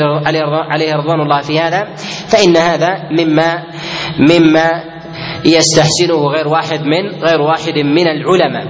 عليه 0.71 0.95
رضوان 0.95 1.21
الله 1.21 1.41
في 1.41 1.61
هذا 1.61 1.95
فإن 2.29 2.57
هذا 2.57 2.97
مما 3.11 3.65
مما 4.19 4.95
يستحسنه 5.45 6.27
غير 6.37 6.49
واحد 6.49 6.81
من 6.81 7.23
غير 7.25 7.41
واحد 7.41 7.79
من 7.79 8.07
العلماء. 8.09 8.65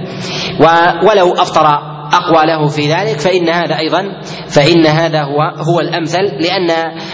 ولو 1.03 1.33
أفطر 1.33 1.94
أقوى 2.17 2.45
له 2.45 2.67
في 2.67 2.81
ذلك 2.93 3.19
فإن 3.19 3.49
هذا 3.49 3.77
أيضا 3.77 4.21
فإن 4.49 4.85
هذا 4.85 5.23
هو 5.23 5.41
هو 5.41 5.79
الأمثل 5.79 6.23
لأن 6.23 6.67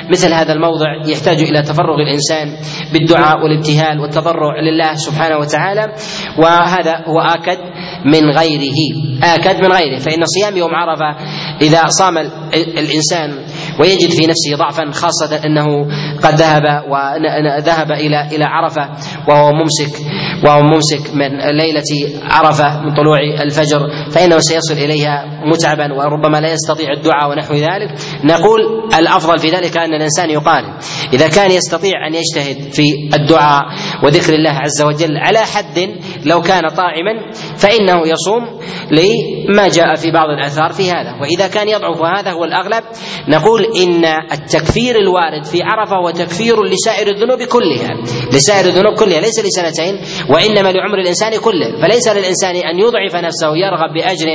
مثل 0.09 0.33
هذا 0.33 0.53
الموضع 0.53 0.87
يحتاج 1.05 1.37
إلى 1.41 1.61
تفرغ 1.61 1.95
الإنسان 1.95 2.47
بالدعاء 2.93 3.43
والابتهال 3.43 3.99
والتضرع 3.99 4.59
لله 4.59 4.93
سبحانه 4.95 5.37
وتعالى 5.37 5.93
وهذا 6.37 7.03
هو 7.07 7.19
آكد 7.19 7.57
من 8.05 8.29
غيره 8.29 8.77
آكد 9.23 9.55
من 9.65 9.71
غيره 9.71 9.99
فإن 9.99 10.25
صيام 10.25 10.57
يوم 10.57 10.75
عرفة 10.75 11.25
إذا 11.61 11.87
صام 11.87 12.17
الإنسان 12.53 13.37
ويجد 13.79 14.09
في 14.09 14.27
نفسه 14.27 14.55
ضعفا 14.55 14.91
خاصة 14.91 15.41
أنه 15.45 15.85
قد 16.23 16.33
ذهب 16.35 16.63
وذهب 16.89 17.91
إلى 17.91 18.27
إلى 18.31 18.45
عرفة 18.45 18.89
وهو 19.27 19.51
ممسك 19.51 19.99
وهو 20.45 20.61
ممسك 20.61 21.13
من 21.13 21.37
ليلة 21.57 22.19
عرفة 22.23 22.81
من 22.81 22.93
طلوع 22.93 23.19
الفجر 23.41 23.79
فإنه 24.11 24.39
سيصل 24.39 24.73
إليها 24.73 25.25
متعبا 25.45 25.93
وربما 25.93 26.37
لا 26.37 26.51
يستطيع 26.51 26.91
الدعاء 26.97 27.29
ونحو 27.29 27.53
ذلك. 27.53 27.91
نقول 28.23 28.59
الأفضل 28.99 29.39
في 29.39 29.49
ذلك 29.49 29.77
أن 29.77 29.93
الإنسان 29.93 30.29
يقارن 30.29 30.73
إذا 31.13 31.27
كان 31.27 31.51
يستطيع 31.51 32.07
أن 32.07 32.13
يجتهد 32.15 32.73
في 32.73 32.83
الدعاء 33.13 33.61
وذكر 34.03 34.33
الله 34.33 34.51
عز 34.51 34.81
وجل 34.81 35.17
على 35.17 35.39
حد 35.39 35.89
لو 36.25 36.41
كان 36.41 36.61
طاعما 36.61 37.31
فإنه 37.57 38.07
يصوم 38.07 38.59
لما 38.91 39.67
جاء 39.67 39.95
في 39.95 40.11
بعض 40.11 40.29
الآثار 40.29 40.71
في 40.73 40.91
هذا. 40.91 41.13
وإذا 41.21 41.47
كان 41.47 41.69
يضعف 41.69 42.01
وهذا 42.01 42.31
هو 42.31 42.43
الأغلب 42.43 42.83
نقول 43.27 43.60
إن 43.65 44.05
التكفير 44.31 44.95
الوارد 44.99 45.43
في 45.45 45.59
عرفة 45.63 45.95
هو 45.95 46.09
تكفير 46.09 46.63
لسائر 46.63 47.07
الذنوب 47.07 47.41
كلها 47.43 47.93
لسائر 48.33 48.65
الذنوب 48.65 48.93
كلها 48.93 49.21
ليس 49.21 49.39
لسنتين 49.45 49.99
وإنما 50.29 50.71
لعمر 50.71 50.99
الإنسان 50.99 51.31
كله 51.39 51.81
فليس 51.81 52.07
للإنسان 52.07 52.55
أن 52.55 52.79
يضعف 52.79 53.15
نفسه 53.15 53.47
يرغب 53.55 53.93
بأجر 53.93 54.27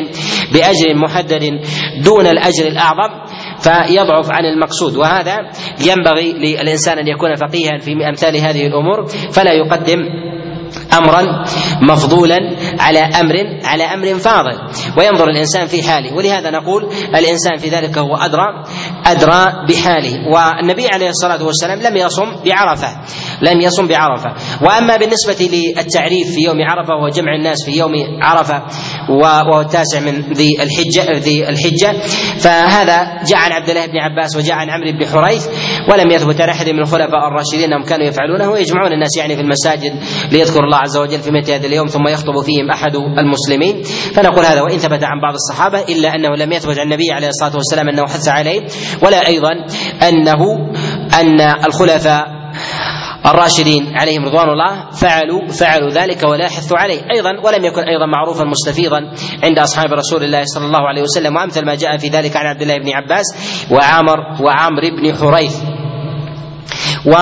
بأجر 0.52 0.94
محدد 0.94 1.60
دون 2.04 2.26
الأجر 2.26 2.66
الأعظم 2.66 3.10
فيضعف 3.60 4.30
عن 4.30 4.44
المقصود 4.44 4.96
وهذا 4.96 5.36
ينبغي 5.86 6.32
للإنسان 6.32 6.98
أن 6.98 7.08
يكون 7.08 7.34
فقيها 7.34 7.78
في 7.78 8.08
أمثال 8.08 8.36
هذه 8.36 8.66
الأمور 8.66 9.06
فلا 9.32 9.52
يقدم 9.52 9.98
أمرا 10.98 11.44
مفضولا 11.82 12.55
على 12.80 12.98
أمر 12.98 13.34
على 13.64 13.84
أمر 13.84 14.18
فاضل 14.18 14.58
وينظر 14.98 15.28
الإنسان 15.28 15.66
في 15.66 15.82
حاله. 15.82 16.14
ولهذا 16.14 16.50
نقول 16.50 16.92
الإنسان 17.14 17.56
في 17.58 17.68
ذلك 17.68 17.98
هو 17.98 18.16
أدرى 18.16 18.64
أدرى 19.06 19.52
بحاله. 19.68 20.14
والنبي 20.28 20.88
عليه 20.88 21.08
الصلاة 21.08 21.44
والسلام 21.44 21.82
لم 21.82 21.96
يصم 21.96 22.36
بعرفة 22.44 22.88
لم 23.42 23.60
يصم 23.60 23.86
بعرفة. 23.86 24.34
وأما 24.62 24.96
بالنسبة 24.96 25.48
للتعريف 25.52 26.34
في 26.34 26.40
يوم 26.40 26.56
عرفة 26.62 26.94
وجمع 27.04 27.34
الناس 27.34 27.64
في 27.64 27.78
يوم 27.78 27.92
عرفة 28.22 28.62
وهو 29.10 29.60
التاسع 29.60 30.00
من 30.00 30.20
ذي 30.32 30.48
الحجة 30.60 31.18
ذي 31.18 31.48
الحجة 31.48 31.92
فهذا 32.38 33.22
جاء 33.28 33.38
عن 33.38 33.52
عبد 33.52 33.70
الله 33.70 33.86
بن 33.86 33.98
عباس 33.98 34.36
وجاء 34.36 34.54
عن 34.54 34.70
عمرو 34.70 34.92
بن 34.92 35.06
حريث 35.06 35.46
ولم 35.92 36.10
يثبت 36.10 36.40
عن 36.40 36.48
أحد 36.48 36.68
من 36.68 36.80
الخلفاء 36.80 37.28
الراشدين 37.28 37.72
أنهم 37.72 37.82
كانوا 37.82 38.06
يفعلونه 38.06 38.50
ويجمعون 38.50 38.92
الناس 38.92 39.16
يعني 39.16 39.36
في 39.36 39.42
المساجد 39.42 39.92
ليذكر 40.32 40.64
الله 40.64 40.76
عز 40.76 40.96
وجل 40.96 41.18
في 41.18 41.30
مثل 41.30 41.52
هذا 41.52 41.66
اليوم 41.66 41.86
ثم 41.86 42.08
يخطب 42.08 42.34
فيهم 42.66 42.70
أحد 42.70 42.96
المسلمين. 43.18 43.82
فنقول 44.14 44.44
هذا 44.44 44.62
وإن 44.62 44.78
ثبت 44.78 45.04
عن 45.04 45.20
بعض 45.20 45.34
الصحابة 45.34 45.80
إلا 45.80 46.14
أنه 46.14 46.36
لم 46.36 46.52
يثبت 46.52 46.78
عن 46.78 46.84
النبي 46.86 47.12
عليه 47.12 47.28
الصلاة 47.28 47.56
والسلام 47.56 47.88
أنه 47.88 48.02
حث 48.02 48.28
عليه 48.28 48.66
ولا 49.02 49.26
أيضا 49.26 49.52
أنه 50.08 50.70
أن 51.20 51.40
الخلفاء 51.40 52.26
الراشدين 53.26 53.92
عليهم 53.96 54.24
رضوان 54.24 54.48
الله 54.48 54.90
فعلوا 54.90 55.48
فعلوا 55.48 55.90
ذلك 55.90 56.22
ولا 56.22 56.48
حثوا 56.48 56.78
عليه. 56.78 57.00
أيضا 57.14 57.30
ولم 57.44 57.64
يكن 57.64 57.82
أيضا 57.82 58.06
معروفا 58.06 58.44
مستفيضا 58.44 59.00
عند 59.44 59.58
أصحاب 59.58 59.92
رسول 59.92 60.24
الله 60.24 60.42
صلى 60.44 60.66
الله 60.66 60.88
عليه 60.88 61.02
وسلم. 61.02 61.36
وأمثل 61.36 61.66
ما 61.66 61.74
جاء 61.74 61.96
في 61.96 62.08
ذلك 62.08 62.36
عن 62.36 62.46
عبد 62.46 62.62
الله 62.62 62.78
بن 62.78 62.90
عباس 62.94 63.24
وعامر 63.70 64.18
وعمر 64.42 64.80
بن 64.80 65.14
حريث. 65.14 65.56
و 67.06 67.14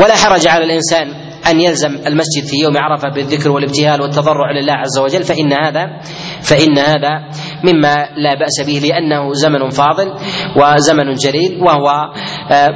ولا 0.00 0.16
حرج 0.16 0.46
على 0.46 0.64
الإنسان 0.64 1.27
أن 1.50 1.60
يلزم 1.60 1.90
المسجد 2.06 2.44
في 2.46 2.56
يوم 2.62 2.76
عرفة 2.76 3.08
بالذكر 3.08 3.50
والابتهال 3.50 4.02
والتضرع 4.02 4.50
لله 4.50 4.72
عز 4.72 4.98
وجل 4.98 5.22
فإن 5.22 5.52
هذا 5.52 6.00
فإن 6.42 6.78
هذا 6.78 7.28
مما 7.64 7.96
لا 8.16 8.34
بأس 8.38 8.66
به 8.66 8.88
لأنه 8.88 9.32
زمن 9.32 9.68
فاضل 9.70 10.14
وزمن 10.56 11.12
جليل 11.12 11.62
وهو 11.62 11.88
آه، 12.50 12.66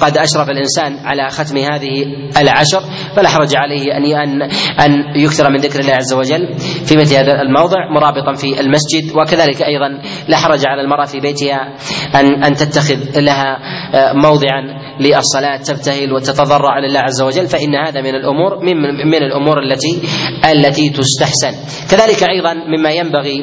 قد 0.00 0.18
أشرف 0.18 0.48
الإنسان 0.48 0.98
على 1.04 1.30
ختم 1.30 1.56
هذه 1.56 2.04
العشر 2.40 2.80
فلا 3.16 3.28
حرج 3.28 3.56
عليه 3.56 3.96
أن 3.96 4.06
أن 4.16 4.42
أن 4.80 5.20
يكثر 5.20 5.50
من 5.50 5.56
ذكر 5.56 5.80
الله 5.80 5.92
عز 5.92 6.12
وجل 6.12 6.54
في 6.58 6.96
مثل 6.96 7.14
هذا 7.16 7.40
الموضع 7.42 7.90
مرابطا 7.94 8.32
في 8.32 8.60
المسجد 8.60 9.16
وكذلك 9.16 9.62
أيضا 9.62 9.88
لا 10.28 10.36
حرج 10.36 10.66
على 10.66 10.82
المرأة 10.82 11.04
في 11.04 11.20
بيتها 11.20 11.76
أن 12.14 12.44
أن 12.44 12.54
تتخذ 12.54 13.20
لها 13.20 13.58
آه، 13.94 14.12
موضعا 14.12 14.62
للصلاة 15.00 15.56
تبتهل 15.56 16.12
وتتضرع 16.12 16.78
لله 16.78 17.00
عز 17.00 17.22
وجل 17.22 17.46
فإن 17.46 17.74
هذا 17.74 18.02
من 18.06 18.14
الأمور 18.14 18.64
من, 18.64 18.76
من 19.10 19.22
الأمور 19.22 19.62
التي 19.62 20.02
التي 20.44 20.90
تستحسن. 20.90 21.54
كذلك 21.90 22.22
أيضا 22.22 22.54
مما 22.54 22.90
ينبغي 22.90 23.42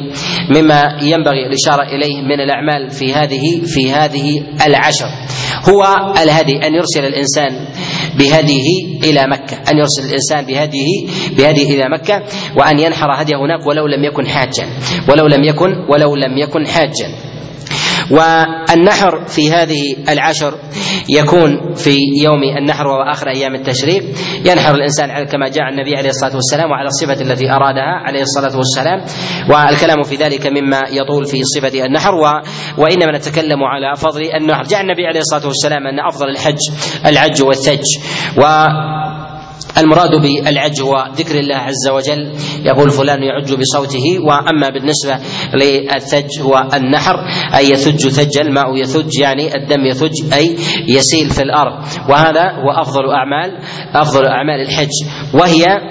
مما 0.50 0.98
ينبغي 1.02 1.48
الإشارة 1.48 1.84
إليه 1.84 2.22
من 2.22 2.40
الأعمال 2.40 2.90
في 2.90 3.14
هذه 3.14 3.62
في 3.66 3.92
هذه 3.92 4.44
العشر. 4.68 5.10
هو 5.70 5.84
الهدي 6.24 6.56
أن 6.68 6.74
يرسل 6.76 7.06
الإنسان 7.06 7.52
بهديه 8.18 8.68
إلى 9.04 9.28
مكة. 9.28 9.58
أن 9.72 9.78
يرسل 9.78 10.04
الإنسان 10.10 10.46
بهديه 10.46 11.08
بهديه 11.38 11.70
إلى 11.76 11.90
مكة 11.90 12.24
وأن 12.58 12.80
ينحر 12.80 13.08
هديه 13.22 13.36
هناك 13.36 13.68
ولو 13.68 13.88
لم 13.88 14.04
يكن 14.04 14.28
حاجا. 14.28 14.68
ولو 15.10 15.28
لم 15.28 15.44
يكن 15.44 15.72
ولو 15.90 16.16
لم 16.16 16.38
يكن 16.38 16.68
حاجا. 16.68 17.33
والنحر 18.12 19.26
في 19.26 19.52
هذه 19.52 19.96
العشر 20.10 20.54
يكون 21.10 21.74
في 21.74 21.96
يوم 22.24 22.44
النحر 22.58 22.88
وهو 22.88 23.02
اخر 23.02 23.30
أيام 23.30 23.56
التشريق. 23.56 24.04
ينحر 24.46 24.76
الإنسان 24.76 25.24
كما 25.26 25.48
جاء 25.50 25.70
النبي 25.70 25.96
عليه 25.98 26.10
الصلاة 26.10 26.36
والسلام 26.36 26.72
وعلى 26.72 26.88
الصفة 26.88 27.22
التي 27.22 27.52
أرادها 27.52 28.04
عليه 28.06 28.22
الصلاة 28.22 28.58
والسلام. 28.58 29.06
والكلام 29.50 30.04
في 30.04 30.16
ذلك 30.16 30.48
مما 30.48 30.82
يطول 30.92 31.26
في 31.26 31.42
صفة 31.44 31.86
النحر 31.86 32.16
و 32.16 32.26
وإنما 32.78 33.18
نتكلم 33.18 33.64
على 33.64 33.96
فضل 33.98 34.22
النحر. 34.36 34.64
جاء 34.64 34.82
النبي 34.82 35.06
عليه 35.06 35.20
الصلاة 35.20 35.48
والسلام 35.48 35.88
أن 35.88 36.00
أفضل 36.00 36.30
الحج 36.30 36.60
العج 37.06 37.44
والثج. 37.44 37.84
و 38.38 38.42
المراد 39.78 40.10
بالعج 40.22 40.82
هو 40.82 41.08
ذكر 41.16 41.40
الله 41.40 41.56
عز 41.56 41.88
وجل. 41.92 42.32
يقول 42.66 42.92
فلان 42.92 43.24
يعج 43.24 43.54
بصوته 43.54 44.20
وأما 44.20 44.70
بالنسبة 44.70 45.18
للثج 45.54 46.42
هو 46.42 46.68
النحر 46.74 47.16
أي 47.58 47.70
يثج 47.70 48.08
ثجا 48.08 48.42
الماء 48.42 48.76
يثج 48.76 49.20
يعني 49.20 49.56
الدم 49.56 49.86
يثج 49.86 50.34
أي 50.34 50.56
يسيل 50.88 51.30
في 51.30 51.42
الأرض. 51.42 51.84
وهذا 52.10 52.52
هو 52.52 52.72
أفضل 52.72 53.10
أعمال 53.10 53.58
أفضل 53.96 54.26
أعمال 54.26 54.62
الحج. 54.62 54.94
وهي 55.34 55.82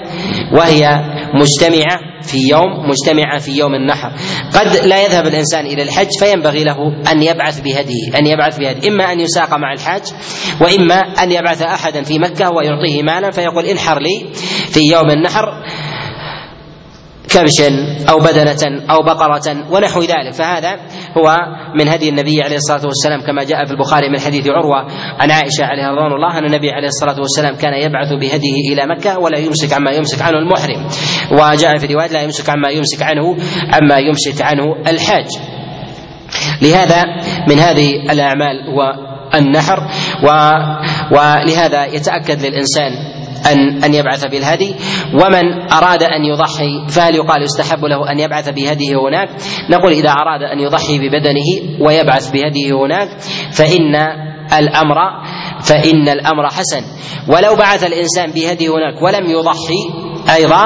وهي 0.57 1.12
مجتمعة 1.33 1.99
في 2.21 2.37
يوم 2.49 2.89
مجتمعة 2.89 3.39
في 3.39 3.51
يوم 3.57 3.75
النحر. 3.75 4.11
قد 4.53 4.85
لا 4.85 5.03
يذهب 5.03 5.27
الإنسان 5.27 5.65
إلى 5.65 5.83
الحج 5.83 6.07
فينبغي 6.19 6.63
له 6.63 6.77
أن 7.11 7.23
يبعث 7.23 7.59
بهديه 7.61 8.19
أن 8.19 8.27
يبعث 8.27 8.57
بهديه. 8.59 8.89
إما 8.89 9.11
أن 9.11 9.19
يساق 9.19 9.53
مع 9.53 9.73
الحاج 9.73 10.01
وإما 10.61 10.95
أن 10.95 11.31
يبعث 11.31 11.61
أحدا 11.61 12.03
في 12.03 12.19
مكة 12.19 12.49
ويعطيه 12.51 13.03
مالا 13.03 13.31
فيقول 13.31 13.65
انحر 13.65 13.99
لي 13.99 14.29
في 14.69 14.79
يوم 14.91 15.09
النحر. 15.09 15.45
كبشا 17.33 17.69
أو 18.09 18.19
بدنة 18.19 18.81
أو 18.91 19.03
بقرة 19.03 19.71
ونحو 19.71 20.01
ذلك. 20.01 20.33
فهذا 20.33 20.71
هو 21.17 21.37
من 21.79 21.89
هدي 21.89 22.09
النبي 22.09 22.41
عليه 22.41 22.55
الصلاة 22.55 22.85
والسلام 22.85 23.21
كما 23.21 23.43
جاء 23.43 23.65
في 23.65 23.71
البخاري 23.71 24.09
من 24.09 24.19
حديث 24.19 24.47
عروة 24.47 24.87
عن 25.19 25.31
عائشة 25.31 25.63
عليه 25.63 25.83
رضوان 25.83 26.11
الله 26.11 26.37
أن 26.37 26.45
النبي 26.45 26.71
عليه 26.71 26.87
الصلاة 26.87 27.19
والسلام 27.19 27.55
كان 27.55 27.73
يبعث 27.73 28.09
بهديه 28.13 28.73
إلى 28.73 28.85
مكة 28.85 29.19
ولا 29.19 29.39
يمسك 29.39 29.73
عما 29.73 29.91
يمسك 29.91 30.21
عنه 30.21 30.37
المحرم. 30.37 30.87
وجاء 31.31 31.77
في 31.77 31.93
رواية 31.93 32.11
لا 32.11 32.21
يمسك 32.21 32.49
عما 32.49 32.69
يمسك 32.69 33.01
عنه 33.01 33.37
عما 33.73 33.97
يمسك 33.97 34.41
عنه 34.41 34.63
الحاج. 34.87 35.27
لهذا 36.61 37.03
من 37.49 37.59
هذه 37.59 38.11
الأعمال 38.11 38.55
النحر 39.35 39.79
و 40.23 40.27
ولهذا 41.11 41.85
يتأكد 41.85 42.45
للإنسان 42.45 42.91
أن 43.51 43.83
أن 43.83 43.93
يبعث 43.93 44.25
بالهدي 44.25 44.75
ومن 45.13 45.71
أراد 45.71 46.03
أن 46.03 46.25
يضحي 46.25 46.87
فهل 46.89 47.15
يقال 47.15 47.43
يستحب 47.43 47.85
له 47.85 48.11
أن 48.11 48.19
يبعث 48.19 48.49
بهديه 48.49 48.95
هناك. 49.07 49.29
نقول 49.69 49.91
إذا 49.91 50.09
أراد 50.09 50.43
أن 50.43 50.59
يضحي 50.59 50.99
ببدنه 50.99 51.79
ويبعث 51.79 52.31
بهديه 52.31 52.73
هناك 52.85 53.09
فإن 53.51 53.95
الأمر 54.57 54.97
فإن 55.61 56.09
الأمر 56.09 56.49
حسن. 56.49 56.81
ولو 57.27 57.55
بعث 57.55 57.83
الإنسان 57.83 58.31
بهديه 58.31 58.69
هناك 58.69 59.01
ولم 59.01 59.25
يضحي 59.29 60.03
أيضا 60.35 60.65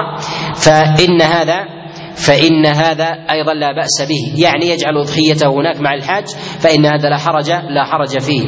فإن 0.56 1.22
هذا 1.22 1.77
فإن 2.18 2.66
هذا 2.66 3.06
أيضا 3.32 3.54
لا 3.54 3.72
بأس 3.72 4.02
به. 4.02 4.42
يعني 4.42 4.70
يجعل 4.70 4.98
أضحيته 4.98 5.48
هناك 5.50 5.82
مع 5.82 5.94
الحاج 5.94 6.26
فإن 6.60 6.86
هذا 6.86 7.10
لا 7.10 7.18
حرج 7.18 7.50
لا 7.50 7.84
حرج 7.84 8.20
فيه. 8.20 8.44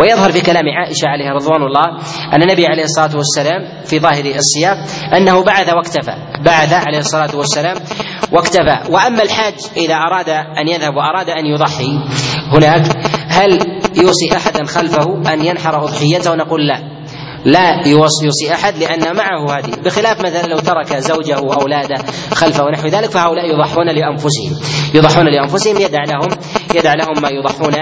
ويظهر 0.00 0.32
في 0.32 0.40
كلام 0.40 0.64
عائشة 0.68 1.06
عليه 1.08 1.30
رضوان 1.30 1.62
الله 1.62 1.86
أن 2.34 2.42
النبي 2.42 2.66
عليه 2.66 2.82
الصلاة 2.82 3.16
والسلام 3.16 3.82
في 3.84 3.98
ظاهر 3.98 4.24
السياق 4.24 4.76
أنه 5.16 5.42
بعث 5.44 5.74
واكتفى 5.74 6.14
بعث 6.44 6.72
عليه 6.72 6.98
الصلاة 6.98 7.36
والسلام 7.36 7.76
واكتفى. 8.32 8.78
وأما 8.90 9.22
الحاج 9.22 9.54
إذا 9.76 9.94
أراد 9.94 10.28
أن 10.28 10.68
يذهب 10.68 10.96
وأراد 10.96 11.30
أن 11.30 11.46
يضحي 11.46 11.98
هناك 12.52 12.86
هل 13.28 13.58
يوصي 13.96 14.36
أحدا 14.36 14.64
خلفه 14.64 15.32
أن 15.32 15.44
ينحر 15.46 15.84
أضحيته؟ 15.84 16.34
نقول 16.34 16.66
لا. 16.66 16.97
لا 17.44 17.86
يوصي 17.86 18.54
أحد 18.54 18.76
لأن 18.78 19.16
معه 19.16 19.56
هدي 19.56 19.80
بخلاف 19.84 20.20
مثلا 20.20 20.46
لو 20.46 20.58
ترك 20.58 20.96
زوجه 20.96 21.40
واولاده 21.40 21.96
خلفه 22.34 22.64
ونحو 22.64 22.88
ذلك 22.88 23.10
فهؤلاء 23.10 23.54
يضحون 23.54 23.86
لأنفسهم 23.86 24.56
يضحون 24.94 25.26
لأنفسهم 25.26 25.76
يدع 25.76 26.04
لهم 26.04 26.28
يدع 26.74 26.94
لهم 26.94 27.22
ما 27.22 27.28
يضحون 27.28 27.74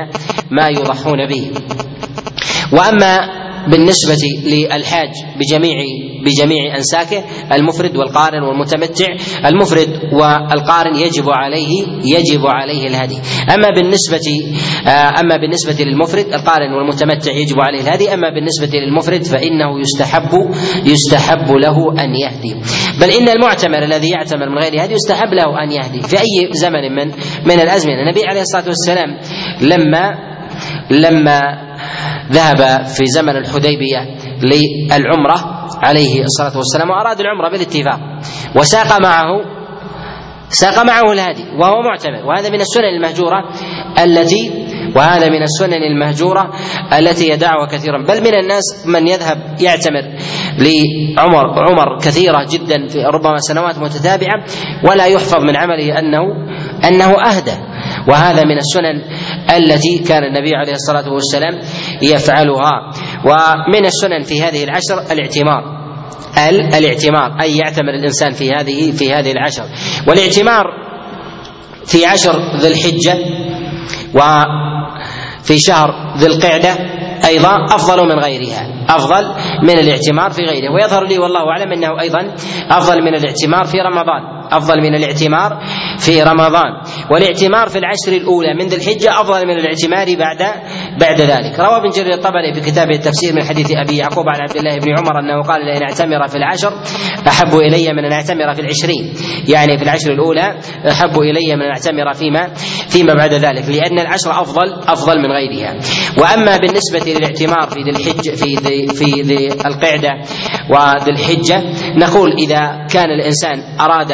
ما 0.51 0.69
يضحون 0.69 1.27
به. 1.27 1.53
وأما 2.73 3.46
بالنسبة 3.71 4.17
للحاج 4.45 5.11
بجميع 5.37 5.77
بجميع 6.25 6.77
أنساكه 6.77 7.25
المفرد 7.53 7.97
والقارن 7.97 8.43
والمتمتع 8.43 9.07
المفرد 9.47 10.01
والقارن 10.13 10.97
يجب 10.97 11.31
عليه 11.31 11.87
يجب 12.05 12.47
عليه 12.47 12.87
الهدي. 12.87 13.19
أما 13.55 13.71
بالنسبة 13.77 14.27
آه، 14.87 14.91
أما 15.21 15.37
بالنسبة 15.37 15.85
للمفرد 15.85 16.27
القارن 16.35 16.73
والمتمتع 16.73 17.33
يجب 17.33 17.61
عليه 17.61 17.81
الهدي. 17.81 18.15
أما 18.15 18.31
بالنسبة 18.31 18.79
للمفرد 18.79 19.23
فإنه 19.23 19.81
يستحب 19.81 20.51
يستحب 20.85 21.51
له 21.53 22.05
أن 22.05 22.15
يهدي. 22.15 22.57
بل 23.01 23.11
إن 23.11 23.29
المعتمر 23.29 23.83
الذي 23.83 24.09
يعتمر 24.09 24.49
من 24.49 24.59
غير 24.59 24.85
هدي 24.85 24.95
يستحب 24.95 25.29
له 25.33 25.63
أن 25.65 25.73
يهدي. 25.73 26.03
في 26.03 26.17
أي 26.17 26.49
زمن 26.53 26.95
من 26.97 27.07
من 27.45 27.61
الأزمنة 27.61 28.03
النبي 28.03 28.21
عليه 28.27 28.41
الصلاة 28.41 28.65
والسلام 28.69 29.19
لما 29.61 30.15
لما 30.91 31.66
ذهب 32.33 32.87
في 32.87 33.07
زمن 33.07 33.37
الحديبية 33.37 33.99
للعمرة 34.43 35.67
عليه 35.83 36.25
الصلاة 36.25 36.57
والسلام 36.57 36.91
وأراد 36.91 37.21
العمرة 37.21 37.49
بالاتفاق. 37.49 38.01
وساق 38.57 39.01
معه 39.01 39.57
ساق 40.49 40.85
معه 40.85 41.13
الهادي 41.13 41.45
وهو 41.59 41.83
معتمر. 41.83 42.27
وهذا 42.27 42.51
من 42.51 42.61
السنن 42.61 42.85
المهجورة 42.85 43.51
التي 44.05 44.67
وهذا 44.97 45.29
من 45.31 45.43
السنن 45.43 45.83
المهجورة 45.83 46.53
التي 46.99 47.29
يدعها 47.29 47.67
كثيرا. 47.67 47.99
بل 47.99 48.21
من 48.21 48.35
الناس 48.35 48.87
من 48.87 49.09
يذهب 49.09 49.57
يعتمر 49.61 50.03
لعمر 50.59 51.45
عمر 51.69 51.99
كثيرة 52.03 52.47
جدا 52.51 52.89
في 52.89 53.05
ربما 53.05 53.37
سنوات 53.37 53.79
متتابعة 53.79 54.45
ولا 54.89 55.07
يحفظ 55.07 55.41
من 55.41 55.57
عمله 55.57 55.99
أنه 55.99 56.23
أنه 56.89 57.15
أهدى. 57.27 57.57
وهذا 58.09 58.43
من 58.45 58.59
السنن 58.59 59.03
التي 59.57 59.99
كان 60.09 60.23
النبي 60.25 60.55
عليه 60.55 60.73
الصلاة 60.73 61.13
والسلام 61.13 61.61
يفعلها. 62.03 62.91
ومن 63.25 63.87
السنن 63.87 64.23
في 64.23 64.43
هذه 64.43 64.65
العشر 64.65 65.13
الاعتمار. 65.13 65.77
الاعتمار 66.79 67.41
أي 67.43 67.57
يعتمر 67.57 67.95
الإنسان 67.95 68.33
في 68.33 68.53
هذه 68.53 68.93
في 68.93 69.13
هذه 69.15 69.33
العشر. 69.33 69.65
والاعتمار 70.09 70.65
في 71.87 72.07
عشر 72.07 72.37
ذي 72.61 72.69
الحجة 72.69 73.15
وفي 74.15 75.59
شهر 75.59 75.95
ذي 76.19 76.27
القعدة 76.27 76.77
أيضا 77.29 77.65
أفضل 77.65 78.05
من 78.05 78.19
غيرها 78.19 78.87
أفضل 78.89 79.35
من 79.63 79.79
الاعتمار 79.79 80.31
في 80.31 80.43
غيره. 80.43 80.73
ويظهر 80.75 81.07
لي 81.07 81.19
والله 81.19 81.41
أعلم 81.41 81.73
أنه 81.73 82.01
أيضا 82.01 82.35
أفضل 82.71 83.03
من 83.03 83.15
الاعتمار 83.15 83.65
في 83.65 83.77
رمضان 83.79 84.37
أفضل 84.53 84.81
من 84.83 84.95
الاعتمار 84.95 85.63
في 85.99 86.23
رمضان. 86.23 86.73
والاعتمار 87.11 87.69
في 87.69 87.79
العشر 87.79 88.13
الأولى 88.23 88.55
من 88.55 88.67
ذي 88.67 88.77
الحجة 88.77 89.21
أفضل 89.21 89.47
من 89.47 89.57
الاعتمار 89.59 90.07
بعد 90.19 90.43
بعد 91.01 91.21
ذلك. 91.21 91.61
روى 91.61 91.77
ابن 91.77 91.89
جرير 91.89 92.15
الطبري 92.15 92.55
في 92.55 92.61
كتابه 92.71 92.95
التفسير 92.95 93.35
من 93.35 93.45
حديث 93.45 93.73
أبي 93.73 93.97
يعقوب 93.97 94.25
عن 94.29 94.41
عبد 94.41 94.57
الله 94.57 94.77
بن 94.77 94.99
عمر 94.99 95.21
أنه 95.21 95.43
قال 95.43 95.67
لأن 95.67 95.83
اعتمر 95.83 96.29
في 96.29 96.37
العشر 96.37 96.73
أحب 97.29 97.55
إلي 97.55 97.93
من 97.93 98.05
أن 98.05 98.13
اعتمر 98.13 98.55
في 98.55 98.61
العشرين. 98.61 99.15
يعني 99.49 99.79
في 99.79 99.85
العشر 99.85 100.13
الأولى 100.13 100.59
أحب 100.91 101.19
إلي 101.19 101.57
من 101.57 101.63
أن 101.63 101.71
اعتمر 101.71 102.13
فيما 102.13 102.55
فيما 102.89 103.15
بعد 103.15 103.35
ذلك 103.35 103.69
لأن 103.69 103.99
العشر 103.99 104.31
أفضل 104.31 104.75
أفضل 104.89 105.19
من 105.19 105.33
غيرها. 105.33 105.77
وأما 106.19 106.57
بالنسبة 106.57 107.13
للاعتمار 107.13 107.69
في 107.69 107.83
ذي 107.83 107.91
الحجة 107.91 108.31
في 108.31 108.55
ذي 108.55 108.87
في 108.87 109.23
ذي 109.23 109.53
القعدة 109.53 110.11
وذي 110.71 111.11
الحجة 111.11 111.63
نقول 111.97 112.33
إذا 112.33 112.87
كان 112.93 113.11
الإنسان 113.11 113.63
أراد 113.81 114.13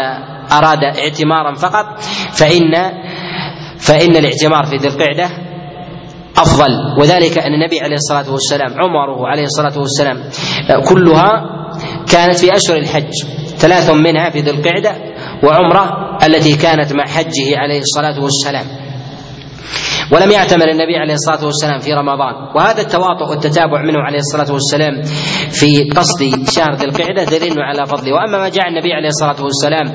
أراد 0.59 0.79
اعتمارا 0.99 1.55
فقط 1.55 2.01
فإن 2.33 2.73
فإن 3.79 4.17
الاعتمار 4.17 4.65
في 4.67 4.77
ذي 4.77 4.89
القعدة 4.89 5.29
أفضل. 6.37 6.71
وذلك 6.99 7.39
أن 7.39 7.55
النبي 7.55 7.81
عليه 7.81 7.95
الصلاة 7.97 8.33
والسلام 8.33 8.71
عمره 8.81 9.27
عليه 9.29 9.43
الصلاة 9.43 9.79
والسلام 9.79 10.23
كلها 10.89 11.31
كانت 12.13 12.37
في 12.39 12.57
أشهر 12.57 12.77
الحج 12.77 13.13
ثلاث 13.59 13.91
منها 13.91 14.31
في 14.31 14.41
ذي 14.41 14.51
القعدة 14.51 14.97
وعمرة 15.45 16.19
التي 16.27 16.57
كانت 16.57 16.93
مع 16.93 17.05
حجه 17.07 17.59
عليه 17.59 17.79
الصلاة 17.81 18.21
والسلام. 18.23 18.67
ولم 20.13 20.31
يعتمر 20.31 20.69
النبي 20.69 20.97
عليه 20.97 21.15
الصلاة 21.15 21.45
والسلام 21.45 21.79
في 21.79 21.93
رمضان. 21.93 22.35
وهذا 22.55 22.81
التواطؤ 22.81 23.31
والتتابع 23.31 23.83
منه 23.83 23.99
عليه 23.99 24.19
الصلاة 24.19 24.53
والسلام 24.53 25.03
في 25.51 25.89
قصد 25.97 26.51
شهر 26.51 26.75
ذي 26.75 26.85
القعدة 26.85 27.25
دليل 27.25 27.61
على 27.61 27.87
فضله. 27.87 28.13
وأما 28.13 28.39
ما 28.39 28.49
جاء 28.49 28.69
النبي 28.69 28.93
عليه 28.93 29.09
الصلاة 29.09 29.45
والسلام 29.45 29.87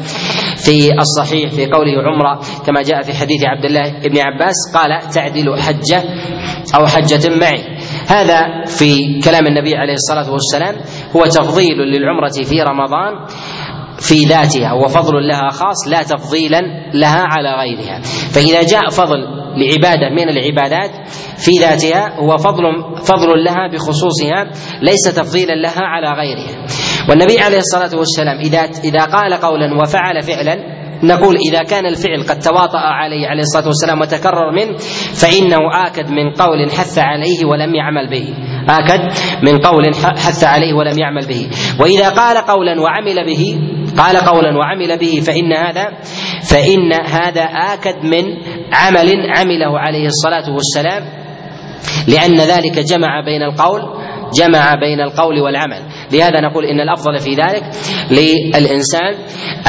في 0.57 0.91
الصحيح 0.99 1.51
في 1.51 1.65
قوله 1.65 2.03
عمرة 2.03 2.41
كما 2.65 2.81
جاء 2.81 3.01
في 3.01 3.13
حديث 3.13 3.45
عبد 3.45 3.65
الله 3.65 3.99
بن 3.99 4.17
عباس 4.19 4.55
قال 4.73 5.09
تعدل 5.13 5.61
حجه 5.61 6.03
أو 6.75 6.85
حجة 6.85 7.35
معي. 7.35 7.77
هذا 8.07 8.65
في 8.65 9.21
كلام 9.21 9.47
النبي 9.47 9.75
عليه 9.75 9.93
الصلاة 9.93 10.31
والسلام 10.31 10.75
هو 11.15 11.25
تفضيل 11.25 11.77
للعمرة 11.77 12.43
في 12.49 12.61
رمضان 12.61 13.25
في 13.99 14.25
ذاتها 14.25 14.73
وفضل 14.73 15.27
لها 15.27 15.49
خاص 15.51 15.87
لا 15.87 16.03
تفضيلا 16.03 16.61
لها 16.93 17.21
على 17.21 17.49
غيرها. 17.59 18.01
فإذا 18.31 18.63
جاء 18.63 18.89
فضل 18.89 19.36
لعبادة 19.57 20.09
من 20.09 20.29
العبادات 20.29 20.91
في 21.37 21.51
ذاتها 21.59 22.19
هو 22.19 22.37
فضل 22.37 22.63
فضل 23.03 23.43
لها 23.43 23.67
بخصوصها 23.73 24.43
ليس 24.81 25.15
تفضيلا 25.15 25.55
لها 25.55 25.81
على 25.81 26.07
غيرها. 26.07 26.65
والنبي 27.09 27.39
عليه 27.39 27.57
الصلاة 27.57 27.99
والسلام 27.99 28.39
إذا 28.39 28.61
إذا 28.83 29.05
قال 29.05 29.33
قولا 29.33 29.81
وفعل 29.81 30.21
فعلا 30.21 30.77
نقول 31.03 31.35
إذا 31.51 31.63
كان 31.63 31.85
الفعل 31.85 32.23
قد 32.29 32.39
تواطأ 32.39 32.77
عليه 32.77 33.27
عليه 33.27 33.41
الصلاة 33.41 33.65
والسلام 33.65 34.01
وتكرر 34.01 34.51
منه 34.51 34.77
فإنه 35.13 35.57
آكد 35.85 36.09
من 36.09 36.33
قول 36.33 36.71
حث 36.71 36.97
عليه 36.97 37.45
ولم 37.45 37.75
يعمل 37.75 38.09
به. 38.09 38.33
آكد 38.69 39.01
من 39.43 39.57
قول 39.57 39.95
حث 39.95 40.43
عليه 40.43 40.73
ولم 40.73 40.99
يعمل 40.99 41.27
به. 41.27 41.49
وإذا 41.79 42.09
قال 42.09 42.37
قولا 42.37 42.81
وعمل 42.81 43.25
به 43.25 43.59
قال 43.97 44.17
قولا 44.17 44.57
وعمل 44.57 44.97
به 44.97 45.19
فإن 45.19 45.53
هذا 45.53 45.89
فإن 46.43 46.93
هذا 46.93 47.43
آكد 47.43 48.03
من 48.03 48.23
عمل 48.73 49.29
عمله 49.37 49.79
عليه 49.79 50.05
الصلاة 50.05 50.53
والسلام 50.53 51.03
لأن 52.07 52.37
ذلك 52.37 52.79
جمع 52.79 53.21
بين 53.25 53.43
القول 53.43 53.81
جمع 54.33 54.73
بين 54.73 55.01
القول 55.01 55.39
والعمل. 55.41 55.81
لهذا 56.11 56.41
نقول 56.41 56.65
إن 56.65 56.79
الأفضل 56.79 57.19
في 57.19 57.29
ذلك 57.29 57.63
للإنسان 58.11 59.13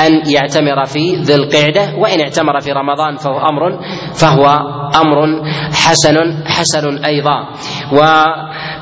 أن 0.07 0.31
يعتمر 0.31 0.85
في 0.85 1.17
ذي 1.17 1.35
القعدة 1.35 1.97
وإن 1.99 2.21
اعتمر 2.21 2.61
في 2.61 2.73
رمضان 2.73 3.17
فهو 3.17 3.39
أمر 3.39 3.79
فهو 4.15 4.59
أمر 4.97 5.43
حسن 5.73 6.17
حسن 6.47 7.05
أيضا. 7.05 7.49
و 7.93 8.01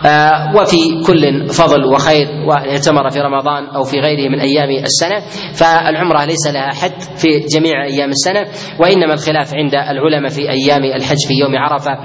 آه، 0.07 0.53
وفي 0.57 1.03
كل 1.07 1.49
فضل 1.49 1.85
وخير 1.85 2.29
واعتمر 2.49 3.11
في 3.11 3.21
رمضان 3.21 3.67
أو 3.67 3.83
في 3.83 4.01
غيره 4.01 4.29
من 4.29 4.41
أيام 4.41 4.71
السنة 4.85 5.21
فالعمرة 5.55 6.25
ليس 6.25 6.47
لها 6.47 6.69
حد 6.69 7.01
في 7.17 7.29
جميع 7.57 7.85
أيام 7.85 8.11
السنة 8.11 8.47
وإنما 8.81 9.15
الخلاف 9.15 9.55
عند 9.55 9.75
العلماء 9.75 10.31
في 10.31 10.51
أيام 10.51 10.85
الحج 10.85 11.17
في 11.29 11.35
يوم 11.41 11.57
عرفة 11.57 11.99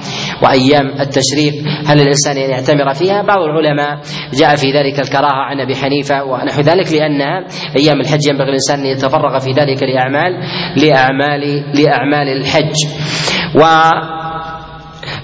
وأيام 0.44 0.88
التشريق. 1.00 1.54
هل 1.86 2.02
الإنسان 2.02 2.38
ان 2.38 2.50
يعتمر 2.50 2.94
فيها؟ 2.94 3.22
بعض 3.22 3.40
العلماء 3.40 4.00
جاء 4.34 4.56
في 4.56 4.72
ذلك 4.72 5.00
الكراهة 5.00 5.42
عن 5.50 5.60
أبي 5.60 5.76
حنيفة 5.76 6.24
ونحو 6.24 6.62
ذلك 6.62 6.92
لانها 6.92 7.46
أيام 7.80 8.02
الحج 8.02 8.28
ينبغي 8.30 8.50
الإنسان 8.50 8.80
أن 8.80 8.86
يتفرغ 8.86 9.40
في 9.40 9.52
ذلك 9.52 9.84
لأعمال 9.84 10.32
لأعمال 10.78 11.64
لأعمال 11.76 12.28
الحج. 12.28 12.76
و 13.56 13.62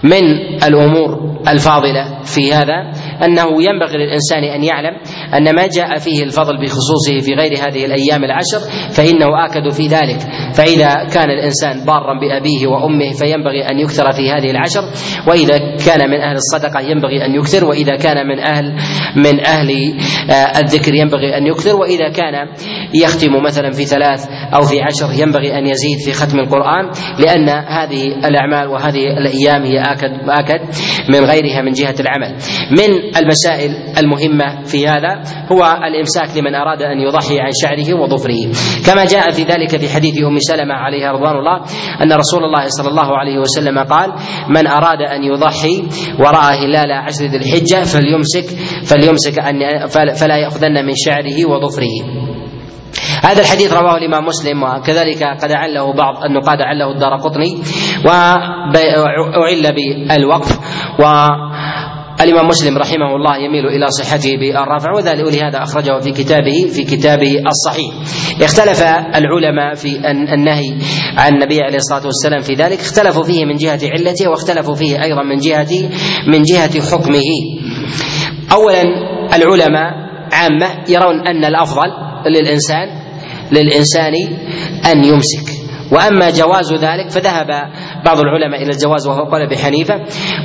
من 0.04 0.24
الأمور 0.64 1.38
الفاضلة 1.48 2.22
في 2.24 2.54
هذا 2.54 2.92
أنه 3.24 3.64
ينبغي 3.64 3.98
للإنسان 3.98 4.44
أن 4.44 4.64
يعلم 4.64 4.98
أن 5.34 5.56
ما 5.56 5.68
جاء 5.68 5.98
فيه 5.98 6.24
الفضل 6.24 6.58
بخصوصه 6.62 7.20
في 7.22 7.34
غير 7.34 7.52
هذه 7.52 7.86
الأيام 7.86 8.24
العشر 8.24 8.60
فإنه 8.92 9.46
آكد 9.46 9.70
في 9.70 9.88
ذلك. 9.88 10.20
فإذا 10.54 11.08
كان 11.14 11.30
الإنسان 11.30 11.86
بارا 11.86 12.20
بأبيه 12.20 12.68
وأمه 12.68 13.12
فينبغي 13.20 13.72
أن 13.72 13.80
يكثر 13.80 14.12
في 14.12 14.32
هذه 14.32 14.52
العشر. 14.52 14.82
وإذا 15.28 15.58
كان 15.86 16.10
من 16.10 16.22
أهل 16.22 16.36
الصدقة 16.36 16.80
ينبغي 16.80 17.26
أن 17.26 17.36
يكثر. 17.36 17.66
وإذا 17.66 17.96
كان 17.96 18.28
من 18.28 18.40
أهل 18.40 18.76
من 19.16 19.46
أهل 19.46 19.70
آه، 20.30 20.60
الذكر 20.60 20.94
ينبغي 20.94 21.38
أن 21.38 21.48
يكثر. 21.48 21.76
وإذا 21.76 22.10
كان 22.10 22.34
يختم 23.04 23.44
مثلا 23.44 23.72
في 23.72 23.86
ثلاث 23.86 24.26
أو 24.54 24.62
في 24.62 24.82
عشر 24.82 25.22
ينبغي 25.22 25.58
أن 25.58 25.68
يزيد 25.68 25.98
في 26.06 26.14
ختم 26.14 26.40
القرآن 26.40 26.92
لأن 27.20 27.50
هذه 27.50 28.08
الأعمال 28.08 28.68
وهذه 28.68 29.06
الأيام 29.18 29.64
هي 29.64 29.82
آكد 29.82 30.12
آكد 30.30 30.62
من 31.10 31.26
غيرها 31.26 31.62
من 31.62 31.72
جهة 31.72 31.96
العمل. 32.00 32.36
من 32.72 33.07
المسائل 33.18 33.72
المهمة 33.98 34.64
في 34.64 34.88
هذا 34.88 35.22
هو 35.52 35.80
الإمساك 35.84 36.38
لمن 36.38 36.56
أراد 36.56 36.82
أن 36.82 37.00
يضحي 37.00 37.40
عن 37.40 37.52
شعره 37.62 37.94
وظفره. 38.02 38.52
كما 38.86 39.06
جاء 39.06 39.32
في 39.32 39.44
ذلك 39.44 39.78
في 39.78 39.90
حديث 39.90 40.16
أم 40.24 40.40
سلمة 40.40 40.74
عليها 40.74 41.12
رضوان 41.12 41.36
الله 41.36 41.58
أن 42.02 42.14
رسول 42.14 42.44
الله 42.44 42.68
صلى 42.68 42.90
الله 42.90 43.18
عليه 43.18 43.38
وسلم 43.40 43.80
قال 43.80 44.14
من 44.50 44.68
أراد 44.68 45.02
أن 45.02 45.24
يضحي 45.24 45.84
وراى 46.20 46.66
هلال 46.66 46.92
عشر 46.92 47.26
ذي 47.26 47.38
الحجة 47.38 47.84
فليمسك 47.84 48.46
فليمسك 48.86 49.40
أن 49.40 49.88
فلا 50.14 50.38
يأخذن 50.38 50.86
من 50.86 50.94
شعره 50.96 51.46
وظفره. 51.46 52.28
هذا 53.24 53.42
الحديث 53.42 53.74
رواه 53.74 53.98
الإمام 53.98 54.26
مسلم 54.26 54.64
وكذلك 54.64 55.24
قد 55.24 55.52
عله 55.52 55.94
بعض 55.94 56.24
النقاد 56.24 56.62
عله 56.62 56.92
الدار 56.92 57.16
قطني 57.16 57.62
وأعل 58.06 59.74
بالوقف 59.76 60.60
و 61.00 61.04
الإمام 62.22 62.48
مسلم 62.48 62.78
رحمه 62.78 63.16
الله 63.16 63.38
يميل 63.38 63.66
إلى 63.68 63.88
صحته 63.88 64.38
بالرفع 64.38 64.92
وذلك 64.96 65.26
ولهذا 65.26 65.64
أخرجه 65.64 66.00
في 66.00 66.12
كتابه 66.12 66.68
في 66.74 66.84
كتابه 66.84 67.42
الصحيح. 67.48 67.94
اختلف 68.42 68.82
العلماء 69.16 69.74
في 69.76 69.98
النهي 70.34 70.74
عن 71.18 71.34
النبي 71.34 71.62
عليه 71.62 71.76
الصلاة 71.76 72.06
والسلام 72.06 72.42
في 72.42 72.54
ذلك 72.54 72.80
اختلفوا 72.80 73.24
فيه 73.24 73.46
من 73.46 73.56
جهة 73.56 73.80
علته 73.84 74.30
واختلفوا 74.30 74.76
فيه 74.76 75.04
أيضا 75.04 75.24
من 75.24 75.38
جهة 75.38 75.90
من 76.28 76.42
جهة 76.42 76.82
حكمه. 76.92 77.30
أولا 78.52 78.84
العلماء 79.36 79.92
عامة 80.32 80.68
يرون 80.90 81.28
أن 81.28 81.46
الأفضل 81.46 81.90
للإنسان 82.28 82.88
للإنسان 83.52 84.14
أن 84.92 85.06
يمسك. 85.06 85.67
وأما 85.92 86.30
جواز 86.30 86.74
ذلك 86.74 87.10
فذهب 87.10 87.48
بعض 88.06 88.20
العلماء 88.20 88.64
إلى 88.64 88.70
الجواز 88.70 89.08
وهو 89.08 89.24
قول 89.24 89.42
أبي 89.42 89.58
حنيفة 89.58 89.96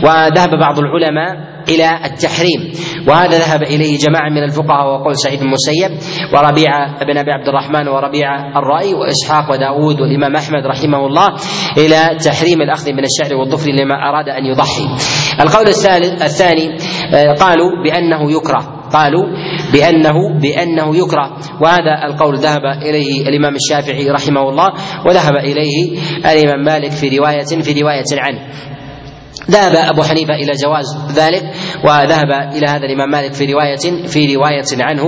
وذهب 0.05 0.51
بعض 0.61 0.79
العلماء 0.79 1.53
إلى 1.69 1.91
التحريم 2.05 2.73
وهذا 3.09 3.39
ذهب 3.39 3.63
إليه 3.63 3.99
جماعة 3.99 4.31
من 4.31 4.43
الفقهاء 4.43 4.87
وقول 4.87 5.17
سعيد 5.17 5.41
بن 5.41 5.47
المسيب 5.47 5.91
وربيعه 6.35 7.05
بن 7.05 7.19
أبي 7.19 7.31
عبد 7.31 7.49
الرحمن 7.49 7.89
وربيعه 7.89 8.59
الرأي 8.59 8.95
وإسحاق 8.95 9.51
وداود 9.53 10.01
والإمام 10.01 10.37
أحمد 10.37 10.67
رحمه 10.67 11.07
الله 11.07 11.29
إلى 11.79 12.19
تحريم 12.25 12.63
الأخذ 12.63 12.93
من 12.93 13.05
الشعر 13.05 13.37
والظفر 13.39 13.71
لما 13.71 13.95
أراد 13.95 14.29
أن 14.29 14.47
يضحي. 14.47 14.89
القول 15.41 15.69
الثالث 15.69 16.23
الثاني 16.23 16.77
آه، 17.15 17.33
قالوا 17.41 17.71
بأنه 17.85 18.33
يكره 18.33 18.82
قالوا 18.93 19.25
بأنه 19.73 20.39
بأنه 20.41 20.97
يكره. 20.97 21.37
وهذا 21.61 22.05
القول 22.05 22.39
ذهب 22.39 22.65
إليه 22.83 23.29
الإمام 23.29 23.55
الشافعي 23.55 24.11
رحمه 24.11 24.49
الله 24.49 24.69
وذهب 25.07 25.37
إليه 25.37 25.99
الإمام 26.19 26.65
مالك 26.65 26.91
في 26.91 27.19
رواية 27.19 27.45
في 27.63 27.83
رواية 27.83 28.05
عنه. 28.13 28.41
ذهب 29.51 29.77
أبو 29.77 30.03
حنيفة 30.03 30.35
إلى 30.35 30.53
جواز 30.65 30.87
ذلك 31.17 31.43
وذهب 31.85 32.31
إلى 32.31 32.67
هذا 32.69 32.85
الإمام 32.87 33.11
مالك 33.11 33.33
في 33.33 33.53
رواية 33.53 34.07
في 34.07 34.37
رواية 34.37 34.65
عنه 34.81 35.05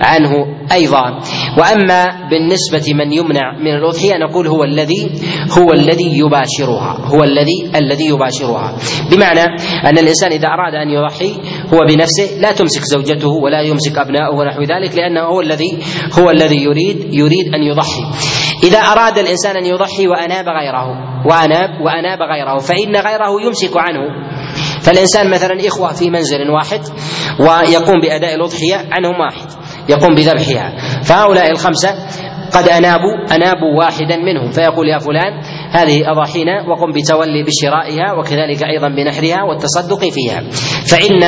عنه 0.00 0.30
أيضا. 0.72 1.20
وأما 1.58 2.28
بالنسبة 2.30 2.94
من 2.94 3.12
يمنع 3.12 3.58
من 3.58 3.74
الأضحية 3.74 4.16
نقول 4.16 4.46
هو 4.46 4.64
الذي 4.64 5.10
هو 5.58 5.72
الذي 5.72 6.18
يباشرها 6.18 6.98
هو 7.06 7.24
الذي 7.24 7.70
الذي 7.76 8.06
يباشرها. 8.06 8.76
بمعنى 9.10 9.44
أن 9.86 9.98
الإنسان 9.98 10.32
إذا 10.32 10.48
أراد 10.48 10.74
أن 10.74 10.90
يضحي 10.90 11.32
هو 11.74 11.78
بنفسه 11.88 12.40
لا 12.40 12.52
تمسك 12.52 12.82
زوجته 12.82 13.28
ولا 13.28 13.60
يمسك 13.60 13.98
أبناؤه 13.98 14.36
ونحو 14.36 14.62
ذلك 14.62 14.96
لأنه 14.96 15.20
هو 15.20 15.40
الذي 15.40 15.78
هو 16.18 16.30
الذي 16.30 16.64
يريد 16.64 17.14
يريد 17.14 17.54
أن 17.54 17.62
يضحي. 17.62 18.04
إذا 18.64 18.78
أراد 18.78 19.18
الإنسان 19.18 19.56
أن 19.56 19.66
يضحي 19.66 20.08
وأناب 20.08 20.44
غيره 20.48 21.14
وأناب 21.26 21.70
وأناب 21.80 22.18
غيره 22.22 22.58
فإن 22.58 22.96
غيره 22.96 23.46
يمسك 23.46 23.73
عنه. 23.80 24.00
فالإنسان 24.82 25.30
مثلا 25.30 25.66
إخوة 25.66 25.92
في 25.92 26.10
منزل 26.10 26.50
واحد 26.50 26.80
ويقوم 27.40 28.00
بأداء 28.00 28.34
الأضحية 28.34 28.76
عنهم 28.92 29.20
واحد 29.20 29.46
يقوم 29.88 30.14
بذبحها. 30.14 30.72
فهؤلاء 31.02 31.50
الخمسة 31.50 31.88
قد 32.52 32.68
أنابوا 32.68 33.34
أنابوا 33.36 33.78
واحدا 33.78 34.16
منهم. 34.16 34.50
فيقول 34.50 34.88
يا 34.88 34.98
فلان 34.98 35.40
هذه 35.70 36.10
أضاحينا 36.10 36.68
وقم 36.68 36.92
بتولي 36.92 37.42
بشرائها 37.42 38.12
وكذلك 38.12 38.64
أيضا 38.64 38.88
بنحرها 38.88 39.42
والتصدق 39.42 40.08
فيها. 40.10 40.42
فإن 40.90 41.22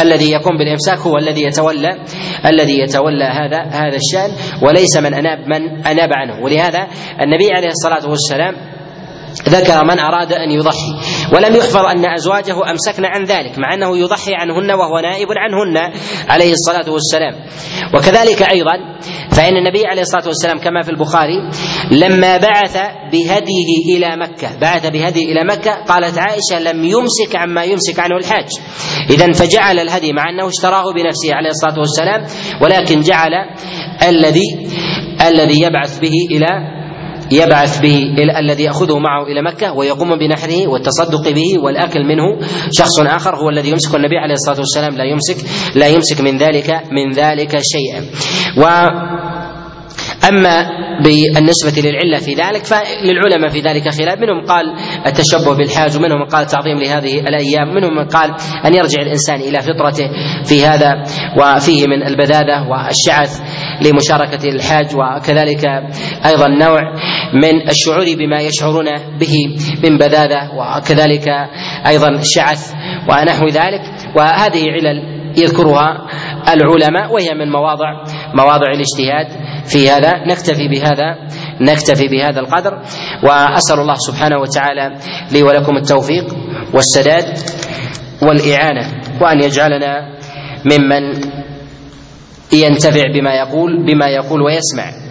الذي 0.00 0.30
يقوم 0.30 0.58
بالإمساك 0.58 0.98
هو 0.98 1.16
الذي 1.18 1.42
يتولى 1.42 1.98
الذي 2.46 2.78
يتولى 2.80 3.24
هذا 3.24 3.62
هذا 3.62 3.96
الشأن 3.96 4.30
وليس 4.62 4.96
من 4.96 5.14
أناب 5.14 5.38
من 5.38 5.86
أناب 5.86 6.08
عنه. 6.12 6.44
ولهذا 6.44 6.86
النبي 7.20 7.52
عليه 7.52 7.68
الصلاة 7.68 8.10
والسلام 8.10 8.77
ذكر 9.48 9.84
من 9.84 9.98
أراد 9.98 10.32
أن 10.32 10.50
يضحي. 10.50 10.92
ولم 11.32 11.56
يحفظ 11.56 11.84
أن 11.84 12.04
أزواجه 12.06 12.70
أمسكن 12.70 13.04
عن 13.04 13.24
ذلك 13.24 13.58
مع 13.58 13.74
أنه 13.74 13.98
يضحي 13.98 14.34
عنهن 14.34 14.70
وهو 14.70 14.98
نائب 14.98 15.28
عنهن 15.36 15.92
عليه 16.28 16.52
الصلاة 16.52 16.92
والسلام. 16.92 17.34
وكذلك 17.94 18.42
أيضا 18.42 18.72
فإن 19.30 19.56
النبي 19.56 19.86
عليه 19.86 20.02
الصلاة 20.02 20.26
والسلام 20.26 20.58
كما 20.58 20.82
في 20.82 20.90
البخاري 20.90 21.50
لما 21.90 22.36
بعث 22.36 22.76
بهديه 23.12 23.96
إلى 23.96 24.16
مكة 24.16 24.58
بعث 24.60 24.86
بهديه 24.90 25.24
إلى 25.32 25.44
مكة 25.44 25.84
قالت 25.84 26.18
عائشة 26.18 26.72
لم 26.72 26.84
يمسك 26.84 27.36
عما 27.36 27.64
يمسك 27.64 27.98
عنه 28.00 28.16
الحاج. 28.16 28.48
إذا 29.10 29.32
فجعل 29.32 29.78
الهدي 29.78 30.12
مع 30.12 30.30
أنه 30.30 30.48
اشتراه 30.48 30.92
بنفسه 30.92 31.34
عليه 31.34 31.48
الصلاة 31.48 31.78
والسلام 31.78 32.24
ولكن 32.62 33.00
جعل 33.00 33.32
الذي 34.08 34.68
الذي 35.26 35.62
يبعث 35.62 35.98
به 35.98 36.12
إلى 36.30 36.77
يبعث 37.32 37.80
به 37.80 38.14
الذي 38.38 38.64
يأخذه 38.64 38.98
معه 38.98 39.26
إلى 39.26 39.42
مكة 39.42 39.72
ويقوم 39.72 40.18
بنحره 40.18 40.66
والتصدق 40.68 41.30
به 41.30 41.58
والأكل 41.62 42.04
منه. 42.04 42.38
شخص 42.72 43.00
آخر 43.00 43.36
هو 43.36 43.48
الذي 43.48 43.70
يمسك 43.70 43.94
النبي 43.94 44.18
عليه 44.18 44.34
الصلاة 44.34 44.58
والسلام. 44.58 44.96
لا 44.96 45.04
يمسك 45.04 45.36
لا 45.76 45.88
يمسك 45.88 46.20
من 46.20 46.38
ذلك 46.38 46.82
من 46.92 47.12
ذلك 47.12 47.58
شيئا. 47.72 48.00
و 48.56 48.64
أما 50.28 50.66
بالنسبة 51.04 51.82
للعلة 51.90 52.18
في 52.18 52.34
ذلك 52.34 52.64
فللعلماء 52.64 53.50
في 53.50 53.60
ذلك 53.60 53.88
خلاف. 53.88 54.18
منهم 54.18 54.46
قال 54.46 54.74
التشبه 55.06 55.56
بالحاج 55.56 55.96
ومنهم 55.96 56.18
من 56.18 56.26
قال 56.26 56.46
تعظيم 56.46 56.78
لهذه 56.78 57.20
الأيام 57.20 57.74
منهم 57.74 57.96
من 57.96 58.04
قال 58.04 58.34
أن 58.66 58.74
يرجع 58.74 59.02
الإنسان 59.02 59.40
إلى 59.40 59.62
فطرته 59.62 60.10
في 60.44 60.66
هذا 60.66 61.02
وفيه 61.36 61.86
من 61.86 62.06
البذاذة 62.06 62.68
والشعث 62.68 63.40
لمشاركة 63.82 64.48
الحاج 64.48 64.86
وكذلك 64.96 65.64
أيضا 66.26 66.48
نوع 66.48 66.78
من 67.34 67.68
الشعور 67.68 68.04
بما 68.18 68.40
يشعرون 68.40 68.86
به 69.20 69.56
من 69.84 69.98
بذاذة 69.98 70.50
وكذلك 70.54 71.28
أيضا 71.86 72.20
شعث 72.22 72.72
ونحو 73.10 73.48
ذلك. 73.48 73.82
وهذه 74.16 74.64
علل 74.70 75.17
يذكرها 75.36 76.06
العلماء 76.48 77.12
وهي 77.12 77.34
من 77.34 77.50
مواضع 77.52 78.04
مواضع 78.34 78.66
الاجتهاد 78.66 79.26
في 79.64 79.90
هذا. 79.90 80.12
نكتفي 80.26 80.68
بهذا 80.68 81.16
نكتفي 81.60 82.08
بهذا 82.08 82.40
القدر 82.40 82.78
وأسأل 83.22 83.80
الله 83.80 83.94
سبحانه 83.94 84.38
وتعالى 84.38 84.94
لي 85.32 85.42
ولكم 85.42 85.76
التوفيق 85.76 86.24
والسداد 86.74 87.24
والإعانة 88.22 89.02
وأن 89.20 89.42
يجعلنا 89.42 90.18
ممن 90.64 91.20
ينتفع 92.52 93.02
بما 93.14 93.34
يقول 93.34 93.86
بما 93.86 94.06
يقول 94.06 94.42
ويسمع. 94.42 95.07